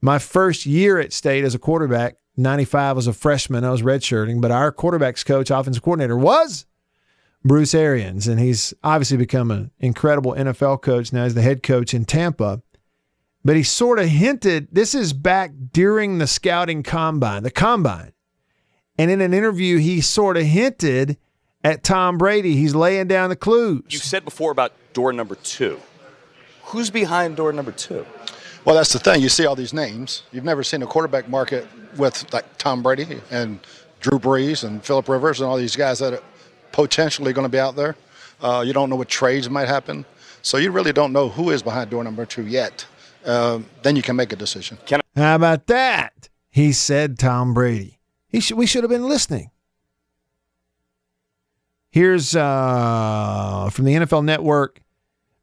My 0.00 0.18
first 0.18 0.64
year 0.64 0.98
at 0.98 1.12
State 1.12 1.44
as 1.44 1.54
a 1.54 1.58
quarterback, 1.58 2.16
95 2.38 2.96
was 2.96 3.06
a 3.06 3.12
freshman. 3.12 3.64
I 3.64 3.70
was 3.70 3.82
redshirting, 3.82 4.40
but 4.40 4.50
our 4.50 4.72
quarterbacks 4.72 5.24
coach, 5.24 5.50
offensive 5.50 5.82
coordinator, 5.82 6.16
was 6.16 6.64
Bruce 7.44 7.74
Arians. 7.74 8.28
And 8.28 8.40
he's 8.40 8.74
obviously 8.82 9.16
become 9.16 9.50
an 9.50 9.70
incredible 9.80 10.32
NFL 10.32 10.82
coach. 10.82 11.12
Now 11.12 11.24
he's 11.24 11.34
the 11.34 11.42
head 11.42 11.62
coach 11.62 11.94
in 11.94 12.04
Tampa. 12.04 12.62
But 13.44 13.56
he 13.56 13.62
sort 13.64 13.98
of 13.98 14.06
hinted 14.06 14.68
this 14.70 14.94
is 14.94 15.12
back 15.12 15.50
during 15.72 16.18
the 16.18 16.26
scouting 16.26 16.82
combine, 16.82 17.42
the 17.42 17.50
combine. 17.50 18.12
And 18.98 19.10
in 19.10 19.20
an 19.20 19.34
interview, 19.34 19.78
he 19.78 20.00
sort 20.00 20.36
of 20.36 20.44
hinted 20.44 21.16
at 21.64 21.82
Tom 21.82 22.18
Brady. 22.18 22.54
He's 22.54 22.74
laying 22.74 23.08
down 23.08 23.30
the 23.30 23.36
clues. 23.36 23.84
You 23.88 23.98
said 23.98 24.24
before 24.24 24.52
about 24.52 24.72
door 24.92 25.12
number 25.12 25.34
two. 25.34 25.80
Who's 26.64 26.90
behind 26.90 27.36
door 27.36 27.52
number 27.52 27.72
two? 27.72 28.06
Well, 28.64 28.76
that's 28.76 28.92
the 28.92 29.00
thing. 29.00 29.20
You 29.20 29.28
see 29.28 29.44
all 29.44 29.56
these 29.56 29.72
names. 29.72 30.22
You've 30.30 30.44
never 30.44 30.62
seen 30.62 30.82
a 30.82 30.86
quarterback 30.86 31.28
market 31.28 31.66
with 31.96 32.32
like 32.32 32.58
Tom 32.58 32.82
Brady 32.82 33.20
and 33.30 33.58
Drew 34.00 34.18
Brees 34.18 34.62
and 34.62 34.84
Philip 34.84 35.08
Rivers 35.08 35.40
and 35.40 35.50
all 35.50 35.56
these 35.56 35.74
guys 35.74 35.98
that 35.98 36.12
are 36.12 36.22
potentially 36.72 37.32
going 37.32 37.44
to 37.44 37.48
be 37.48 37.58
out 37.58 37.76
there. 37.76 37.96
Uh, 38.40 38.62
you 38.66 38.72
don't 38.72 38.90
know 38.90 38.96
what 38.96 39.08
trades 39.08 39.48
might 39.48 39.68
happen, 39.68 40.04
so 40.42 40.56
you 40.56 40.72
really 40.72 40.92
don't 40.92 41.12
know 41.12 41.28
who 41.28 41.50
is 41.50 41.62
behind 41.62 41.90
door 41.90 42.02
number 42.02 42.26
two 42.26 42.46
yet. 42.46 42.84
Um, 43.24 43.66
then 43.82 43.94
you 43.94 44.02
can 44.02 44.16
make 44.16 44.32
a 44.32 44.36
decision. 44.36 44.78
How 45.14 45.36
about 45.36 45.66
that? 45.68 46.28
He 46.50 46.72
said 46.72 47.18
Tom 47.18 47.54
Brady. 47.54 48.00
He 48.28 48.40
should, 48.40 48.56
we 48.56 48.66
should 48.66 48.82
have 48.82 48.90
been 48.90 49.08
listening. 49.08 49.50
Here's 51.90 52.34
uh, 52.34 53.68
from 53.70 53.84
the 53.84 53.94
NFL 53.94 54.24
Network. 54.24 54.80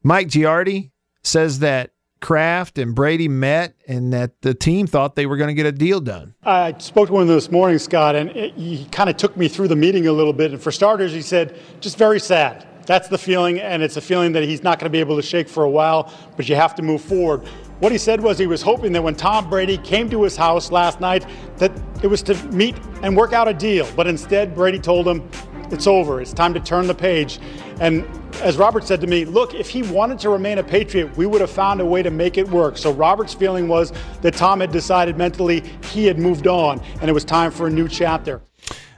Mike 0.02 0.28
Giardi 0.28 0.90
says 1.22 1.60
that 1.60 1.92
Kraft 2.20 2.78
and 2.78 2.94
Brady 2.94 3.28
met 3.28 3.74
and 3.88 4.12
that 4.12 4.42
the 4.42 4.54
team 4.54 4.86
thought 4.86 5.16
they 5.16 5.26
were 5.26 5.36
going 5.36 5.48
to 5.48 5.54
get 5.54 5.66
a 5.66 5.72
deal 5.72 6.00
done. 6.00 6.34
I 6.42 6.76
spoke 6.78 7.08
to 7.08 7.18
him 7.18 7.26
this 7.26 7.50
morning, 7.50 7.78
Scott, 7.78 8.14
and 8.14 8.30
it, 8.30 8.54
he 8.54 8.84
kind 8.86 9.10
of 9.10 9.16
took 9.16 9.36
me 9.36 9.48
through 9.48 9.68
the 9.68 9.76
meeting 9.76 10.06
a 10.06 10.12
little 10.12 10.32
bit. 10.32 10.52
And 10.52 10.60
for 10.60 10.70
starters, 10.70 11.12
he 11.12 11.22
said, 11.22 11.58
just 11.80 11.96
very 11.96 12.20
sad. 12.20 12.66
That's 12.86 13.08
the 13.08 13.18
feeling, 13.18 13.60
and 13.60 13.82
it's 13.82 13.96
a 13.96 14.00
feeling 14.00 14.32
that 14.32 14.42
he's 14.42 14.62
not 14.62 14.78
going 14.78 14.86
to 14.86 14.90
be 14.90 14.98
able 14.98 15.16
to 15.16 15.22
shake 15.22 15.48
for 15.48 15.64
a 15.64 15.70
while, 15.70 16.12
but 16.36 16.48
you 16.48 16.56
have 16.56 16.74
to 16.74 16.82
move 16.82 17.00
forward. 17.00 17.46
What 17.78 17.92
he 17.92 17.98
said 17.98 18.20
was 18.20 18.36
he 18.36 18.46
was 18.46 18.62
hoping 18.62 18.92
that 18.92 19.02
when 19.02 19.14
Tom 19.14 19.48
Brady 19.48 19.78
came 19.78 20.10
to 20.10 20.22
his 20.22 20.36
house 20.36 20.70
last 20.70 21.00
night, 21.00 21.24
that 21.58 21.72
it 22.02 22.08
was 22.08 22.22
to 22.24 22.34
meet 22.48 22.76
and 23.02 23.16
work 23.16 23.32
out 23.32 23.48
a 23.48 23.54
deal. 23.54 23.88
But 23.96 24.06
instead, 24.06 24.54
Brady 24.54 24.78
told 24.78 25.06
him, 25.06 25.28
it's 25.72 25.86
over. 25.86 26.20
It's 26.20 26.32
time 26.32 26.54
to 26.54 26.60
turn 26.60 26.86
the 26.86 26.94
page. 26.94 27.38
And 27.80 28.06
as 28.42 28.56
Robert 28.56 28.84
said 28.84 29.00
to 29.00 29.06
me, 29.06 29.24
look, 29.24 29.54
if 29.54 29.68
he 29.68 29.82
wanted 29.82 30.18
to 30.20 30.30
remain 30.30 30.58
a 30.58 30.62
Patriot, 30.62 31.16
we 31.16 31.26
would 31.26 31.40
have 31.40 31.50
found 31.50 31.80
a 31.80 31.86
way 31.86 32.02
to 32.02 32.10
make 32.10 32.38
it 32.38 32.48
work. 32.48 32.78
So 32.78 32.92
Robert's 32.92 33.34
feeling 33.34 33.68
was 33.68 33.92
that 34.22 34.34
Tom 34.34 34.60
had 34.60 34.72
decided 34.72 35.16
mentally 35.16 35.62
he 35.84 36.06
had 36.06 36.18
moved 36.18 36.46
on 36.46 36.80
and 37.00 37.08
it 37.08 37.12
was 37.12 37.24
time 37.24 37.50
for 37.50 37.66
a 37.66 37.70
new 37.70 37.88
chapter. 37.88 38.40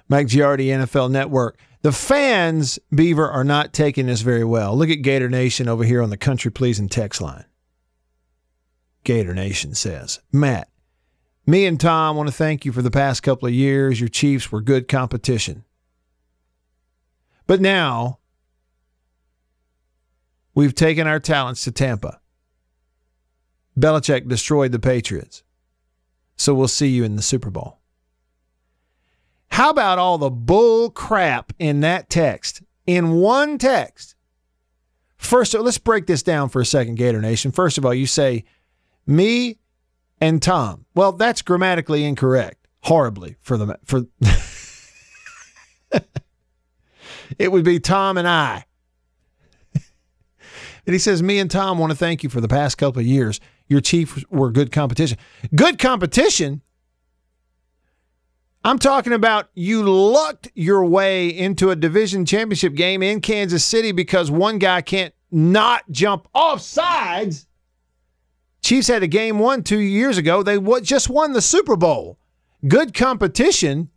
Mike 0.09 0.27
Giardi, 0.27 0.67
NFL 0.67 1.11
Network. 1.11 1.59
The 1.83 1.93
fans, 1.93 2.79
Beaver, 2.95 3.29
are 3.29 3.43
not 3.43 3.73
taking 3.73 4.07
this 4.07 4.21
very 4.21 4.45
well. 4.45 4.77
Look 4.77 4.89
at 4.89 5.03
Gator 5.03 5.29
Nation 5.29 5.69
over 5.69 5.83
here 5.83 6.01
on 6.01 6.11
the 6.11 6.17
Country 6.17 6.53
Pleasing 6.53 6.89
text 6.89 7.21
line. 7.21 7.45
Gator 9.05 9.35
Nation 9.35 9.75
says, 9.75 10.21
Matt, 10.31 10.69
me 11.45 11.67
and 11.67 11.81
Tom 11.81 12.17
want 12.17 12.29
to 12.29 12.35
thank 12.35 12.65
you 12.65 12.71
for 12.71 12.83
the 12.83 12.91
past 12.91 13.25
couple 13.25 13.49
of 13.49 13.55
years. 13.55 13.99
Your 13.99 14.09
Chiefs 14.09 14.53
were 14.53 14.61
good 14.61 14.87
competition. 14.87 15.65
But 17.47 17.61
now 17.61 18.19
we've 20.55 20.75
taken 20.75 21.07
our 21.07 21.21
talents 21.21 21.65
to 21.65 21.73
Tampa. 21.73 22.21
Belichick 23.79 24.29
destroyed 24.29 24.73
the 24.73 24.79
Patriots. 24.79 25.43
So 26.37 26.55
we'll 26.55 26.69
see 26.69 26.89
you 26.89 27.05
in 27.05 27.17
the 27.17 27.23
Super 27.23 27.51
Bowl. 27.51 27.79
How 29.49 29.71
about 29.71 29.99
all 29.99 30.19
the 30.19 30.31
bull 30.31 30.91
crap 30.91 31.53
in 31.59 31.81
that 31.81 32.09
text? 32.09 32.63
In 32.87 33.13
one 33.13 33.59
text. 33.59 34.15
First, 35.17 35.55
let's 35.55 35.79
break 35.79 36.07
this 36.07 36.23
down 36.23 36.49
for 36.49 36.61
a 36.61 36.67
second, 36.67 36.97
Gator 36.97 37.21
Nation. 37.21 37.53
First 37.53 37.79
of 37.79 37.87
all, 37.87 37.95
you 37.95 38.07
say 38.07 38.45
me 39.07 39.59
and 40.21 40.43
Tom. 40.43 40.87
Well, 40.95 41.13
that's 41.13 41.43
grammatically 41.43 42.05
incorrect. 42.05 42.67
Horribly 42.85 43.37
for 43.41 43.57
the 43.57 43.79
for 43.85 44.07
it 47.39 47.53
would 47.53 47.65
be 47.65 47.81
Tom 47.81 48.17
and 48.17 48.29
I. 48.29 48.65
and 49.75 49.85
he 50.87 50.99
says, 50.99 51.23
Me 51.23 51.39
and 51.39 51.51
Tom 51.51 51.79
want 51.79 51.91
to 51.91 51.97
thank 51.97 52.23
you 52.23 52.29
for 52.31 52.41
the 52.41 52.49
past 52.49 52.79
couple 52.79 53.01
of 53.01 53.07
years. 53.07 53.41
Your 53.69 53.81
Chiefs 53.81 54.25
were 54.31 54.51
good 54.51 54.73
competition. 54.73 55.19
Good 55.55 55.79
competition? 55.79 56.63
I'm 58.65 58.79
talking 58.79 59.13
about 59.13 59.49
you 59.55 59.83
lucked 59.83 60.51
your 60.55 60.85
way 60.85 61.29
into 61.29 61.71
a 61.71 61.77
division 61.77 62.25
championship 62.25 62.75
game 62.75 63.03
in 63.03 63.21
Kansas 63.21 63.65
City 63.65 63.91
because 63.91 64.31
one 64.31 64.59
guy 64.59 64.83
can't 64.83 65.13
not 65.33 65.83
jump 65.91 66.29
off 66.33 66.61
sides. 66.61 67.47
Chiefs 68.63 68.87
had 68.87 69.03
a 69.03 69.09
game 69.09 69.41
one 69.41 69.65
two 69.65 69.81
years 69.81 70.17
ago. 70.17 70.45
They 70.45 70.59
just 70.83 71.09
won 71.09 71.33
the 71.33 71.43
Super 71.43 71.75
Bowl. 71.75 72.19
Good 72.69 72.95
competition. 72.95 73.91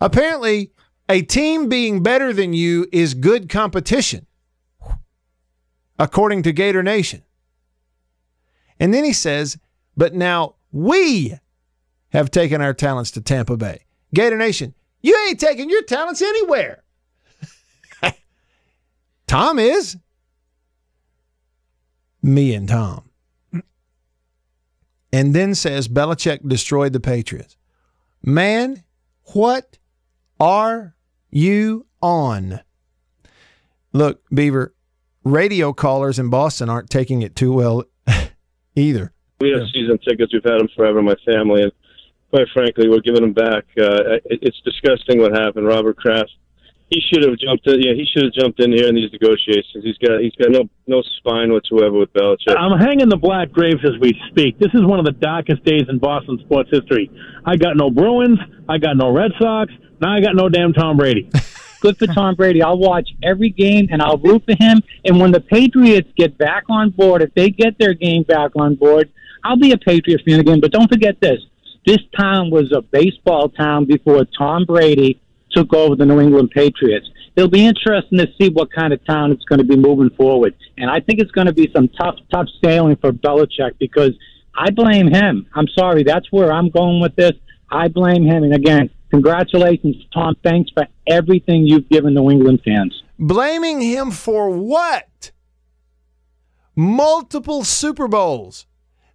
Apparently, 0.00 0.72
a 1.10 1.22
team 1.22 1.68
being 1.68 2.04
better 2.04 2.32
than 2.32 2.52
you 2.52 2.86
is 2.92 3.14
good 3.14 3.48
competition, 3.48 4.26
according 5.98 6.44
to 6.44 6.52
Gator 6.52 6.84
Nation. 6.84 7.22
And 8.78 8.94
then 8.94 9.02
he 9.02 9.12
says, 9.12 9.58
but 9.96 10.14
now 10.14 10.54
we 10.70 11.34
have 12.10 12.30
taken 12.30 12.60
our 12.60 12.72
talents 12.72 13.10
to 13.12 13.20
Tampa 13.20 13.56
Bay. 13.56 13.86
Gator 14.14 14.36
Nation, 14.36 14.72
you 15.02 15.18
ain't 15.26 15.40
taking 15.40 15.68
your 15.68 15.82
talents 15.82 16.22
anywhere. 16.22 16.84
Tom 19.26 19.58
is. 19.58 19.96
Me 22.22 22.54
and 22.54 22.68
Tom. 22.68 23.10
And 25.12 25.34
then 25.34 25.56
says 25.56 25.88
Belichick 25.88 26.48
destroyed 26.48 26.92
the 26.92 27.00
Patriots. 27.00 27.56
Man, 28.22 28.84
what 29.24 29.76
are 30.38 30.94
you 31.30 31.86
on? 32.02 32.60
Look, 33.92 34.22
Beaver, 34.32 34.74
radio 35.24 35.72
callers 35.72 36.18
in 36.18 36.30
Boston 36.30 36.68
aren't 36.68 36.90
taking 36.90 37.22
it 37.22 37.34
too 37.36 37.52
well 37.52 37.84
either. 38.76 39.12
We 39.40 39.50
have 39.50 39.62
season 39.72 39.98
tickets. 39.98 40.32
We've 40.32 40.44
had 40.44 40.60
them 40.60 40.68
forever, 40.76 41.02
my 41.02 41.16
family. 41.24 41.62
And 41.62 41.72
quite 42.30 42.46
frankly, 42.52 42.88
we're 42.88 43.00
giving 43.00 43.22
them 43.22 43.32
back. 43.32 43.64
Uh, 43.76 44.20
it's 44.26 44.60
disgusting 44.64 45.20
what 45.20 45.32
happened. 45.32 45.66
Robert 45.66 45.96
Kraft, 45.96 46.30
he 46.90 47.00
should 47.00 47.22
have 47.22 47.38
jumped 47.38 47.66
in. 47.68 47.80
Yeah, 47.80 47.94
he 47.94 48.04
should 48.04 48.24
have 48.24 48.32
jumped 48.34 48.60
in 48.60 48.72
here 48.72 48.88
in 48.88 48.96
these 48.96 49.10
negotiations. 49.12 49.84
He's 49.84 49.96
got 49.98 50.20
he's 50.20 50.34
got 50.34 50.50
no 50.50 50.68
no 50.88 51.02
spine 51.18 51.52
whatsoever 51.52 51.96
with 51.98 52.12
Belichick. 52.12 52.56
I'm 52.58 52.78
hanging 52.78 53.08
the 53.08 53.16
black 53.16 53.52
graves 53.52 53.80
as 53.84 53.98
we 54.00 54.20
speak. 54.30 54.58
This 54.58 54.74
is 54.74 54.84
one 54.84 54.98
of 54.98 55.04
the 55.04 55.12
darkest 55.12 55.64
days 55.64 55.84
in 55.88 55.98
Boston 55.98 56.38
sports 56.44 56.68
history. 56.72 57.10
I 57.46 57.56
got 57.56 57.76
no 57.76 57.90
Bruins. 57.90 58.38
I 58.68 58.78
got 58.78 58.96
no 58.96 59.10
Red 59.10 59.30
Sox. 59.40 59.72
Now 60.00 60.16
I 60.16 60.20
got 60.20 60.34
no 60.34 60.48
damn 60.48 60.72
Tom 60.72 60.96
Brady. 60.96 61.30
Good 61.80 61.96
for 61.96 62.08
Tom 62.08 62.34
Brady. 62.34 62.62
I'll 62.62 62.78
watch 62.78 63.08
every 63.22 63.48
game 63.48 63.88
and 63.90 64.02
I'll 64.02 64.18
root 64.18 64.42
for 64.44 64.54
him. 64.58 64.82
And 65.04 65.18
when 65.18 65.30
the 65.30 65.40
Patriots 65.40 66.10
get 66.14 66.36
back 66.36 66.64
on 66.68 66.90
board, 66.90 67.22
if 67.22 67.32
they 67.34 67.48
get 67.48 67.78
their 67.78 67.94
game 67.94 68.22
back 68.24 68.50
on 68.54 68.74
board, 68.74 69.10
I'll 69.44 69.56
be 69.56 69.72
a 69.72 69.78
Patriot 69.78 70.20
fan 70.26 70.40
again. 70.40 70.60
But 70.60 70.72
don't 70.72 70.88
forget 70.88 71.20
this 71.20 71.40
this 71.86 71.98
town 72.18 72.50
was 72.50 72.72
a 72.72 72.82
baseball 72.82 73.48
town 73.48 73.86
before 73.86 74.24
Tom 74.36 74.64
Brady 74.66 75.20
took 75.52 75.72
over 75.74 75.96
the 75.96 76.06
New 76.06 76.20
England 76.20 76.50
Patriots. 76.50 77.08
It'll 77.36 77.50
be 77.50 77.66
interesting 77.66 78.18
to 78.18 78.26
see 78.40 78.48
what 78.50 78.72
kind 78.72 78.92
of 78.92 79.04
town 79.06 79.32
it's 79.32 79.44
going 79.44 79.58
to 79.58 79.64
be 79.64 79.76
moving 79.76 80.10
forward. 80.10 80.54
And 80.76 80.90
I 80.90 81.00
think 81.00 81.20
it's 81.20 81.30
going 81.30 81.46
to 81.46 81.52
be 81.52 81.70
some 81.74 81.88
tough, 81.88 82.16
tough 82.32 82.46
sailing 82.62 82.96
for 82.96 83.12
Belichick 83.12 83.78
because 83.78 84.12
I 84.56 84.70
blame 84.70 85.08
him. 85.08 85.46
I'm 85.54 85.68
sorry. 85.68 86.02
That's 86.02 86.30
where 86.30 86.52
I'm 86.52 86.70
going 86.70 87.00
with 87.00 87.14
this. 87.16 87.32
I 87.70 87.88
blame 87.88 88.24
him. 88.24 88.42
And 88.42 88.54
again, 88.54 88.90
congratulations, 89.10 89.96
Tom. 90.12 90.34
Thanks 90.42 90.70
for 90.72 90.86
everything 91.06 91.66
you've 91.66 91.88
given 91.88 92.14
New 92.14 92.30
England 92.30 92.62
fans. 92.64 93.02
Blaming 93.18 93.80
him 93.80 94.10
for 94.10 94.50
what? 94.50 95.30
Multiple 96.74 97.64
Super 97.64 98.08
Bowls 98.08 98.66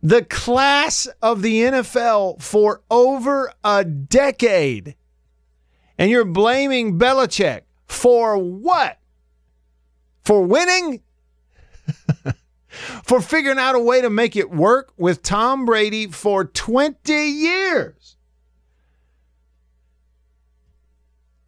the 0.06 0.24
class 0.24 1.08
of 1.20 1.42
the 1.42 1.62
NFL 1.62 2.40
for 2.40 2.84
over 2.92 3.52
a 3.64 3.84
decade. 3.84 4.96
And 5.98 6.12
you're 6.12 6.26
blaming 6.26 7.00
Belichick 7.00 7.62
for 7.86 8.38
what? 8.38 9.00
For 10.24 10.44
winning? 10.44 11.02
for 13.04 13.22
figuring 13.22 13.60
out 13.60 13.76
a 13.76 13.80
way 13.80 14.02
to 14.02 14.10
make 14.10 14.36
it 14.36 14.50
work 14.52 14.94
with 14.98 15.22
Tom 15.22 15.66
Brady 15.66 16.08
for 16.08 16.46
20 16.46 17.14
years. 17.14 18.18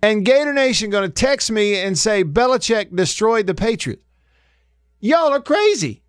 And 0.02 0.24
Gator 0.24 0.54
Nation 0.54 0.90
going 0.90 1.10
to 1.10 1.14
text 1.14 1.52
me 1.52 1.76
and 1.76 1.98
say 1.98 2.24
Belichick 2.24 2.96
destroyed 2.96 3.48
the 3.48 3.56
Patriots. 3.56 4.04
Y'all 5.00 5.34
are 5.34 5.42
crazy. 5.42 6.04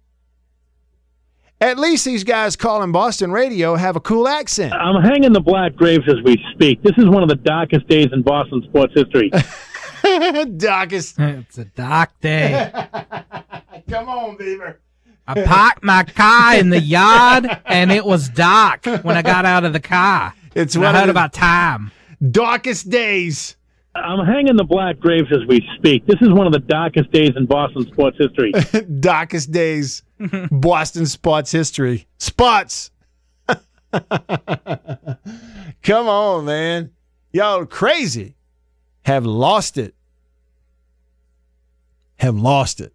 At 1.61 1.77
least 1.77 2.05
these 2.05 2.23
guys 2.23 2.55
calling 2.55 2.93
Boston 2.93 3.33
radio 3.33 3.75
have 3.75 3.97
a 3.97 4.01
cool 4.01 4.29
accent. 4.29 4.73
I'm 4.73 5.03
hanging 5.03 5.33
the 5.33 5.41
black 5.41 5.75
graves 5.75 6.05
as 6.07 6.23
we 6.25 6.41
speak. 6.55 6.81
This 6.85 6.97
is 6.97 7.07
one 7.07 7.25
of 7.25 7.29
the 7.29 7.35
darkest 7.35 7.89
days 7.89 8.07
in 8.13 8.23
Boston 8.23 8.63
sports 8.69 8.95
history. 8.95 9.33
darkest. 10.57 11.19
It's 11.19 11.59
a 11.59 11.65
dark 11.65 12.11
day. 12.21 12.71
Come 13.91 14.09
on, 14.09 14.37
Beaver. 14.37 14.79
I 15.27 15.43
parked 15.43 15.83
my 15.83 16.05
car 16.05 16.55
in 16.55 16.71
the 16.71 16.81
yard 16.81 17.47
and 17.67 17.91
it 17.91 18.05
was 18.05 18.29
dark 18.29 18.87
when 18.87 19.17
I 19.17 19.23
got 19.23 19.45
out 19.45 19.65
of 19.65 19.73
the 19.73 19.81
car. 19.81 20.35
It's 20.55 20.77
what 20.77 20.95
I 20.95 21.01
heard 21.01 21.11
about 21.11 21.33
time. 21.33 21.91
Darkest 22.31 22.89
days. 22.89 23.57
I'm 23.95 24.25
hanging 24.27 24.57
the 24.57 24.65
black 24.65 24.99
graves 24.99 25.29
as 25.33 25.47
we 25.49 25.67
speak. 25.77 26.07
This 26.07 26.21
is 26.21 26.31
one 26.31 26.47
of 26.47 26.53
the 26.53 26.61
darkest 26.61 27.11
days 27.11 27.31
in 27.37 27.47
Boston 27.47 27.87
sports 27.91 28.17
history. 28.19 28.53
darkest 29.01 29.51
days. 29.51 30.03
Boston 30.51 31.07
sports 31.07 31.51
history. 31.51 32.07
Spots. 32.19 32.91
Come 35.83 36.09
on, 36.09 36.45
man. 36.45 36.91
Y'all 37.33 37.67
crazy. 37.67 38.37
Have 39.03 39.25
lost 39.25 39.79
it. 39.79 39.95
Have 42.17 42.37
lost 42.37 42.81
it. 42.81 42.93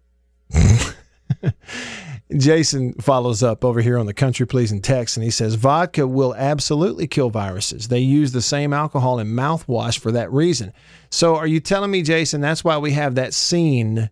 Jason 2.36 2.94
follows 2.94 3.42
up 3.42 3.64
over 3.64 3.80
here 3.80 3.98
on 3.98 4.06
the 4.06 4.14
country 4.14 4.46
pleasing 4.46 4.80
text 4.80 5.16
and 5.16 5.24
he 5.24 5.30
says 5.30 5.54
vodka 5.54 6.06
will 6.06 6.34
absolutely 6.34 7.06
kill 7.06 7.30
viruses. 7.30 7.88
They 7.88 8.00
use 8.00 8.32
the 8.32 8.42
same 8.42 8.72
alcohol 8.72 9.18
in 9.18 9.28
mouthwash 9.28 9.98
for 9.98 10.10
that 10.12 10.32
reason. 10.32 10.72
So 11.10 11.36
are 11.36 11.46
you 11.46 11.60
telling 11.60 11.90
me, 11.90 12.02
Jason, 12.02 12.40
that's 12.40 12.64
why 12.64 12.78
we 12.78 12.92
have 12.92 13.14
that 13.14 13.34
scene? 13.34 14.10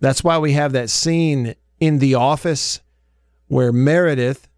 That's 0.00 0.22
why 0.22 0.38
we 0.38 0.52
have 0.52 0.72
that 0.72 0.90
scene 0.90 1.54
in 1.80 1.98
the 1.98 2.14
office 2.14 2.80
where 3.48 3.72
Meredith, 3.72 4.48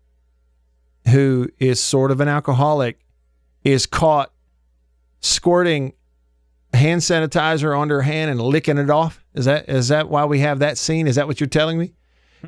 who 1.09 1.49
is 1.59 1.81
sort 1.81 2.11
of 2.11 2.21
an 2.21 2.29
alcoholic, 2.29 3.01
is 3.65 3.87
caught 3.87 4.33
squirting 5.21 5.95
hand 6.75 7.01
sanitizer 7.01 7.77
on 7.77 7.89
her 7.89 8.03
hand 8.03 8.31
and 8.31 8.41
licking 8.41 8.79
it 8.79 8.91
off. 8.91 9.25
Is 9.35 9.47
that 9.47 9.69
is 9.69 9.89
that 9.89 10.09
why 10.09 10.25
we 10.27 10.41
have 10.41 10.59
that 10.59 10.79
scene? 10.79 11.07
Is 11.07 11.17
that 11.17 11.27
what 11.27 11.41
you're 11.41 11.49
telling 11.49 11.79
me? 11.79 11.95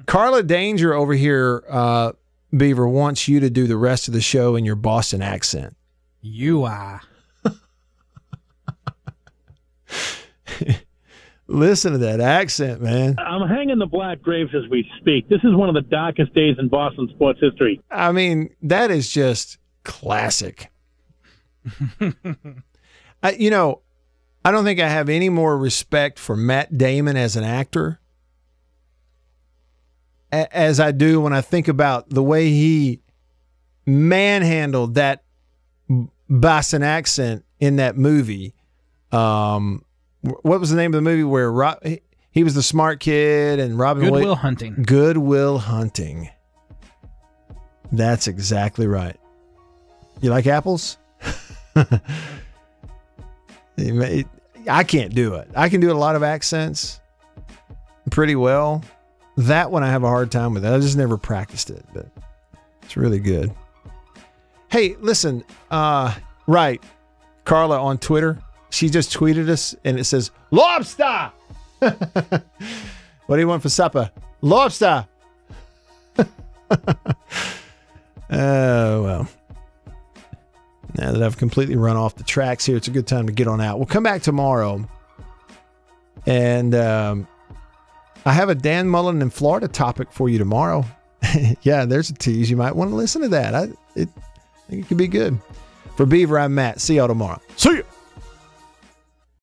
Carla 0.07 0.43
Danger 0.43 0.95
over 0.95 1.13
here, 1.15 1.65
uh, 1.69 2.13
Beaver, 2.57 2.89
wants 2.89 3.29
you 3.29 3.41
to 3.41 3.51
do 3.51 3.67
the 3.67 3.77
rest 3.77 4.09
of 4.09 4.15
the 4.15 4.21
show 4.21 4.57
in 4.57 4.65
your 4.65 4.77
Boston 4.77 5.23
accent. 5.23 5.77
You 6.21 6.65
are. 6.65 7.01
Listen 11.47 11.93
to 11.93 11.99
that 11.99 12.21
accent, 12.21 12.81
man. 12.81 13.17
I'm 13.19 13.49
hanging 13.49 13.79
the 13.79 13.87
black 13.87 14.23
graves 14.23 14.55
as 14.55 14.69
we 14.71 14.89
speak. 15.01 15.29
This 15.29 15.41
is 15.43 15.53
one 15.55 15.69
of 15.69 15.75
the 15.75 15.81
darkest 15.81 16.33
days 16.33 16.57
in 16.59 16.69
Boston 16.69 17.09
sports 17.15 17.41
history. 17.41 17.81
I 17.91 18.13
mean, 18.13 18.55
that 18.63 18.93
is 18.93 19.11
just 19.11 19.59
classic. 19.83 20.71
I, 23.23 23.33
you 23.33 23.51
know, 23.51 23.81
I 24.45 24.53
don't 24.53 24.65
think 24.65 24.79
I 24.81 24.89
have 24.89 25.09
any 25.09 25.29
more 25.29 25.59
respect 25.59 26.19
for 26.19 26.37
Matt 26.37 26.79
Damon 26.79 27.17
as 27.17 27.37
an 27.37 27.45
actor 27.45 28.01
as 30.33 30.81
I 30.81 30.93
do 30.93 31.21
when 31.21 31.33
I 31.33 31.41
think 31.41 31.69
about 31.69 32.11
the 32.11 32.23
way 32.23 32.51
he 32.51 33.01
manhandled 33.87 34.95
that 34.95 35.25
Boston 36.29 36.83
accent 36.83 37.45
in 37.59 37.77
that 37.77 37.97
movie. 37.97 38.55
Um, 39.13 39.85
what 40.23 40.61
was 40.61 40.71
the 40.71 40.77
name 40.77 40.95
of 40.95 40.99
the 40.99 41.03
movie 41.03 41.25
where 41.25 41.51
he 42.31 42.45
was 42.45 42.55
the 42.55 42.63
smart 42.63 43.01
kid 43.01 43.59
and 43.59 43.79
Robin 43.79 44.05
Goodwill 44.05 44.21
Williams? 44.21 44.41
Hunting. 44.41 44.83
Good 44.83 45.19
Will 45.19 45.59
Hunting. 45.59 46.31
That's 47.93 48.29
exactly 48.29 48.87
right. 48.87 49.17
You 50.21 50.31
like 50.31 50.47
apples? 50.47 50.99
I 54.69 54.85
can't 54.85 55.15
do 55.15 55.35
it. 55.35 55.49
I 55.57 55.69
can 55.69 55.81
do 55.81 55.91
a 55.91 55.95
lot 55.95 56.15
of 56.15 56.23
accents 56.23 57.01
pretty 58.11 58.37
well. 58.37 58.85
That 59.41 59.71
one 59.71 59.83
I 59.83 59.91
have 59.91 60.03
a 60.03 60.09
hard 60.09 60.31
time 60.31 60.53
with. 60.53 60.67
I 60.67 60.79
just 60.81 60.99
never 60.99 61.17
practiced 61.17 61.71
it, 61.71 61.83
but 61.95 62.07
it's 62.83 62.97
really 62.97 63.19
good. 63.19 63.55
Hey, 64.71 64.97
listen, 65.01 65.45
uh, 65.71 66.15
right. 66.47 66.83
Carla 67.45 67.81
on 67.81 67.97
Twitter, 67.97 68.39
she 68.69 68.91
just 68.91 69.17
tweeted 69.17 69.49
us 69.49 69.75
and 69.83 69.99
it 69.99 70.05
says, 70.05 70.31
Lobster! 70.51 71.33
what 71.79 72.45
do 73.31 73.39
you 73.39 73.49
want 73.49 73.63
for 73.63 73.71
supper? 73.71 74.11
Lobster! 74.43 75.07
Oh, 78.33 79.03
well. 79.03 79.29
Now 80.97 81.11
that 81.11 81.21
I've 81.21 81.37
completely 81.37 81.75
run 81.75 81.97
off 81.97 82.15
the 82.15 82.23
tracks 82.23 82.65
here, 82.65 82.77
it's 82.77 82.87
a 82.87 82.93
good 82.93 83.09
time 83.09 83.27
to 83.27 83.33
get 83.33 83.49
on 83.49 83.61
out. 83.61 83.79
We'll 83.79 83.87
come 83.87 84.05
back 84.05 84.23
tomorrow. 84.23 84.89
And 86.27 86.73
um, 86.77 87.27
I 88.25 88.33
have 88.33 88.49
a 88.49 88.55
Dan 88.55 88.89
Mullen 88.89 89.23
in 89.23 89.31
Florida 89.31 89.69
topic 89.69 90.13
for 90.13 90.29
you 90.29 90.39
tomorrow. 90.39 90.85
yeah, 91.63 91.85
there's 91.85 92.11
a 92.11 92.15
tease. 92.15 92.51
You 92.51 92.57
might 92.57 92.77
want 92.77 92.91
to 92.91 92.97
listen 92.97 93.23
to 93.23 93.29
that. 93.29 93.55
I, 93.55 93.69
it, 93.95 94.09
I 94.17 94.71
think 94.71 94.85
it 94.85 94.89
could 94.89 94.99
be 94.99 95.09
good. 95.09 95.39
For 95.97 96.07
Beaver, 96.07 96.39
I'm 96.39 96.55
Matt. 96.55 96.81
See 96.81 96.97
y'all 96.97 97.09
tomorrow. 97.09 97.41
See 97.57 97.71
you. 97.71 97.85